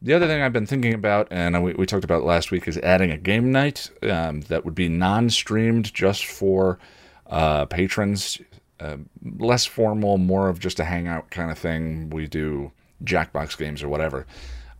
The 0.00 0.14
other 0.14 0.26
thing 0.26 0.42
I've 0.42 0.52
been 0.52 0.66
thinking 0.66 0.94
about, 0.94 1.28
and 1.30 1.62
we, 1.62 1.74
we 1.74 1.86
talked 1.86 2.04
about 2.04 2.24
last 2.24 2.50
week, 2.50 2.66
is 2.66 2.76
adding 2.78 3.10
a 3.12 3.16
game 3.16 3.52
night 3.52 3.90
um, 4.02 4.40
that 4.42 4.64
would 4.64 4.74
be 4.74 4.88
non-streamed, 4.88 5.94
just 5.94 6.24
for 6.24 6.78
uh, 7.26 7.66
patrons. 7.66 8.40
Uh, 8.80 8.96
less 9.38 9.64
formal, 9.64 10.18
more 10.18 10.48
of 10.48 10.58
just 10.58 10.80
a 10.80 10.84
hangout 10.84 11.30
kind 11.30 11.52
of 11.52 11.58
thing. 11.58 12.10
We 12.10 12.26
do 12.26 12.72
Jackbox 13.04 13.56
games 13.56 13.80
or 13.80 13.88
whatever. 13.88 14.26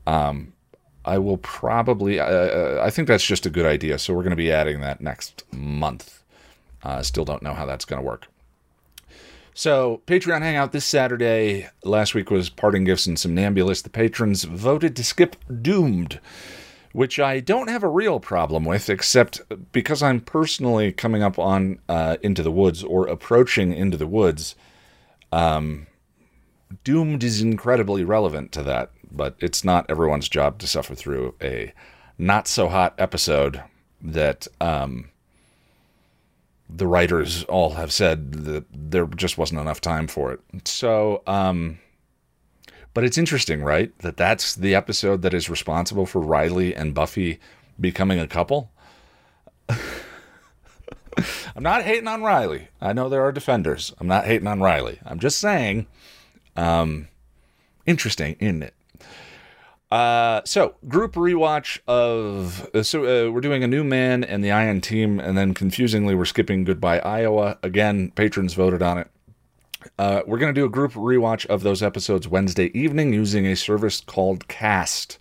Um, 0.09 0.52
I 1.05 1.19
will 1.19 1.39
probably. 1.39 2.21
Uh, 2.21 2.27
uh, 2.27 2.83
I 2.85 2.91
think 2.91 3.09
that's 3.09 3.25
just 3.25 3.47
a 3.47 3.51
good 3.51 3.67
idea. 3.67 3.99
So 3.99 4.15
we're 4.15 4.23
going 4.23 4.31
to 4.31 4.37
be 4.37 4.53
adding 4.53 4.81
that 4.81 5.01
next 5.01 5.45
month. 5.53 6.23
Uh, 6.83 7.03
still 7.03 7.25
don't 7.25 7.43
know 7.43 7.55
how 7.55 7.67
that's 7.67 7.85
going 7.85 8.01
to 8.01 8.07
work. 8.07 8.29
So 9.55 10.01
Patreon 10.07 10.41
Hangout 10.41 10.73
this 10.73 10.85
Saturday. 10.85 11.69
Last 11.85 12.15
week 12.15 12.31
was 12.31 12.49
parting 12.49 12.85
gifts 12.85 13.07
and 13.07 13.19
somnambulist. 13.19 13.85
The 13.85 13.91
patrons 13.91 14.45
voted 14.45 14.97
to 14.97 15.05
skip 15.05 15.37
Doomed, 15.61 16.21
which 16.93 17.21
I 17.21 17.41
don't 17.41 17.69
have 17.69 17.83
a 17.83 17.89
real 17.89 18.19
problem 18.19 18.65
with, 18.65 18.89
except 18.89 19.43
because 19.73 20.03
I'm 20.03 20.21
personally 20.21 20.91
coming 20.93 21.23
up 21.23 21.39
on 21.39 21.81
uh, 21.89 22.17
Into 22.23 22.43
the 22.43 22.51
Woods 22.51 22.83
or 22.83 23.07
approaching 23.07 23.75
Into 23.75 23.97
the 23.99 24.07
Woods. 24.07 24.55
Um, 25.31 25.87
Doomed 26.85 27.23
is 27.25 27.41
incredibly 27.41 28.05
relevant 28.05 28.53
to 28.53 28.63
that 28.63 28.91
but 29.15 29.37
it's 29.39 29.65
not 29.65 29.87
everyone's 29.91 30.29
job 30.29 30.59
to 30.59 30.67
suffer 30.67 30.95
through 30.95 31.35
a 31.43 31.73
not 32.19 32.49
so 32.49 32.69
hot 32.69 32.95
episode 32.99 33.63
that 34.01 34.47
um, 34.61 35.11
the 36.69 36.87
writers 36.87 37.45
all 37.45 37.71
have 37.71 37.93
said 37.93 38.33
that 38.33 38.65
there 38.73 39.07
just 39.07 39.39
wasn't 39.39 39.61
enough 39.61 39.81
time 39.81 40.07
for 40.07 40.33
it. 40.33 40.41
So, 40.67 41.23
um, 41.27 41.79
but 42.95 43.05
it's 43.05 43.19
interesting, 43.19 43.63
right? 43.63 43.97
That 43.99 44.17
that's 44.17 44.55
the 44.55 44.75
episode 44.75 45.23
that 45.23 45.35
is 45.35 45.51
responsible 45.51 46.07
for 46.07 46.21
Riley 46.21 46.75
and 46.75 46.95
Buffy 46.95 47.39
becoming 47.81 48.19
a 48.19 48.27
couple. 48.27 48.71
I'm 49.69 51.63
not 51.63 51.83
hating 51.83 52.09
on 52.09 52.23
Riley. 52.23 52.69
I 52.81 52.93
know 52.93 53.09
there 53.09 53.23
are 53.23 53.33
defenders. 53.33 53.93
I'm 54.01 54.07
not 54.07 54.25
hating 54.25 54.47
on 54.47 54.61
Riley. 54.61 54.99
I'm 55.05 55.19
just 55.19 55.39
saying, 55.39 55.87
um, 56.57 57.09
interesting, 57.87 58.37
isn't 58.41 58.63
it? 58.63 58.75
Uh, 59.93 60.41
so 60.47 60.75
group 60.89 61.13
rewatch 61.13 61.79
of 61.87 62.67
uh, 62.75 62.83
so 62.83 63.03
uh, 63.03 63.31
we're 63.31 63.43
doing 63.43 63.63
a 63.63 63.67
new 63.67 63.85
man 63.85 64.25
and 64.25 64.43
the 64.43 64.51
I 64.51 64.65
in 64.65 64.81
Team, 64.81 65.21
and 65.21 65.37
then 65.37 65.53
confusingly 65.53 66.15
we're 66.15 66.25
skipping 66.25 66.65
Goodbye 66.65 67.01
Iowa 67.01 67.59
again. 67.63 68.11
Patrons 68.13 68.55
voted 68.55 68.83
on 68.83 68.97
it. 68.97 69.11
Uh, 69.99 70.23
we're 70.27 70.39
gonna 70.39 70.55
do 70.55 70.65
a 70.65 70.71
group 70.71 70.93
rewatch 70.93 71.45
of 71.47 71.63
those 71.63 71.83
episodes 71.83 72.27
Wednesday 72.27 72.71
evening 72.79 73.13
using 73.13 73.45
a 73.47 73.55
service 73.55 74.01
called 74.01 74.49
Kast. 74.49 75.19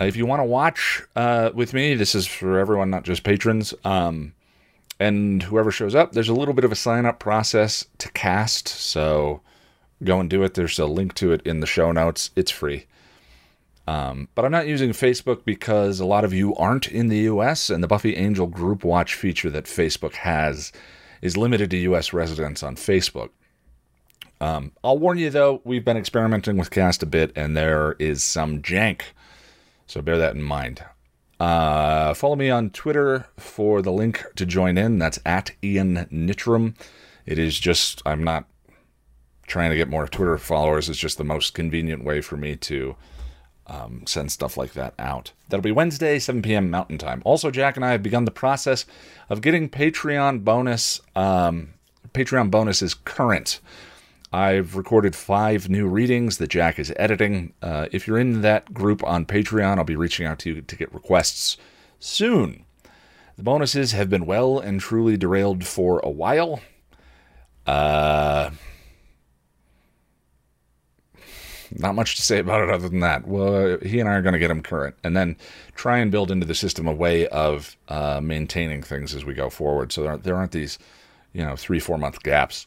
if 0.00 0.16
you 0.16 0.26
want 0.26 0.40
to 0.40 0.44
watch 0.44 1.02
uh, 1.16 1.50
with 1.54 1.72
me, 1.72 1.94
this 1.94 2.14
is 2.14 2.26
for 2.26 2.58
everyone, 2.58 2.90
not 2.90 3.04
just 3.04 3.24
patrons. 3.24 3.72
Um, 3.84 4.34
and 5.00 5.42
whoever 5.44 5.70
shows 5.70 5.94
up, 5.94 6.12
there's 6.12 6.28
a 6.28 6.34
little 6.34 6.52
bit 6.52 6.64
of 6.64 6.72
a 6.72 6.76
sign 6.76 7.06
up 7.06 7.20
process 7.20 7.86
to 7.98 8.10
Kast, 8.12 8.68
so 8.68 9.40
go 10.02 10.20
and 10.20 10.30
do 10.30 10.42
it. 10.42 10.54
There's 10.54 10.78
a 10.78 10.86
link 10.86 11.14
to 11.14 11.32
it 11.32 11.42
in 11.42 11.60
the 11.60 11.66
show 11.66 11.92
notes. 11.92 12.30
It's 12.36 12.50
free. 12.50 12.86
Um, 13.86 14.28
but 14.34 14.44
I'm 14.44 14.52
not 14.52 14.66
using 14.66 14.90
Facebook 14.90 15.46
because 15.46 15.98
a 15.98 16.04
lot 16.04 16.24
of 16.24 16.34
you 16.34 16.54
aren't 16.56 16.88
in 16.88 17.08
the 17.08 17.20
US, 17.20 17.70
and 17.70 17.82
the 17.82 17.88
Buffy 17.88 18.16
Angel 18.16 18.46
group 18.46 18.84
watch 18.84 19.14
feature 19.14 19.48
that 19.50 19.64
Facebook 19.64 20.12
has 20.14 20.72
is 21.22 21.36
limited 21.38 21.70
to 21.70 21.78
US 21.78 22.12
residents 22.12 22.62
on 22.62 22.76
Facebook. 22.76 23.30
Um, 24.40 24.72
I'll 24.84 24.98
warn 24.98 25.18
you 25.18 25.30
though, 25.30 25.62
we've 25.64 25.84
been 25.84 25.96
experimenting 25.96 26.58
with 26.58 26.70
Kast 26.70 27.02
a 27.02 27.06
bit, 27.06 27.32
and 27.34 27.56
there 27.56 27.96
is 27.98 28.22
some 28.22 28.60
jank. 28.60 29.00
So 29.86 30.02
bear 30.02 30.18
that 30.18 30.34
in 30.34 30.42
mind. 30.42 30.84
Uh, 31.40 32.14
follow 32.14 32.36
me 32.36 32.50
on 32.50 32.70
Twitter 32.70 33.26
for 33.38 33.80
the 33.80 33.92
link 33.92 34.22
to 34.36 34.44
join 34.44 34.76
in. 34.76 34.98
That's 34.98 35.18
at 35.24 35.52
Ian 35.62 36.06
Nitram. 36.12 36.74
It 37.24 37.38
is 37.38 37.58
just, 37.58 38.02
I'm 38.04 38.22
not 38.22 38.46
trying 39.48 39.70
to 39.70 39.76
get 39.76 39.88
more 39.88 40.06
Twitter 40.06 40.38
followers. 40.38 40.88
is 40.88 40.98
just 40.98 41.18
the 41.18 41.24
most 41.24 41.54
convenient 41.54 42.04
way 42.04 42.20
for 42.20 42.36
me 42.36 42.54
to 42.54 42.94
um, 43.66 44.04
send 44.06 44.30
stuff 44.30 44.56
like 44.56 44.72
that 44.74 44.94
out. 44.98 45.32
That'll 45.48 45.62
be 45.62 45.72
Wednesday, 45.72 46.18
7 46.18 46.42
p.m. 46.42 46.70
Mountain 46.70 46.98
Time. 46.98 47.22
Also, 47.24 47.50
Jack 47.50 47.76
and 47.76 47.84
I 47.84 47.90
have 47.92 48.02
begun 48.02 48.24
the 48.24 48.30
process 48.30 48.86
of 49.28 49.40
getting 49.40 49.68
Patreon 49.68 50.44
bonus. 50.44 51.00
Um, 51.16 51.74
Patreon 52.12 52.50
bonuses 52.50 52.94
current. 52.94 53.60
I've 54.32 54.76
recorded 54.76 55.16
five 55.16 55.70
new 55.70 55.86
readings 55.86 56.36
that 56.38 56.50
Jack 56.50 56.78
is 56.78 56.92
editing. 56.96 57.54
Uh, 57.62 57.86
if 57.92 58.06
you're 58.06 58.18
in 58.18 58.42
that 58.42 58.74
group 58.74 59.02
on 59.02 59.24
Patreon, 59.24 59.78
I'll 59.78 59.84
be 59.84 59.96
reaching 59.96 60.26
out 60.26 60.38
to 60.40 60.54
you 60.54 60.60
to 60.60 60.76
get 60.76 60.92
requests 60.92 61.56
soon. 61.98 62.64
The 63.36 63.42
bonuses 63.42 63.92
have 63.92 64.10
been 64.10 64.26
well 64.26 64.58
and 64.58 64.80
truly 64.80 65.16
derailed 65.16 65.64
for 65.64 66.00
a 66.00 66.10
while. 66.10 66.60
Uh, 67.66 68.50
not 71.76 71.94
much 71.94 72.16
to 72.16 72.22
say 72.22 72.38
about 72.38 72.62
it 72.62 72.70
other 72.70 72.88
than 72.88 73.00
that. 73.00 73.26
Well, 73.26 73.78
he 73.78 74.00
and 74.00 74.08
I 74.08 74.14
are 74.14 74.22
going 74.22 74.32
to 74.32 74.38
get 74.38 74.48
them 74.48 74.62
current 74.62 74.96
and 75.02 75.16
then 75.16 75.36
try 75.74 75.98
and 75.98 76.10
build 76.10 76.30
into 76.30 76.46
the 76.46 76.54
system 76.54 76.86
a 76.86 76.92
way 76.92 77.26
of 77.28 77.76
uh, 77.88 78.20
maintaining 78.22 78.82
things 78.82 79.14
as 79.14 79.24
we 79.24 79.34
go 79.34 79.50
forward. 79.50 79.92
So 79.92 80.02
there 80.02 80.10
aren't, 80.10 80.24
there 80.24 80.36
aren't 80.36 80.52
these, 80.52 80.78
you 81.32 81.44
know, 81.44 81.56
three, 81.56 81.80
four 81.80 81.98
month 81.98 82.22
gaps. 82.22 82.66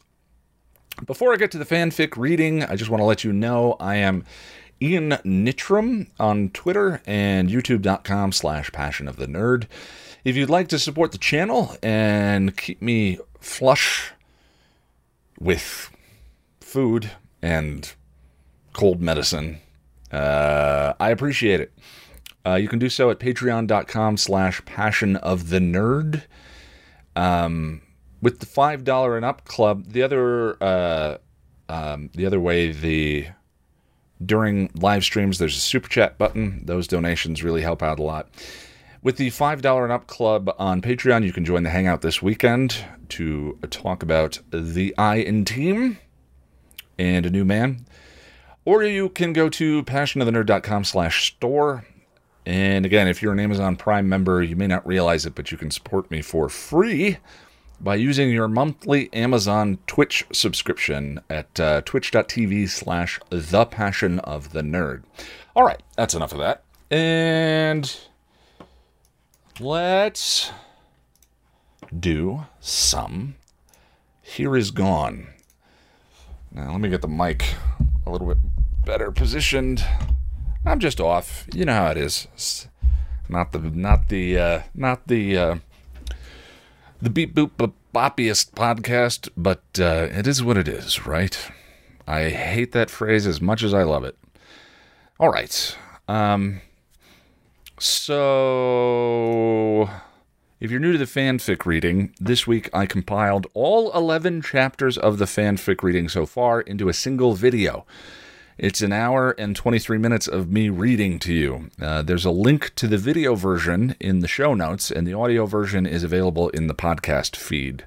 Before 1.06 1.32
I 1.32 1.36
get 1.36 1.50
to 1.52 1.58
the 1.58 1.64
fanfic 1.64 2.16
reading, 2.16 2.64
I 2.64 2.76
just 2.76 2.90
want 2.90 3.00
to 3.00 3.06
let 3.06 3.24
you 3.24 3.32
know 3.32 3.76
I 3.80 3.96
am 3.96 4.24
Ian 4.80 5.10
Nitram 5.24 6.08
on 6.18 6.50
Twitter 6.50 7.00
and 7.06 7.48
youtube.com 7.48 8.32
slash 8.32 8.70
passion 8.72 9.08
of 9.08 9.16
the 9.16 9.26
nerd. 9.26 9.66
If 10.24 10.36
you'd 10.36 10.50
like 10.50 10.68
to 10.68 10.78
support 10.78 11.12
the 11.12 11.18
channel 11.18 11.76
and 11.82 12.56
keep 12.56 12.82
me 12.82 13.18
flush 13.40 14.12
with 15.40 15.90
food 16.60 17.10
and 17.40 17.92
cold 18.72 19.00
medicine. 19.00 19.58
Uh, 20.10 20.94
I 21.00 21.10
appreciate 21.10 21.60
it. 21.60 21.72
Uh, 22.44 22.54
you 22.54 22.68
can 22.68 22.78
do 22.78 22.88
so 22.88 23.10
at 23.10 23.18
patreon.com 23.18 24.16
slash 24.16 24.64
passion 24.64 25.16
of 25.16 25.48
the 25.48 25.58
nerd. 25.58 26.22
Um, 27.14 27.82
with 28.20 28.40
the 28.40 28.46
five 28.46 28.84
dollar 28.84 29.16
and 29.16 29.24
up 29.24 29.44
club, 29.44 29.86
the 29.88 30.02
other 30.02 30.62
uh, 30.62 31.18
um, 31.68 32.10
the 32.14 32.26
other 32.26 32.40
way 32.40 32.72
the 32.72 33.28
during 34.24 34.70
live 34.74 35.02
streams 35.02 35.38
there's 35.38 35.56
a 35.56 35.60
super 35.60 35.88
chat 35.88 36.18
button. 36.18 36.64
Those 36.64 36.86
donations 36.86 37.42
really 37.42 37.62
help 37.62 37.82
out 37.82 37.98
a 37.98 38.02
lot. 38.02 38.28
With 39.02 39.16
the 39.16 39.30
$5 39.30 39.82
and 39.82 39.90
up 39.90 40.06
club 40.06 40.54
on 40.60 40.80
Patreon, 40.80 41.24
you 41.24 41.32
can 41.32 41.44
join 41.44 41.64
the 41.64 41.70
hangout 41.70 42.02
this 42.02 42.22
weekend 42.22 42.84
to 43.08 43.58
talk 43.68 44.04
about 44.04 44.38
the 44.52 44.94
I 44.96 45.16
in 45.16 45.44
team 45.44 45.98
and 47.00 47.26
a 47.26 47.30
new 47.30 47.44
man. 47.44 47.84
Or 48.64 48.84
you 48.84 49.08
can 49.08 49.32
go 49.32 49.48
to 49.48 49.82
passionofthenerd.com 49.82 50.84
slash 50.84 51.26
store. 51.26 51.84
And 52.46 52.86
again, 52.86 53.08
if 53.08 53.22
you're 53.22 53.32
an 53.32 53.40
Amazon 53.40 53.76
Prime 53.76 54.08
member, 54.08 54.42
you 54.42 54.56
may 54.56 54.66
not 54.66 54.86
realize 54.86 55.26
it, 55.26 55.34
but 55.34 55.50
you 55.50 55.58
can 55.58 55.70
support 55.70 56.10
me 56.10 56.22
for 56.22 56.48
free 56.48 57.18
by 57.80 57.96
using 57.96 58.30
your 58.30 58.46
monthly 58.46 59.12
Amazon 59.12 59.78
Twitch 59.86 60.24
subscription 60.32 61.20
at 61.28 61.58
uh, 61.58 61.82
twitch.tv 61.84 62.68
slash 62.68 63.18
the 63.30 63.66
passion 63.66 64.20
of 64.20 64.52
the 64.52 64.62
nerd. 64.62 65.02
All 65.56 65.64
right, 65.64 65.82
that's 65.96 66.14
enough 66.14 66.32
of 66.32 66.38
that. 66.38 66.62
And 66.90 67.96
let's 69.58 70.52
do 71.98 72.44
some 72.60 73.34
Here 74.20 74.56
Is 74.56 74.70
Gone. 74.70 75.26
Now, 76.52 76.72
let 76.72 76.80
me 76.80 76.88
get 76.88 77.02
the 77.02 77.08
mic 77.08 77.54
a 78.06 78.10
little 78.10 78.26
bit 78.26 78.38
better 78.84 79.10
positioned. 79.10 79.84
I'm 80.64 80.80
just 80.80 81.00
off. 81.00 81.46
You 81.52 81.64
know 81.64 81.74
how 81.74 81.90
it 81.90 81.96
is. 81.96 82.28
It's 82.34 82.68
not 83.28 83.52
the 83.52 83.58
not 83.58 84.08
the 84.08 84.38
uh, 84.38 84.62
not 84.74 85.08
the 85.08 85.36
uh, 85.36 85.56
the 87.00 87.10
beep 87.10 87.34
boop 87.34 87.72
boppiest 87.94 88.52
podcast, 88.52 89.28
but 89.36 89.62
uh, 89.78 90.08
it 90.10 90.26
is 90.26 90.42
what 90.42 90.56
it 90.56 90.68
is, 90.68 91.06
right? 91.06 91.50
I 92.06 92.30
hate 92.30 92.72
that 92.72 92.90
phrase 92.90 93.26
as 93.26 93.40
much 93.40 93.62
as 93.62 93.74
I 93.74 93.82
love 93.82 94.04
it. 94.04 94.16
All 95.20 95.30
right. 95.30 95.76
Um, 96.08 96.60
so 97.78 99.88
if 100.62 100.70
you're 100.70 100.78
new 100.78 100.92
to 100.92 100.98
the 100.98 101.06
fanfic 101.06 101.66
reading, 101.66 102.14
this 102.20 102.46
week 102.46 102.70
I 102.72 102.86
compiled 102.86 103.48
all 103.52 103.92
11 103.94 104.42
chapters 104.42 104.96
of 104.96 105.18
the 105.18 105.24
fanfic 105.24 105.82
reading 105.82 106.08
so 106.08 106.24
far 106.24 106.60
into 106.60 106.88
a 106.88 106.92
single 106.92 107.34
video. 107.34 107.84
It's 108.58 108.80
an 108.80 108.92
hour 108.92 109.32
and 109.32 109.56
23 109.56 109.98
minutes 109.98 110.28
of 110.28 110.52
me 110.52 110.68
reading 110.68 111.18
to 111.18 111.34
you. 111.34 111.70
Uh, 111.80 112.02
there's 112.02 112.24
a 112.24 112.30
link 112.30 112.76
to 112.76 112.86
the 112.86 112.96
video 112.96 113.34
version 113.34 113.96
in 113.98 114.20
the 114.20 114.28
show 114.28 114.54
notes, 114.54 114.92
and 114.92 115.04
the 115.04 115.14
audio 115.14 115.46
version 115.46 115.84
is 115.84 116.04
available 116.04 116.48
in 116.50 116.68
the 116.68 116.76
podcast 116.76 117.34
feed. 117.34 117.84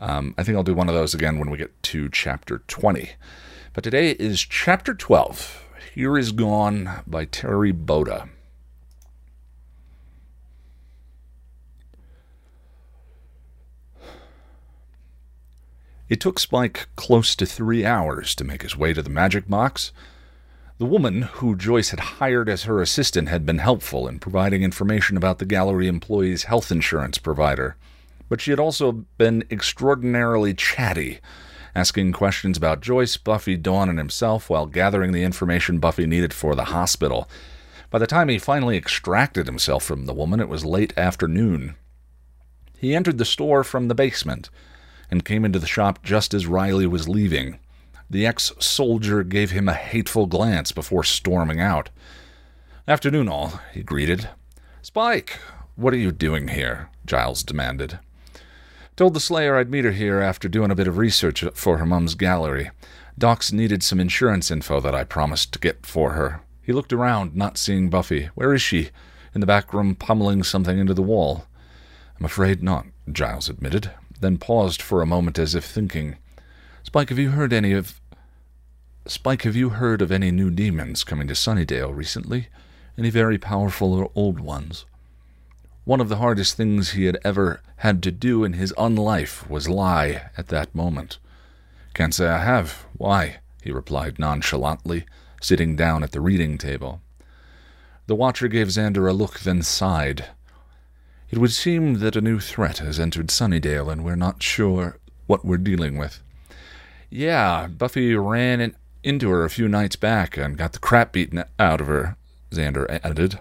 Um, 0.00 0.34
I 0.36 0.42
think 0.42 0.56
I'll 0.56 0.64
do 0.64 0.74
one 0.74 0.88
of 0.88 0.96
those 0.96 1.14
again 1.14 1.38
when 1.38 1.48
we 1.48 1.58
get 1.58 1.80
to 1.84 2.08
chapter 2.08 2.58
20. 2.66 3.10
But 3.72 3.84
today 3.84 4.10
is 4.10 4.40
chapter 4.40 4.94
12. 4.94 5.64
Here 5.94 6.18
is 6.18 6.32
Gone 6.32 7.04
by 7.06 7.26
Terri 7.26 7.72
Botta. 7.72 8.30
It 16.10 16.18
took 16.18 16.40
Spike 16.40 16.88
close 16.96 17.36
to 17.36 17.46
three 17.46 17.86
hours 17.86 18.34
to 18.34 18.42
make 18.42 18.62
his 18.62 18.76
way 18.76 18.92
to 18.92 19.00
the 19.00 19.08
magic 19.08 19.48
box. 19.48 19.92
The 20.78 20.84
woman 20.84 21.22
who 21.22 21.54
Joyce 21.54 21.90
had 21.90 22.00
hired 22.00 22.48
as 22.48 22.64
her 22.64 22.82
assistant 22.82 23.28
had 23.28 23.46
been 23.46 23.58
helpful 23.58 24.08
in 24.08 24.18
providing 24.18 24.64
information 24.64 25.16
about 25.16 25.38
the 25.38 25.44
gallery 25.44 25.86
employee's 25.86 26.44
health 26.44 26.72
insurance 26.72 27.18
provider, 27.18 27.76
but 28.28 28.40
she 28.40 28.50
had 28.50 28.58
also 28.58 29.04
been 29.18 29.44
extraordinarily 29.52 30.52
chatty, 30.52 31.20
asking 31.76 32.10
questions 32.10 32.58
about 32.58 32.80
Joyce, 32.80 33.16
Buffy, 33.16 33.56
Dawn, 33.56 33.88
and 33.88 33.98
himself 33.98 34.50
while 34.50 34.66
gathering 34.66 35.12
the 35.12 35.22
information 35.22 35.78
Buffy 35.78 36.06
needed 36.06 36.34
for 36.34 36.56
the 36.56 36.64
hospital. 36.64 37.30
By 37.88 38.00
the 38.00 38.08
time 38.08 38.28
he 38.28 38.38
finally 38.40 38.76
extracted 38.76 39.46
himself 39.46 39.84
from 39.84 40.06
the 40.06 40.14
woman, 40.14 40.40
it 40.40 40.48
was 40.48 40.64
late 40.64 40.92
afternoon. 40.98 41.76
He 42.76 42.96
entered 42.96 43.18
the 43.18 43.24
store 43.24 43.62
from 43.62 43.86
the 43.86 43.94
basement 43.94 44.50
and 45.10 45.24
came 45.24 45.44
into 45.44 45.58
the 45.58 45.66
shop 45.66 46.02
just 46.02 46.32
as 46.34 46.46
Riley 46.46 46.86
was 46.86 47.08
leaving. 47.08 47.58
The 48.08 48.26
ex 48.26 48.52
soldier 48.58 49.22
gave 49.22 49.50
him 49.50 49.68
a 49.68 49.74
hateful 49.74 50.26
glance 50.26 50.72
before 50.72 51.04
storming 51.04 51.60
out. 51.60 51.90
Afternoon, 52.88 53.28
all, 53.28 53.60
he 53.72 53.82
greeted. 53.82 54.28
Spike, 54.82 55.38
what 55.76 55.94
are 55.94 55.98
you 55.98 56.12
doing 56.12 56.48
here? 56.48 56.88
Giles 57.06 57.42
demanded. 57.42 57.98
Told 58.96 59.14
the 59.14 59.20
Slayer 59.20 59.56
I'd 59.56 59.70
meet 59.70 59.84
her 59.84 59.92
here 59.92 60.20
after 60.20 60.48
doing 60.48 60.70
a 60.70 60.74
bit 60.74 60.88
of 60.88 60.98
research 60.98 61.44
for 61.54 61.78
her 61.78 61.86
mum's 61.86 62.14
gallery. 62.14 62.70
Docs 63.16 63.52
needed 63.52 63.82
some 63.82 64.00
insurance 64.00 64.50
info 64.50 64.80
that 64.80 64.94
I 64.94 65.04
promised 65.04 65.52
to 65.52 65.58
get 65.58 65.86
for 65.86 66.12
her. 66.12 66.40
He 66.62 66.72
looked 66.72 66.92
around, 66.92 67.34
not 67.34 67.58
seeing 67.58 67.90
Buffy. 67.90 68.30
Where 68.34 68.52
is 68.54 68.62
she? 68.62 68.90
In 69.34 69.40
the 69.40 69.46
back 69.46 69.72
room, 69.72 69.94
pummeling 69.94 70.42
something 70.42 70.78
into 70.78 70.94
the 70.94 71.02
wall. 71.02 71.46
I'm 72.18 72.26
afraid 72.26 72.62
not, 72.62 72.86
Giles 73.10 73.48
admitted, 73.48 73.90
then 74.20 74.38
paused 74.38 74.80
for 74.80 75.02
a 75.02 75.06
moment 75.06 75.38
as 75.38 75.54
if 75.54 75.64
thinking. 75.64 76.16
Spike, 76.82 77.08
have 77.08 77.18
you 77.18 77.30
heard 77.30 77.52
any 77.52 77.72
of. 77.72 78.00
Spike, 79.06 79.42
have 79.42 79.56
you 79.56 79.70
heard 79.70 80.02
of 80.02 80.12
any 80.12 80.30
new 80.30 80.50
demons 80.50 81.04
coming 81.04 81.26
to 81.28 81.34
Sunnydale 81.34 81.94
recently? 81.94 82.48
Any 82.98 83.10
very 83.10 83.38
powerful 83.38 83.94
or 83.94 84.10
old 84.14 84.40
ones? 84.40 84.84
One 85.84 86.00
of 86.00 86.08
the 86.08 86.16
hardest 86.16 86.56
things 86.56 86.90
he 86.90 87.06
had 87.06 87.18
ever 87.24 87.62
had 87.76 88.02
to 88.02 88.12
do 88.12 88.44
in 88.44 88.52
his 88.52 88.74
unlife 88.76 89.48
was 89.48 89.68
lie 89.68 90.30
at 90.36 90.48
that 90.48 90.74
moment. 90.74 91.18
Can't 91.94 92.14
say 92.14 92.28
I 92.28 92.44
have. 92.44 92.86
Why? 92.96 93.38
he 93.62 93.72
replied 93.72 94.18
nonchalantly, 94.18 95.06
sitting 95.40 95.76
down 95.76 96.02
at 96.02 96.12
the 96.12 96.20
reading 96.20 96.58
table. 96.58 97.00
The 98.06 98.14
watcher 98.14 98.48
gave 98.48 98.68
Xander 98.68 99.08
a 99.08 99.12
look, 99.12 99.40
then 99.40 99.62
sighed. 99.62 100.26
It 101.30 101.38
would 101.38 101.52
seem 101.52 101.94
that 102.00 102.16
a 102.16 102.20
new 102.20 102.40
threat 102.40 102.78
has 102.78 102.98
entered 102.98 103.28
Sunnydale, 103.28 103.90
and 103.90 104.04
we're 104.04 104.16
not 104.16 104.42
sure 104.42 104.98
what 105.26 105.44
we're 105.44 105.58
dealing 105.58 105.96
with. 105.96 106.20
Yeah, 107.08 107.68
Buffy 107.68 108.14
ran 108.16 108.60
in, 108.60 108.76
into 109.04 109.30
her 109.30 109.44
a 109.44 109.50
few 109.50 109.68
nights 109.68 109.94
back 109.94 110.36
and 110.36 110.58
got 110.58 110.72
the 110.72 110.80
crap 110.80 111.12
beaten 111.12 111.44
out 111.58 111.80
of 111.80 111.86
her, 111.86 112.16
Xander 112.50 113.00
added. 113.04 113.38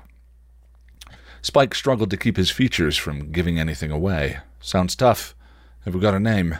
Spike 1.41 1.73
struggled 1.73 2.11
to 2.11 2.17
keep 2.17 2.37
his 2.37 2.51
features 2.51 2.95
from 2.95 3.31
giving 3.31 3.57
anything 3.59 3.91
away. 3.91 4.39
Sounds 4.61 4.95
tough. 4.95 5.33
Have 5.85 5.95
we 5.95 5.99
got 5.99 6.13
a 6.13 6.19
name? 6.19 6.59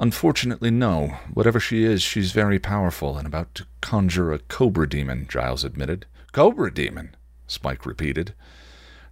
Unfortunately, 0.00 0.70
no. 0.70 1.16
Whatever 1.32 1.58
she 1.58 1.84
is, 1.84 2.02
she's 2.02 2.32
very 2.32 2.58
powerful 2.58 3.16
and 3.16 3.26
about 3.26 3.54
to 3.56 3.66
conjure 3.80 4.32
a 4.32 4.38
cobra 4.38 4.88
demon, 4.88 5.26
Giles 5.28 5.64
admitted. 5.64 6.06
Cobra 6.32 6.72
demon? 6.72 7.16
Spike 7.46 7.86
repeated. 7.86 8.34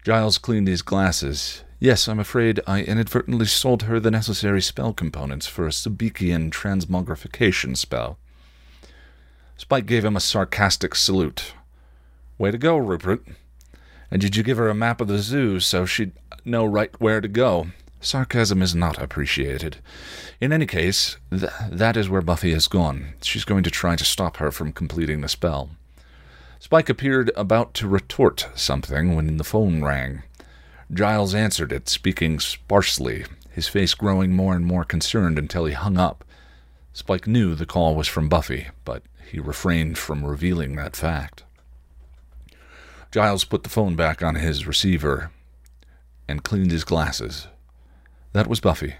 Giles 0.02 0.36
cleaned 0.36 0.66
his 0.66 0.82
glasses. 0.82 1.62
Yes, 1.78 2.08
I'm 2.08 2.18
afraid 2.18 2.60
I 2.66 2.82
inadvertently 2.82 3.46
sold 3.46 3.84
her 3.84 4.00
the 4.00 4.10
necessary 4.10 4.60
spell 4.60 4.92
components 4.92 5.46
for 5.46 5.64
a 5.64 5.70
Sobekian 5.70 6.50
transmogrification 6.50 7.76
spell. 7.76 8.18
Spike 9.56 9.86
gave 9.86 10.04
him 10.04 10.16
a 10.16 10.20
sarcastic 10.20 10.96
salute. 10.96 11.54
Way 12.36 12.50
to 12.50 12.58
go, 12.58 12.76
Rupert. 12.76 13.24
And 14.10 14.20
did 14.20 14.34
you 14.34 14.42
give 14.42 14.56
her 14.56 14.68
a 14.68 14.74
map 14.74 15.00
of 15.00 15.06
the 15.06 15.18
zoo 15.18 15.60
so 15.60 15.86
she'd 15.86 16.12
know 16.44 16.64
right 16.64 17.00
where 17.00 17.20
to 17.20 17.28
go? 17.28 17.68
Sarcasm 18.00 18.60
is 18.60 18.74
not 18.74 19.00
appreciated. 19.00 19.76
In 20.40 20.52
any 20.52 20.66
case, 20.66 21.16
th- 21.30 21.52
that 21.70 21.96
is 21.96 22.08
where 22.08 22.20
Buffy 22.20 22.52
has 22.52 22.66
gone. 22.66 23.14
She's 23.22 23.44
going 23.44 23.62
to 23.62 23.70
try 23.70 23.94
to 23.94 24.04
stop 24.04 24.38
her 24.38 24.50
from 24.50 24.72
completing 24.72 25.20
the 25.20 25.28
spell. 25.28 25.70
Spike 26.62 26.88
appeared 26.88 27.32
about 27.34 27.74
to 27.74 27.88
retort 27.88 28.48
something 28.54 29.16
when 29.16 29.36
the 29.36 29.42
phone 29.42 29.82
rang. 29.82 30.22
Giles 30.92 31.34
answered 31.34 31.72
it, 31.72 31.88
speaking 31.88 32.38
sparsely, 32.38 33.24
his 33.50 33.66
face 33.66 33.94
growing 33.94 34.30
more 34.36 34.54
and 34.54 34.64
more 34.64 34.84
concerned 34.84 35.40
until 35.40 35.64
he 35.64 35.74
hung 35.74 35.98
up. 35.98 36.24
Spike 36.92 37.26
knew 37.26 37.56
the 37.56 37.66
call 37.66 37.96
was 37.96 38.06
from 38.06 38.28
Buffy, 38.28 38.68
but 38.84 39.02
he 39.28 39.40
refrained 39.40 39.98
from 39.98 40.24
revealing 40.24 40.76
that 40.76 40.94
fact. 40.94 41.42
Giles 43.10 43.42
put 43.42 43.64
the 43.64 43.68
phone 43.68 43.96
back 43.96 44.22
on 44.22 44.36
his 44.36 44.64
receiver 44.64 45.32
and 46.28 46.44
cleaned 46.44 46.70
his 46.70 46.84
glasses. 46.84 47.48
That 48.34 48.46
was 48.46 48.60
Buffy. 48.60 48.94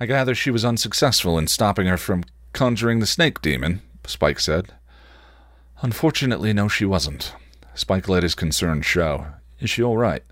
I 0.00 0.06
gather 0.06 0.34
she 0.34 0.50
was 0.50 0.64
unsuccessful 0.64 1.38
in 1.38 1.46
stopping 1.46 1.86
her 1.86 1.96
from 1.96 2.24
conjuring 2.52 2.98
the 2.98 3.06
snake 3.06 3.40
demon, 3.40 3.82
Spike 4.04 4.40
said. 4.40 4.72
Unfortunately, 5.82 6.52
no, 6.52 6.68
she 6.68 6.84
wasn't. 6.84 7.34
Spike 7.74 8.08
let 8.08 8.22
his 8.22 8.34
concern 8.34 8.82
show. 8.82 9.26
Is 9.60 9.70
she 9.70 9.82
all 9.82 9.96
right? 9.96 10.22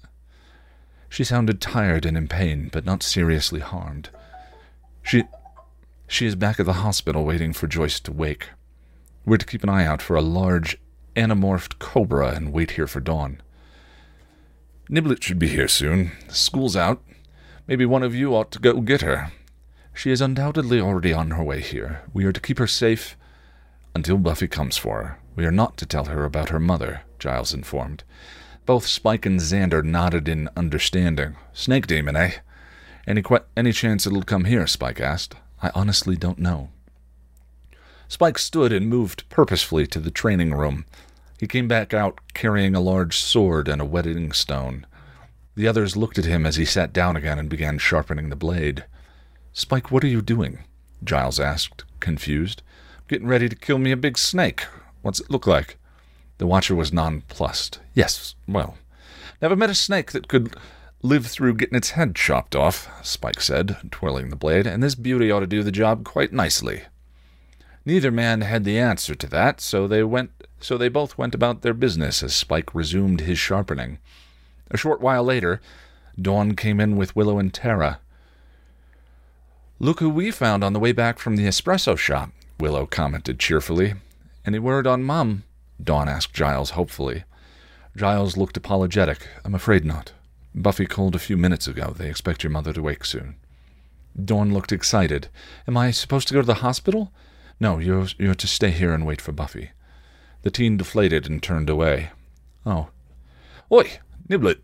She 1.09 1.25
sounded 1.25 1.61
tired 1.61 2.07
and 2.07 2.17
in 2.17 2.29
pain, 2.29 2.71
but 2.73 2.85
not 2.85 3.03
seriously 3.03 3.61
harmed. 3.61 4.11
She. 5.03 5.25
She 6.07 6.27
is 6.27 6.35
back 6.35 6.61
at 6.61 6.67
the 6.67 6.75
hospital 6.85 7.25
waiting 7.25 7.53
for 7.53 7.67
Joyce 7.67 8.01
to 8.01 8.13
wake. 8.13 8.49
We're 9.25 9.39
to 9.39 9.47
keep 9.47 9.63
an 9.63 9.69
eye 9.69 9.87
out 9.87 10.03
for 10.03 10.17
a 10.17 10.23
large, 10.23 10.77
anamorphed 11.17 11.79
cobra 11.79 12.35
and 12.35 12.53
wait 12.53 12.73
here 12.73 12.87
for 12.87 13.01
dawn. 13.01 13.41
Niblet 14.91 15.23
should 15.23 15.39
be 15.39 15.49
here 15.49 15.69
soon. 15.69 16.13
School's 16.29 16.77
out. 16.77 17.03
Maybe 17.67 17.87
one 17.87 18.03
of 18.03 18.15
you 18.15 18.35
ought 18.35 18.51
to 18.53 18.59
go 18.59 18.81
get 18.81 19.01
her. 19.01 19.33
She 19.95 20.11
is 20.11 20.21
undoubtedly 20.21 20.81
already 20.81 21.13
on 21.13 21.31
her 21.31 21.43
way 21.43 21.61
here. 21.61 22.03
We 22.13 22.25
are 22.25 22.33
to 22.33 22.41
keep 22.41 22.59
her 22.59 22.67
safe 22.67 23.17
until 23.95 24.19
Buffy 24.19 24.49
comes 24.49 24.77
for 24.77 25.03
her. 25.03 25.19
We 25.37 25.45
are 25.47 25.53
not 25.53 25.77
to 25.79 25.87
tell 25.87 26.07
her 26.07 26.25
about 26.25 26.51
her 26.51 26.61
mother, 26.61 27.03
Giles 27.19 27.55
informed. 27.55 28.05
Both 28.67 28.87
Spike 28.87 29.27
and 29.27 29.41
Xander 29.41 29.85
nodded 29.85 30.29
in 30.29 30.49
understanding. 30.57 31.37
Snake 31.53 31.87
demon, 31.87 32.17
eh? 32.17 32.33
Any, 33.07 33.23
que- 33.23 33.45
any 33.57 33.73
chance 33.73 34.07
it'll 34.07 34.23
come 34.23 34.47
here? 34.47 34.67
Spike 34.67 35.01
asked. 35.01 35.37
I 35.63 35.71
honestly 35.75 36.17
don't 36.17 36.39
know. 36.39 36.71
Spike 38.09 38.39
stood 38.39 38.73
and 38.73 38.89
moved 38.89 39.29
purposefully 39.29 39.87
to 39.89 40.01
the 40.01 40.11
training 40.11 40.53
room. 40.55 40.85
He 41.39 41.47
came 41.47 41.69
back 41.69 41.93
out 41.93 42.21
carrying 42.33 42.75
a 42.75 42.81
large 42.81 43.19
sword 43.19 43.69
and 43.69 43.81
a 43.81 43.87
wedding 43.87 44.33
stone. 44.33 44.87
The 45.57 45.69
others 45.69 45.97
looked 45.97 46.19
at 46.19 46.25
him 46.25 46.47
as 46.47 46.57
he 46.57 46.65
sat 46.65 46.93
down 46.93 47.17
again 47.17 47.39
and 47.39 47.49
began 47.49 47.79
sharpening 47.79 48.29
the 48.29 48.37
blade. 48.37 48.85
Spike, 49.53 49.91
what 49.91 50.05
are 50.05 50.09
you 50.09 50.23
doing? 50.23 50.65
Giles 51.03 51.39
asked, 51.39 51.85
confused. 52.01 52.63
Getting 53.07 53.29
ready 53.29 53.51
to 53.51 53.57
kill 53.57 53.79
me 53.79 53.93
a 53.93 53.97
big 53.97 54.17
snake. 54.17 54.63
What's 55.03 55.21
it 55.21 55.31
look 55.31 55.47
like? 55.47 55.77
The 56.39 56.47
watcher 56.47 56.75
was 56.75 56.93
nonplussed. 56.93 57.79
Yes, 57.93 58.35
well, 58.49 58.79
never 59.43 59.55
met 59.55 59.69
a 59.69 59.75
snake 59.75 60.13
that 60.13 60.27
could 60.27 60.57
live 61.03 61.27
through 61.27 61.55
getting 61.55 61.77
its 61.77 61.91
head 61.91 62.15
chopped 62.15 62.57
off, 62.57 62.89
Spike 63.05 63.43
said, 63.43 63.77
twirling 63.91 64.31
the 64.31 64.37
blade, 64.37 64.67
and 64.67 64.83
this 64.83 64.95
beauty 64.95 65.31
ought 65.31 65.41
to 65.41 65.47
do 65.47 65.63
the 65.63 65.71
job 65.71 66.03
quite 66.03 66.33
nicely. 66.33 66.85
Neither 67.85 68.11
man 68.11 68.41
had 68.41 68.65
the 68.65 68.79
answer 68.79 69.15
to 69.15 69.27
that, 69.27 69.61
so 69.61 69.87
they 69.87 70.03
went 70.03 70.31
so 70.59 70.79
they 70.79 70.89
both 70.89 71.19
went 71.19 71.35
about 71.35 71.61
their 71.61 71.75
business 71.75 72.23
as 72.23 72.35
Spike 72.35 72.75
resumed 72.75 73.21
his 73.21 73.39
sharpening. 73.39 73.99
A 74.71 74.79
short 74.79 75.03
while 75.03 75.23
later, 75.23 75.61
Dawn 76.19 76.57
came 76.57 76.81
in 76.81 76.97
with 76.97 77.15
Willow 77.15 77.39
and 77.39 77.53
Tara. 77.53 78.01
Look 79.79 80.01
who 80.01 80.09
we 80.09 80.31
found 80.31 80.65
on 80.65 80.73
the 80.73 80.81
way 80.81 80.93
back 80.93 81.19
from 81.19 81.37
the 81.37 81.45
espresso 81.45 81.99
shop, 81.99 82.31
Willow 82.59 82.87
commented 82.87 83.39
cheerfully. 83.39 83.95
Any 84.47 84.59
word 84.59 84.87
on 84.87 85.03
Mum? 85.03 85.45
Dawn 85.83 86.09
asked 86.09 86.33
Giles 86.33 86.71
hopefully. 86.71 87.25
Giles 87.97 88.37
looked 88.37 88.57
apologetic. 88.57 89.29
I'm 89.45 89.55
afraid 89.55 89.85
not. 89.85 90.13
Buffy 90.55 90.87
called 90.87 91.15
a 91.15 91.21
few 91.21 91.37
minutes 91.37 91.67
ago. 91.67 91.95
They 91.97 92.09
expect 92.09 92.43
your 92.43 92.51
mother 92.51 92.73
to 92.73 92.83
wake 92.83 93.05
soon. 93.05 93.37
Dawn 94.23 94.53
looked 94.53 94.73
excited. 94.73 95.29
Am 95.67 95.77
I 95.77 95.91
supposed 95.91 96.29
to 96.29 96.35
go 96.35 96.41
to 96.41 96.47
the 96.47 96.55
hospital? 96.55 97.13
No, 97.59 97.79
you're, 97.79 98.07
you're 98.19 98.35
to 98.35 98.47
stay 98.47 98.71
here 98.71 98.93
and 98.93 99.07
wait 99.07 99.21
for 99.21 99.33
Buffy. 99.33 99.71
The 100.43 100.51
teen 100.51 100.77
deflated 100.77 101.29
and 101.29 101.43
turned 101.43 101.69
away. 101.69 102.11
Oh. 102.65 102.89
Oi, 103.73 103.99
Niblet, 104.29 104.59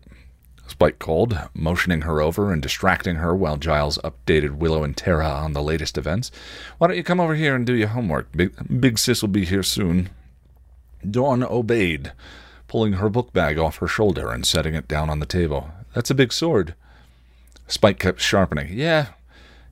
Spike 0.71 0.99
called, 0.99 1.37
motioning 1.53 2.03
her 2.03 2.21
over 2.21 2.53
and 2.53 2.61
distracting 2.61 3.17
her 3.17 3.35
while 3.35 3.57
Giles 3.57 3.97
updated 4.05 4.55
Willow 4.55 4.85
and 4.85 4.95
Tara 4.95 5.27
on 5.27 5.51
the 5.51 5.61
latest 5.61 5.97
events. 5.97 6.31
Why 6.77 6.87
don't 6.87 6.95
you 6.95 7.03
come 7.03 7.19
over 7.19 7.35
here 7.35 7.55
and 7.55 7.65
do 7.65 7.73
your 7.73 7.89
homework? 7.89 8.31
Big, 8.31 8.53
Big 8.79 8.97
Sis 8.97 9.21
will 9.21 9.27
be 9.27 9.43
here 9.43 9.63
soon. 9.63 10.09
Dawn 11.07 11.43
obeyed, 11.43 12.13
pulling 12.69 12.93
her 12.93 13.09
book 13.09 13.33
bag 13.33 13.59
off 13.59 13.79
her 13.79 13.87
shoulder 13.87 14.31
and 14.31 14.45
setting 14.45 14.73
it 14.73 14.87
down 14.87 15.09
on 15.09 15.19
the 15.19 15.25
table. 15.25 15.69
That's 15.93 16.09
a 16.09 16.15
big 16.15 16.31
sword. 16.31 16.73
Spike 17.67 17.99
kept 17.99 18.21
sharpening. 18.21 18.69
Yeah, 18.71 19.07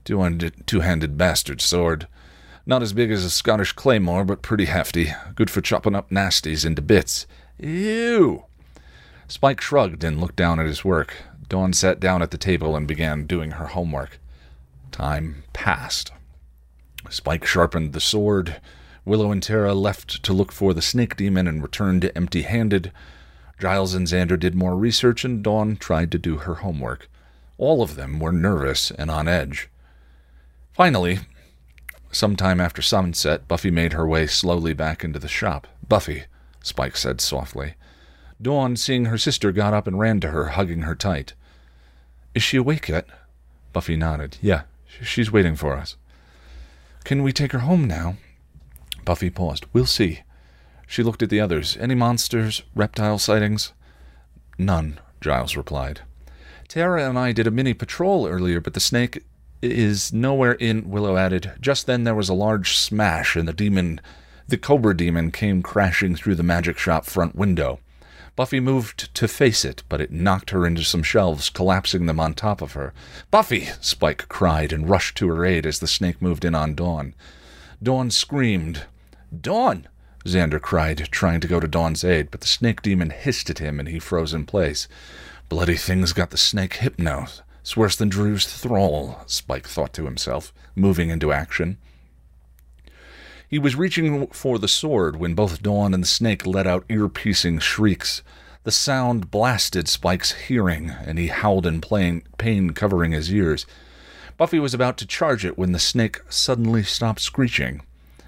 two-handed 0.04 1.18
bastard 1.18 1.62
sword. 1.62 2.08
Not 2.66 2.84
as 2.84 2.92
big 2.92 3.10
as 3.10 3.24
a 3.24 3.30
Scottish 3.30 3.72
claymore, 3.72 4.26
but 4.26 4.42
pretty 4.42 4.66
hefty. 4.66 5.14
Good 5.34 5.50
for 5.50 5.62
chopping 5.62 5.96
up 5.96 6.10
nasties 6.10 6.66
into 6.66 6.82
bits. 6.82 7.26
Ew! 7.58 8.44
Spike 9.30 9.62
shrugged 9.62 10.04
and 10.04 10.20
looked 10.20 10.36
down 10.36 10.60
at 10.60 10.66
his 10.66 10.84
work. 10.84 11.16
Dawn 11.48 11.72
sat 11.72 12.02
down 12.02 12.22
at 12.22 12.32
the 12.32 12.38
table 12.38 12.76
and 12.76 12.86
began 12.86 13.26
doing 13.26 13.52
her 13.52 13.68
homework. 13.68 14.20
Time 14.92 15.44
passed. 15.54 16.12
Spike 17.10 17.46
sharpened 17.46 17.94
the 17.94 18.02
sword. 18.02 18.60
Willow 19.06 19.32
and 19.32 19.42
Tara 19.42 19.74
left 19.74 20.22
to 20.24 20.34
look 20.34 20.52
for 20.52 20.74
the 20.74 20.82
snake 20.82 21.16
demon 21.16 21.48
and 21.48 21.64
returned 21.64 22.12
empty 22.14 22.42
handed. 22.42 22.92
Giles 23.58 23.94
and 23.94 24.06
Xander 24.06 24.38
did 24.38 24.54
more 24.54 24.76
research, 24.76 25.24
and 25.24 25.42
Dawn 25.42 25.78
tried 25.78 26.12
to 26.12 26.20
do 26.20 26.40
her 26.40 26.56
homework. 26.56 27.10
All 27.58 27.82
of 27.82 27.96
them 27.96 28.20
were 28.20 28.34
nervous 28.34 28.92
and 28.92 29.10
on 29.10 29.30
edge. 29.30 29.70
Finally, 30.74 31.20
Sometime 32.12 32.60
after 32.60 32.82
sunset, 32.82 33.48
Buffy 33.48 33.70
made 33.70 33.94
her 33.94 34.08
way 34.08 34.26
slowly 34.26 34.74
back 34.74 35.04
into 35.04 35.20
the 35.20 35.28
shop. 35.28 35.68
Buffy, 35.88 36.24
Spike 36.64 36.98
said 36.98 37.22
softly. 37.22 37.76
Dawn, 38.42 38.76
seeing 38.76 39.06
her 39.06 39.18
sister, 39.18 39.52
got 39.52 39.74
up 39.74 39.86
and 39.86 40.00
ran 40.00 40.20
to 40.22 40.30
her, 40.30 40.50
hugging 40.50 40.84
her 40.84 40.96
tight. 40.96 41.34
Is 42.34 42.44
she 42.44 42.58
awake 42.58 42.88
yet? 42.88 43.06
Buffy 43.74 43.96
nodded. 43.96 44.38
Yeah, 44.42 44.62
she's 44.88 45.32
waiting 45.32 45.56
for 45.56 45.76
us. 45.76 45.98
Can 47.04 47.24
we 47.24 47.34
take 47.34 47.52
her 47.52 47.60
home 47.60 47.86
now? 47.86 48.18
Buffy 49.04 49.30
paused. 49.30 49.66
We'll 49.74 49.86
see. 49.86 50.22
She 50.88 51.04
looked 51.04 51.22
at 51.22 51.30
the 51.30 51.40
others. 51.40 51.78
Any 51.78 51.96
monsters, 51.96 52.64
reptile 52.76 53.20
sightings? 53.20 53.74
None, 54.58 55.00
Giles 55.22 55.56
replied. 55.56 56.02
Tara 56.68 57.10
and 57.10 57.18
I 57.18 57.32
did 57.32 57.48
a 57.48 57.52
mini 57.52 57.74
patrol 57.74 58.28
earlier, 58.28 58.62
but 58.62 58.74
the 58.74 58.80
snake 58.80 59.24
is 59.62 60.14
nowhere 60.14 60.54
in, 60.54 60.90
Willow 60.90 61.18
added. 61.18 61.52
Just 61.60 61.88
then 61.88 62.04
there 62.06 62.16
was 62.16 62.30
a 62.30 62.34
large 62.34 62.78
smash, 62.78 63.36
and 63.36 63.48
the 63.48 63.54
demon, 63.54 64.00
the 64.48 64.58
cobra 64.58 64.96
demon, 64.96 65.32
came 65.32 65.62
crashing 65.62 66.16
through 66.16 66.36
the 66.36 66.44
magic 66.44 66.78
shop 66.78 67.06
front 67.06 67.36
window. 67.36 67.80
Buffy 68.40 68.62
moved 68.62 69.14
to 69.16 69.28
face 69.28 69.66
it, 69.66 69.84
but 69.90 70.00
it 70.00 70.14
knocked 70.14 70.52
her 70.52 70.66
into 70.66 70.86
some 70.86 71.04
shelves, 71.04 71.50
collapsing 71.50 72.06
them 72.06 72.22
on 72.22 72.34
top 72.34 72.62
of 72.62 72.72
her. 72.72 72.94
Buffy! 73.32 73.68
Spike 73.82 74.30
cried 74.30 74.72
and 74.72 74.90
rushed 74.90 75.18
to 75.18 75.28
her 75.28 75.44
aid 75.44 75.66
as 75.66 75.80
the 75.80 75.88
snake 75.88 76.22
moved 76.22 76.46
in 76.46 76.56
on 76.56 76.74
Dawn. 76.74 77.16
Dawn 77.84 78.10
screamed. 78.10 78.84
Dawn! 79.42 79.90
Xander 80.24 80.62
cried, 80.62 81.10
trying 81.12 81.42
to 81.42 81.50
go 81.50 81.60
to 81.60 81.68
Dawn's 81.68 82.06
aid, 82.06 82.32
but 82.32 82.40
the 82.40 82.48
snake 82.48 82.82
demon 82.82 83.10
hissed 83.10 83.50
at 83.50 83.60
him 83.60 83.78
and 83.78 83.90
he 83.90 84.00
froze 84.00 84.34
in 84.34 84.46
place. 84.46 84.88
Bloody 85.50 85.76
thing's 85.76 86.14
got 86.14 86.30
the 86.30 86.38
snake 86.38 86.76
hypnosed. 86.76 87.42
It's 87.60 87.76
worse 87.76 87.98
than 87.98 88.08
Dru's 88.08 88.46
thrall, 88.46 89.22
Spike 89.28 89.68
thought 89.68 89.92
to 89.96 90.06
himself, 90.06 90.54
moving 90.78 91.10
into 91.10 91.34
action. 91.34 91.78
He 93.50 93.58
was 93.58 93.76
reaching 93.76 94.28
for 94.28 94.60
the 94.60 94.68
sword 94.68 95.16
when 95.16 95.34
both 95.34 95.64
Dawn 95.64 95.96
and 95.96 96.04
the 96.04 96.08
snake 96.08 96.46
let 96.46 96.68
out 96.68 96.86
ear 96.88 97.10
piercing 97.10 97.58
shrieks. 97.58 98.22
The 98.64 98.72
sound 98.72 99.32
blasted 99.32 99.88
Spike's 99.88 100.34
hearing, 100.34 100.92
and 100.92 101.18
he 101.18 101.30
howled 101.30 101.66
in 101.66 101.82
plain 101.82 102.22
pain, 102.38 102.70
covering 102.72 103.12
his 103.12 103.34
ears. 103.34 103.66
Buffy 104.38 104.60
was 104.60 104.76
about 104.76 104.98
to 105.00 105.08
charge 105.08 105.46
it 105.46 105.58
when 105.58 105.72
the 105.72 105.80
snake 105.80 106.20
suddenly 106.30 106.84
stopped 106.84 107.22
screeching. 107.22 107.82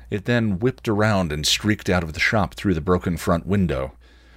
It 0.10 0.26
then 0.26 0.58
whipped 0.58 0.90
around 0.90 1.32
and 1.32 1.46
streaked 1.46 1.88
out 1.88 2.04
of 2.04 2.14
the 2.14 2.20
shop 2.20 2.56
through 2.56 2.74
the 2.74 2.82
broken 2.82 3.16
front 3.16 3.46
window. 3.46 3.92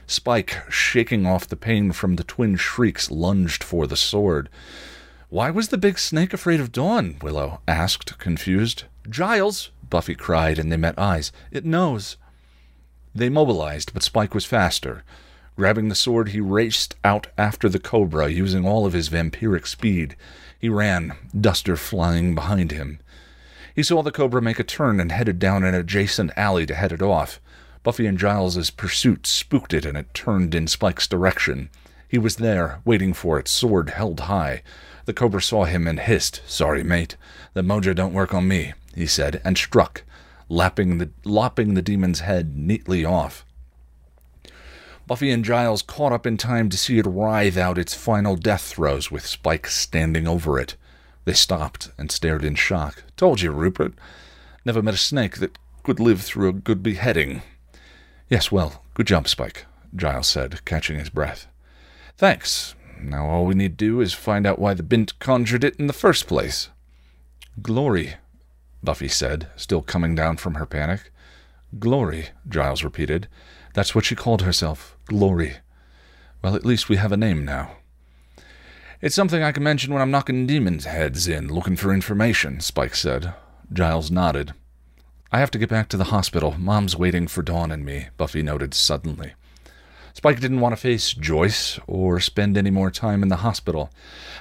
Spike, 0.07 0.59
shaking 0.69 1.25
off 1.25 1.49
the 1.49 1.57
pain 1.57 1.93
from 1.93 2.17
the 2.17 2.25
twin 2.25 2.57
shrieks, 2.57 3.11
lunged 3.11 3.65
for 3.65 3.87
the 3.87 3.97
sword. 3.97 4.51
Why 5.31 5.49
was 5.49 5.69
the 5.69 5.79
big 5.79 5.99
snake 5.99 6.35
afraid 6.35 6.61
of 6.61 6.73
Dawn? 6.73 7.17
Willow 7.23 7.63
asked, 7.67 8.19
confused. 8.19 8.85
Giles, 9.09 9.71
Buffy 9.95 10.17
cried, 10.17 10.59
and 10.59 10.73
they 10.73 10.77
met 10.77 10.99
eyes. 10.99 11.31
It 11.53 11.65
knows. 11.65 12.17
They 13.15 13.29
mobilized, 13.29 13.95
but 13.95 14.03
Spike 14.03 14.35
was 14.35 14.45
faster. 14.45 15.05
Grabbing 15.55 15.89
the 15.89 15.95
sword, 15.95 16.31
he 16.31 16.41
raced 16.41 16.97
out 17.05 17.29
after 17.39 17.69
the 17.69 17.79
cobra, 17.79 18.27
using 18.27 18.67
all 18.67 18.87
of 18.87 18.93
his 18.93 19.09
vampiric 19.09 19.69
speed. 19.69 20.17
He 20.59 20.69
ran, 20.69 21.13
Duster 21.41 21.77
flying 21.77 22.35
behind 22.35 22.73
him. 22.73 22.99
He 23.73 23.85
saw 23.85 24.03
the 24.03 24.11
cobra 24.11 24.43
make 24.43 24.59
a 24.59 24.65
turn 24.65 24.99
and 24.99 25.13
headed 25.13 25.39
down 25.39 25.63
an 25.63 25.77
adjacent 25.77 26.33
alley 26.37 26.67
to 26.67 26.75
head 26.75 26.91
it 26.91 27.01
off. 27.01 27.41
Buffy 27.85 28.05
and 28.09 28.19
Giles's 28.19 28.71
pursuit 28.71 29.29
spooked 29.29 29.73
it, 29.73 29.85
and 29.85 29.97
it 29.97 30.13
turned 30.13 30.57
in 30.57 30.67
Spike's 30.67 31.07
direction. 31.07 31.71
He 32.09 32.19
was 32.19 32.35
there, 32.35 32.81
waiting 32.85 33.13
for 33.13 33.39
it, 33.39 33.47
sword 33.47 33.91
held 33.91 34.19
high. 34.19 34.65
The 35.05 35.15
cobra 35.15 35.41
saw 35.41 35.67
him 35.67 35.87
and 35.87 36.01
hissed, 36.01 36.43
Sorry, 36.49 36.83
mate. 36.83 37.15
The 37.53 37.63
mojo 37.63 37.95
don't 37.95 38.13
work 38.13 38.35
on 38.35 38.49
me 38.49 38.73
he 38.95 39.07
said, 39.07 39.41
and 39.45 39.57
struck, 39.57 40.03
lapping 40.49 40.99
the, 40.99 41.11
lopping 41.25 41.75
the 41.75 41.83
demon's 41.83 42.21
head 42.21 42.57
neatly 42.57 43.05
off. 43.05 43.45
Buffy 45.07 45.31
and 45.31 45.45
Giles 45.45 45.83
caught 45.83 46.13
up 46.13 46.27
in 46.27 46.37
time 46.37 46.71
to 46.71 46.79
see 46.79 46.99
it 46.99 47.07
writhe 47.07 47.59
out 47.59 47.79
its 47.79 47.95
final 47.95 48.37
death 48.37 48.63
throes 48.63 49.11
with 49.11 49.27
Spike 49.27 49.67
standing 49.67 50.27
over 50.27 50.59
it. 50.59 50.77
They 51.27 51.35
stopped 51.35 51.91
and 51.99 52.11
stared 52.11 52.45
in 52.45 52.55
shock. 52.55 53.05
Told 53.17 53.43
you, 53.43 53.51
Rupert. 53.51 53.95
Never 54.65 54.83
met 54.83 54.95
a 54.95 54.99
snake 54.99 55.39
that 55.39 55.59
could 55.83 56.01
live 56.01 56.23
through 56.23 56.49
a 56.49 56.55
good 56.55 56.83
beheading. 56.83 57.43
Yes, 58.31 58.51
well, 58.51 58.83
good 58.95 59.07
job, 59.07 59.29
Spike, 59.29 59.67
Giles 59.95 60.29
said, 60.29 60.65
catching 60.65 60.99
his 60.99 61.11
breath. 61.11 61.47
Thanks. 62.17 62.75
Now 62.99 63.27
all 63.27 63.45
we 63.45 63.55
need 63.55 63.79
to 63.79 63.85
do 63.85 64.01
is 64.01 64.15
find 64.15 64.47
out 64.47 64.59
why 64.59 64.73
the 64.73 64.83
Bint 64.83 65.19
conjured 65.19 65.65
it 65.65 65.77
in 65.77 65.87
the 65.87 65.93
first 65.93 66.27
place. 66.27 66.71
Glory, 67.61 68.15
Buffy 68.85 69.09
said, 69.09 69.49
still 69.57 69.83
coming 69.83 70.15
down 70.15 70.37
from 70.37 70.55
her 70.55 70.67
panic. 70.67 71.11
Glory, 71.79 72.29
Giles 72.49 72.85
repeated. 72.85 73.29
That's 73.73 73.95
what 73.95 74.05
she 74.05 74.15
called 74.15 74.43
herself. 74.43 74.97
Glory. 75.07 75.57
Well, 76.43 76.55
at 76.55 76.67
least 76.67 76.89
we 76.89 76.97
have 76.97 77.13
a 77.13 77.17
name 77.17 77.45
now. 77.45 77.77
It's 79.01 79.15
something 79.15 79.43
I 79.43 79.53
can 79.53 79.63
mention 79.63 79.93
when 79.93 80.01
I'm 80.01 80.11
knocking 80.11 80.47
demons' 80.47 80.85
heads 80.85 81.27
in, 81.27 81.49
looking 81.49 81.77
for 81.77 81.93
information, 81.93 82.61
Spike 82.61 82.95
said. 82.95 83.35
Giles 83.73 84.11
nodded. 84.11 84.55
I 85.33 85.41
have 85.41 85.51
to 85.51 85.59
get 85.59 85.69
back 85.69 85.89
to 85.89 85.97
the 85.97 86.05
hospital. 86.05 86.55
Mom's 86.59 86.97
waiting 86.97 87.27
for 87.27 87.43
Dawn 87.43 87.73
and 87.73 87.85
me, 87.85 88.09
Buffy 88.17 88.43
noted 88.43 88.73
suddenly. 88.73 89.33
Spike 90.13 90.39
didn't 90.39 90.61
want 90.61 90.73
to 90.73 90.81
face 90.81 91.13
Joyce 91.13 91.81
or 91.89 92.21
spend 92.21 92.57
any 92.57 92.71
more 92.71 92.91
time 92.91 93.23
in 93.23 93.29
the 93.29 93.37
hospital. 93.37 93.91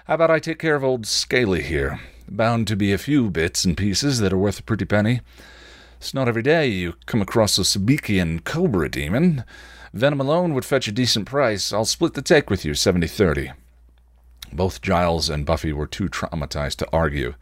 How 0.05 0.13
about 0.13 0.29
I 0.29 0.37
take 0.37 0.59
care 0.59 0.75
of 0.75 0.83
old 0.83 1.07
Scaly 1.07 1.63
here? 1.63 1.99
Bound 2.29 2.67
to 2.67 2.75
be 2.75 2.93
a 2.93 2.97
few 2.97 3.29
bits 3.29 3.65
and 3.65 3.77
pieces 3.77 4.19
that 4.19 4.33
are 4.33 4.37
worth 4.37 4.59
a 4.59 4.63
pretty 4.63 4.85
penny. 4.85 5.21
It's 5.97 6.13
not 6.13 6.27
every 6.27 6.41
day 6.41 6.67
you 6.67 6.95
come 7.05 7.21
across 7.21 7.57
a 7.57 7.61
Sobekian 7.61 8.43
cobra 8.43 8.89
demon. 8.89 9.43
Venom 9.93 10.19
alone 10.19 10.53
would 10.53 10.65
fetch 10.65 10.87
a 10.87 10.91
decent 10.91 11.25
price. 11.25 11.71
I'll 11.71 11.85
split 11.85 12.13
the 12.13 12.21
take 12.21 12.49
with 12.49 12.65
you, 12.65 12.73
70 12.73 13.07
30. 13.07 13.51
Both 14.51 14.81
Giles 14.81 15.29
and 15.29 15.45
Buffy 15.45 15.73
were 15.73 15.87
too 15.87 16.09
traumatized 16.09 16.77
to 16.77 16.89
argue. 16.91 17.35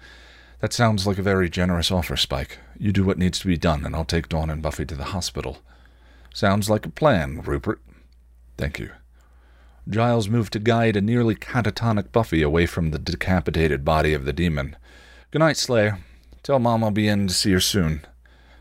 That 0.59 0.73
sounds 0.73 1.07
like 1.07 1.17
a 1.17 1.23
very 1.23 1.49
generous 1.49 1.91
offer, 1.91 2.15
Spike. 2.15 2.59
You 2.77 2.91
do 2.91 3.03
what 3.03 3.17
needs 3.17 3.39
to 3.39 3.47
be 3.47 3.57
done, 3.57 3.85
and 3.85 3.95
I'll 3.95 4.05
take 4.05 4.29
Dawn 4.29 4.49
and 4.49 4.61
Buffy 4.61 4.85
to 4.85 4.95
the 4.95 5.05
hospital. 5.05 5.59
Sounds 6.33 6.69
like 6.69 6.85
a 6.85 6.89
plan, 6.89 7.41
Rupert. 7.41 7.81
Thank 8.57 8.79
you. 8.79 8.91
Giles 9.89 10.29
moved 10.29 10.53
to 10.53 10.59
guide 10.59 10.95
a 10.95 11.01
nearly 11.01 11.35
catatonic 11.35 12.11
Buffy 12.11 12.41
away 12.41 12.65
from 12.65 12.91
the 12.91 12.99
decapitated 12.99 13.83
body 13.83 14.13
of 14.13 14.25
the 14.25 14.33
demon. 14.33 14.75
Good 15.31 15.39
night, 15.39 15.57
Slayer. 15.57 15.99
Tell 16.43 16.59
Mom 16.59 16.83
I'll 16.83 16.91
be 16.91 17.07
in 17.07 17.27
to 17.27 17.33
see 17.33 17.51
her 17.51 17.59
soon. 17.59 18.05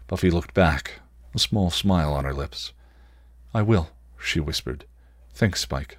Buffy 0.06 0.30
looked 0.30 0.54
back, 0.54 1.00
a 1.34 1.38
small 1.38 1.70
smile 1.70 2.12
on 2.12 2.24
her 2.24 2.34
lips. 2.34 2.72
I 3.54 3.62
will, 3.62 3.90
she 4.18 4.40
whispered. 4.40 4.84
Thanks, 5.34 5.60
Spike. 5.60 5.98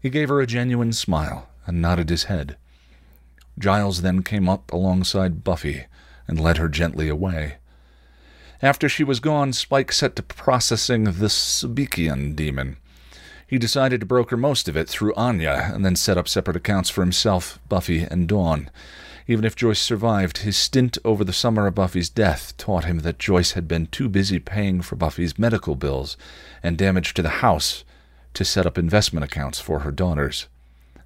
He 0.00 0.10
gave 0.10 0.28
her 0.28 0.40
a 0.40 0.46
genuine 0.46 0.92
smile 0.92 1.48
and 1.66 1.80
nodded 1.80 2.10
his 2.10 2.24
head. 2.24 2.56
Giles 3.58 4.02
then 4.02 4.22
came 4.22 4.48
up 4.48 4.72
alongside 4.72 5.44
Buffy 5.44 5.84
and 6.26 6.40
led 6.40 6.58
her 6.58 6.68
gently 6.68 7.08
away. 7.08 7.56
After 8.60 8.88
she 8.88 9.04
was 9.04 9.20
gone, 9.20 9.52
Spike 9.52 9.92
set 9.92 10.16
to 10.16 10.22
processing 10.22 11.04
the 11.04 11.28
Sobekian 11.28 12.34
demon. 12.34 12.76
He 13.54 13.58
decided 13.58 14.00
to 14.00 14.06
broker 14.06 14.36
most 14.36 14.68
of 14.68 14.76
it 14.76 14.88
through 14.88 15.14
Anya 15.14 15.70
and 15.72 15.84
then 15.84 15.94
set 15.94 16.18
up 16.18 16.26
separate 16.26 16.56
accounts 16.56 16.90
for 16.90 17.02
himself, 17.02 17.60
Buffy, 17.68 18.00
and 18.00 18.26
Dawn. 18.26 18.68
Even 19.28 19.44
if 19.44 19.54
Joyce 19.54 19.78
survived, 19.78 20.38
his 20.38 20.56
stint 20.56 20.98
over 21.04 21.22
the 21.22 21.32
summer 21.32 21.68
of 21.68 21.76
Buffy's 21.76 22.08
death 22.08 22.56
taught 22.56 22.84
him 22.84 22.98
that 23.02 23.20
Joyce 23.20 23.52
had 23.52 23.68
been 23.68 23.86
too 23.86 24.08
busy 24.08 24.40
paying 24.40 24.80
for 24.82 24.96
Buffy's 24.96 25.38
medical 25.38 25.76
bills 25.76 26.16
and 26.64 26.76
damage 26.76 27.14
to 27.14 27.22
the 27.22 27.44
house 27.44 27.84
to 28.32 28.44
set 28.44 28.66
up 28.66 28.76
investment 28.76 29.22
accounts 29.22 29.60
for 29.60 29.78
her 29.78 29.92
daughters. 29.92 30.48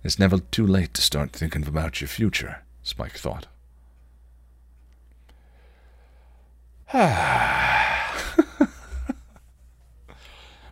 It's 0.02 0.18
never 0.18 0.38
too 0.38 0.66
late 0.66 0.94
to 0.94 1.02
start 1.02 1.32
thinking 1.32 1.66
about 1.66 2.00
your 2.00 2.08
future, 2.08 2.62
Spike 2.82 3.18
thought. 3.18 3.46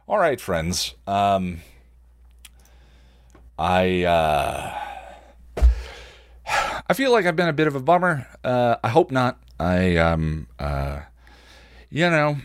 All 0.09 0.19
right, 0.19 0.41
friends. 0.41 0.95
Um, 1.09 1.63
I 3.59 4.05
uh, 4.05 4.79
I 6.89 6.95
feel 6.95 7.11
like 7.11 7.27
I've 7.27 7.35
been 7.35 7.49
a 7.49 7.53
bit 7.53 7.67
of 7.67 7.75
a 7.75 7.81
bummer. 7.81 8.29
Uh, 8.45 8.77
I 8.85 8.89
hope 8.91 9.11
not. 9.11 9.41
I 9.59 9.97
um 9.97 10.47
uh, 10.61 11.01
you 11.91 12.09
know, 12.09 12.37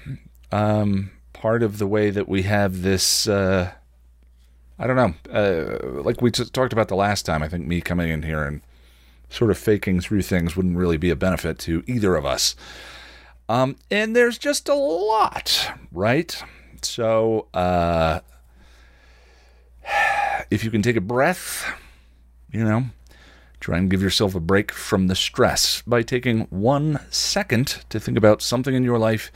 um, 0.51 1.11
part 1.33 1.61
of 1.61 1.77
the 1.77 1.85
way 1.85 2.09
that 2.09 2.27
we 2.27 2.41
have 2.43 2.81
this. 2.81 3.27
Uh, 3.27 3.71
I 4.79 4.87
don't 4.87 4.95
know. 4.95 5.13
Uh, 5.31 6.01
like 6.01 6.19
we 6.19 6.31
t- 6.31 6.45
talked 6.45 6.73
about 6.73 6.87
the 6.87 6.95
last 6.95 7.27
time, 7.27 7.43
I 7.43 7.47
think 7.47 7.67
me 7.67 7.79
coming 7.79 8.09
in 8.09 8.23
here 8.23 8.43
and 8.43 8.61
sort 9.29 9.51
of 9.51 9.57
faking 9.59 10.01
through 10.01 10.23
things 10.23 10.55
wouldn't 10.57 10.77
really 10.77 10.97
be 10.97 11.11
a 11.11 11.15
benefit 11.15 11.59
to 11.59 11.83
either 11.85 12.15
of 12.15 12.25
us. 12.25 12.55
Um, 13.47 13.75
and 13.91 14.15
there's 14.15 14.39
just 14.39 14.67
a 14.67 14.73
lot, 14.73 15.69
right? 15.91 16.41
So, 16.85 17.47
uh, 17.53 18.21
if 20.51 20.63
you 20.63 20.71
can 20.71 20.81
take 20.81 20.95
a 20.95 21.01
breath, 21.01 21.65
you 22.51 22.63
know, 22.63 22.85
try 23.59 23.77
and 23.77 23.89
give 23.89 24.01
yourself 24.01 24.35
a 24.35 24.39
break 24.39 24.71
from 24.71 25.07
the 25.07 25.15
stress 25.15 25.81
by 25.83 26.01
taking 26.01 26.41
one 26.49 26.99
second 27.09 27.83
to 27.89 27.99
think 27.99 28.17
about 28.17 28.41
something 28.41 28.73
in 28.73 28.83
your 28.83 28.99
life 28.99 29.31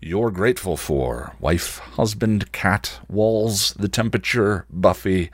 you're 0.00 0.30
grateful 0.30 0.76
for 0.76 1.34
wife, 1.40 1.78
husband, 1.78 2.52
cat, 2.52 3.00
walls, 3.08 3.74
the 3.74 3.88
temperature, 3.88 4.64
Buffy, 4.70 5.30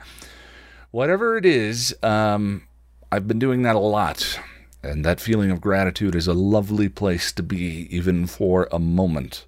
whatever 0.91 1.37
it 1.37 1.45
is. 1.45 1.95
Um, 2.01 2.63
I've 3.11 3.27
been 3.27 3.39
doing 3.39 3.61
that 3.61 3.75
a 3.75 3.79
lot. 3.79 4.39
And 4.81 5.03
that 5.05 5.19
feeling 5.19 5.51
of 5.51 5.61
gratitude 5.61 6.15
is 6.15 6.27
a 6.27 6.33
lovely 6.33 6.89
place 6.89 7.31
to 7.33 7.43
be, 7.43 7.87
even 7.95 8.27
for 8.27 8.67
a 8.71 8.79
moment. 8.79 9.45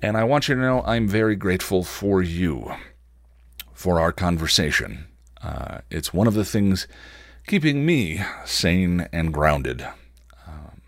And 0.00 0.16
I 0.16 0.24
want 0.24 0.48
you 0.48 0.54
to 0.54 0.60
know 0.60 0.82
I'm 0.82 1.08
very 1.08 1.34
grateful 1.34 1.82
for 1.82 2.22
you, 2.22 2.72
for 3.72 4.00
our 4.00 4.12
conversation. 4.12 5.06
Uh, 5.42 5.78
it's 5.90 6.14
one 6.14 6.26
of 6.26 6.34
the 6.34 6.44
things 6.44 6.86
keeping 7.46 7.84
me 7.84 8.20
sane 8.44 9.08
and 9.12 9.32
grounded. 9.32 9.82
Um, 10.46 10.82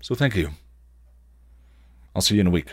so 0.00 0.14
thank 0.14 0.34
you. 0.34 0.50
I'll 2.14 2.22
see 2.22 2.36
you 2.36 2.40
in 2.40 2.46
a 2.46 2.50
week. 2.50 2.72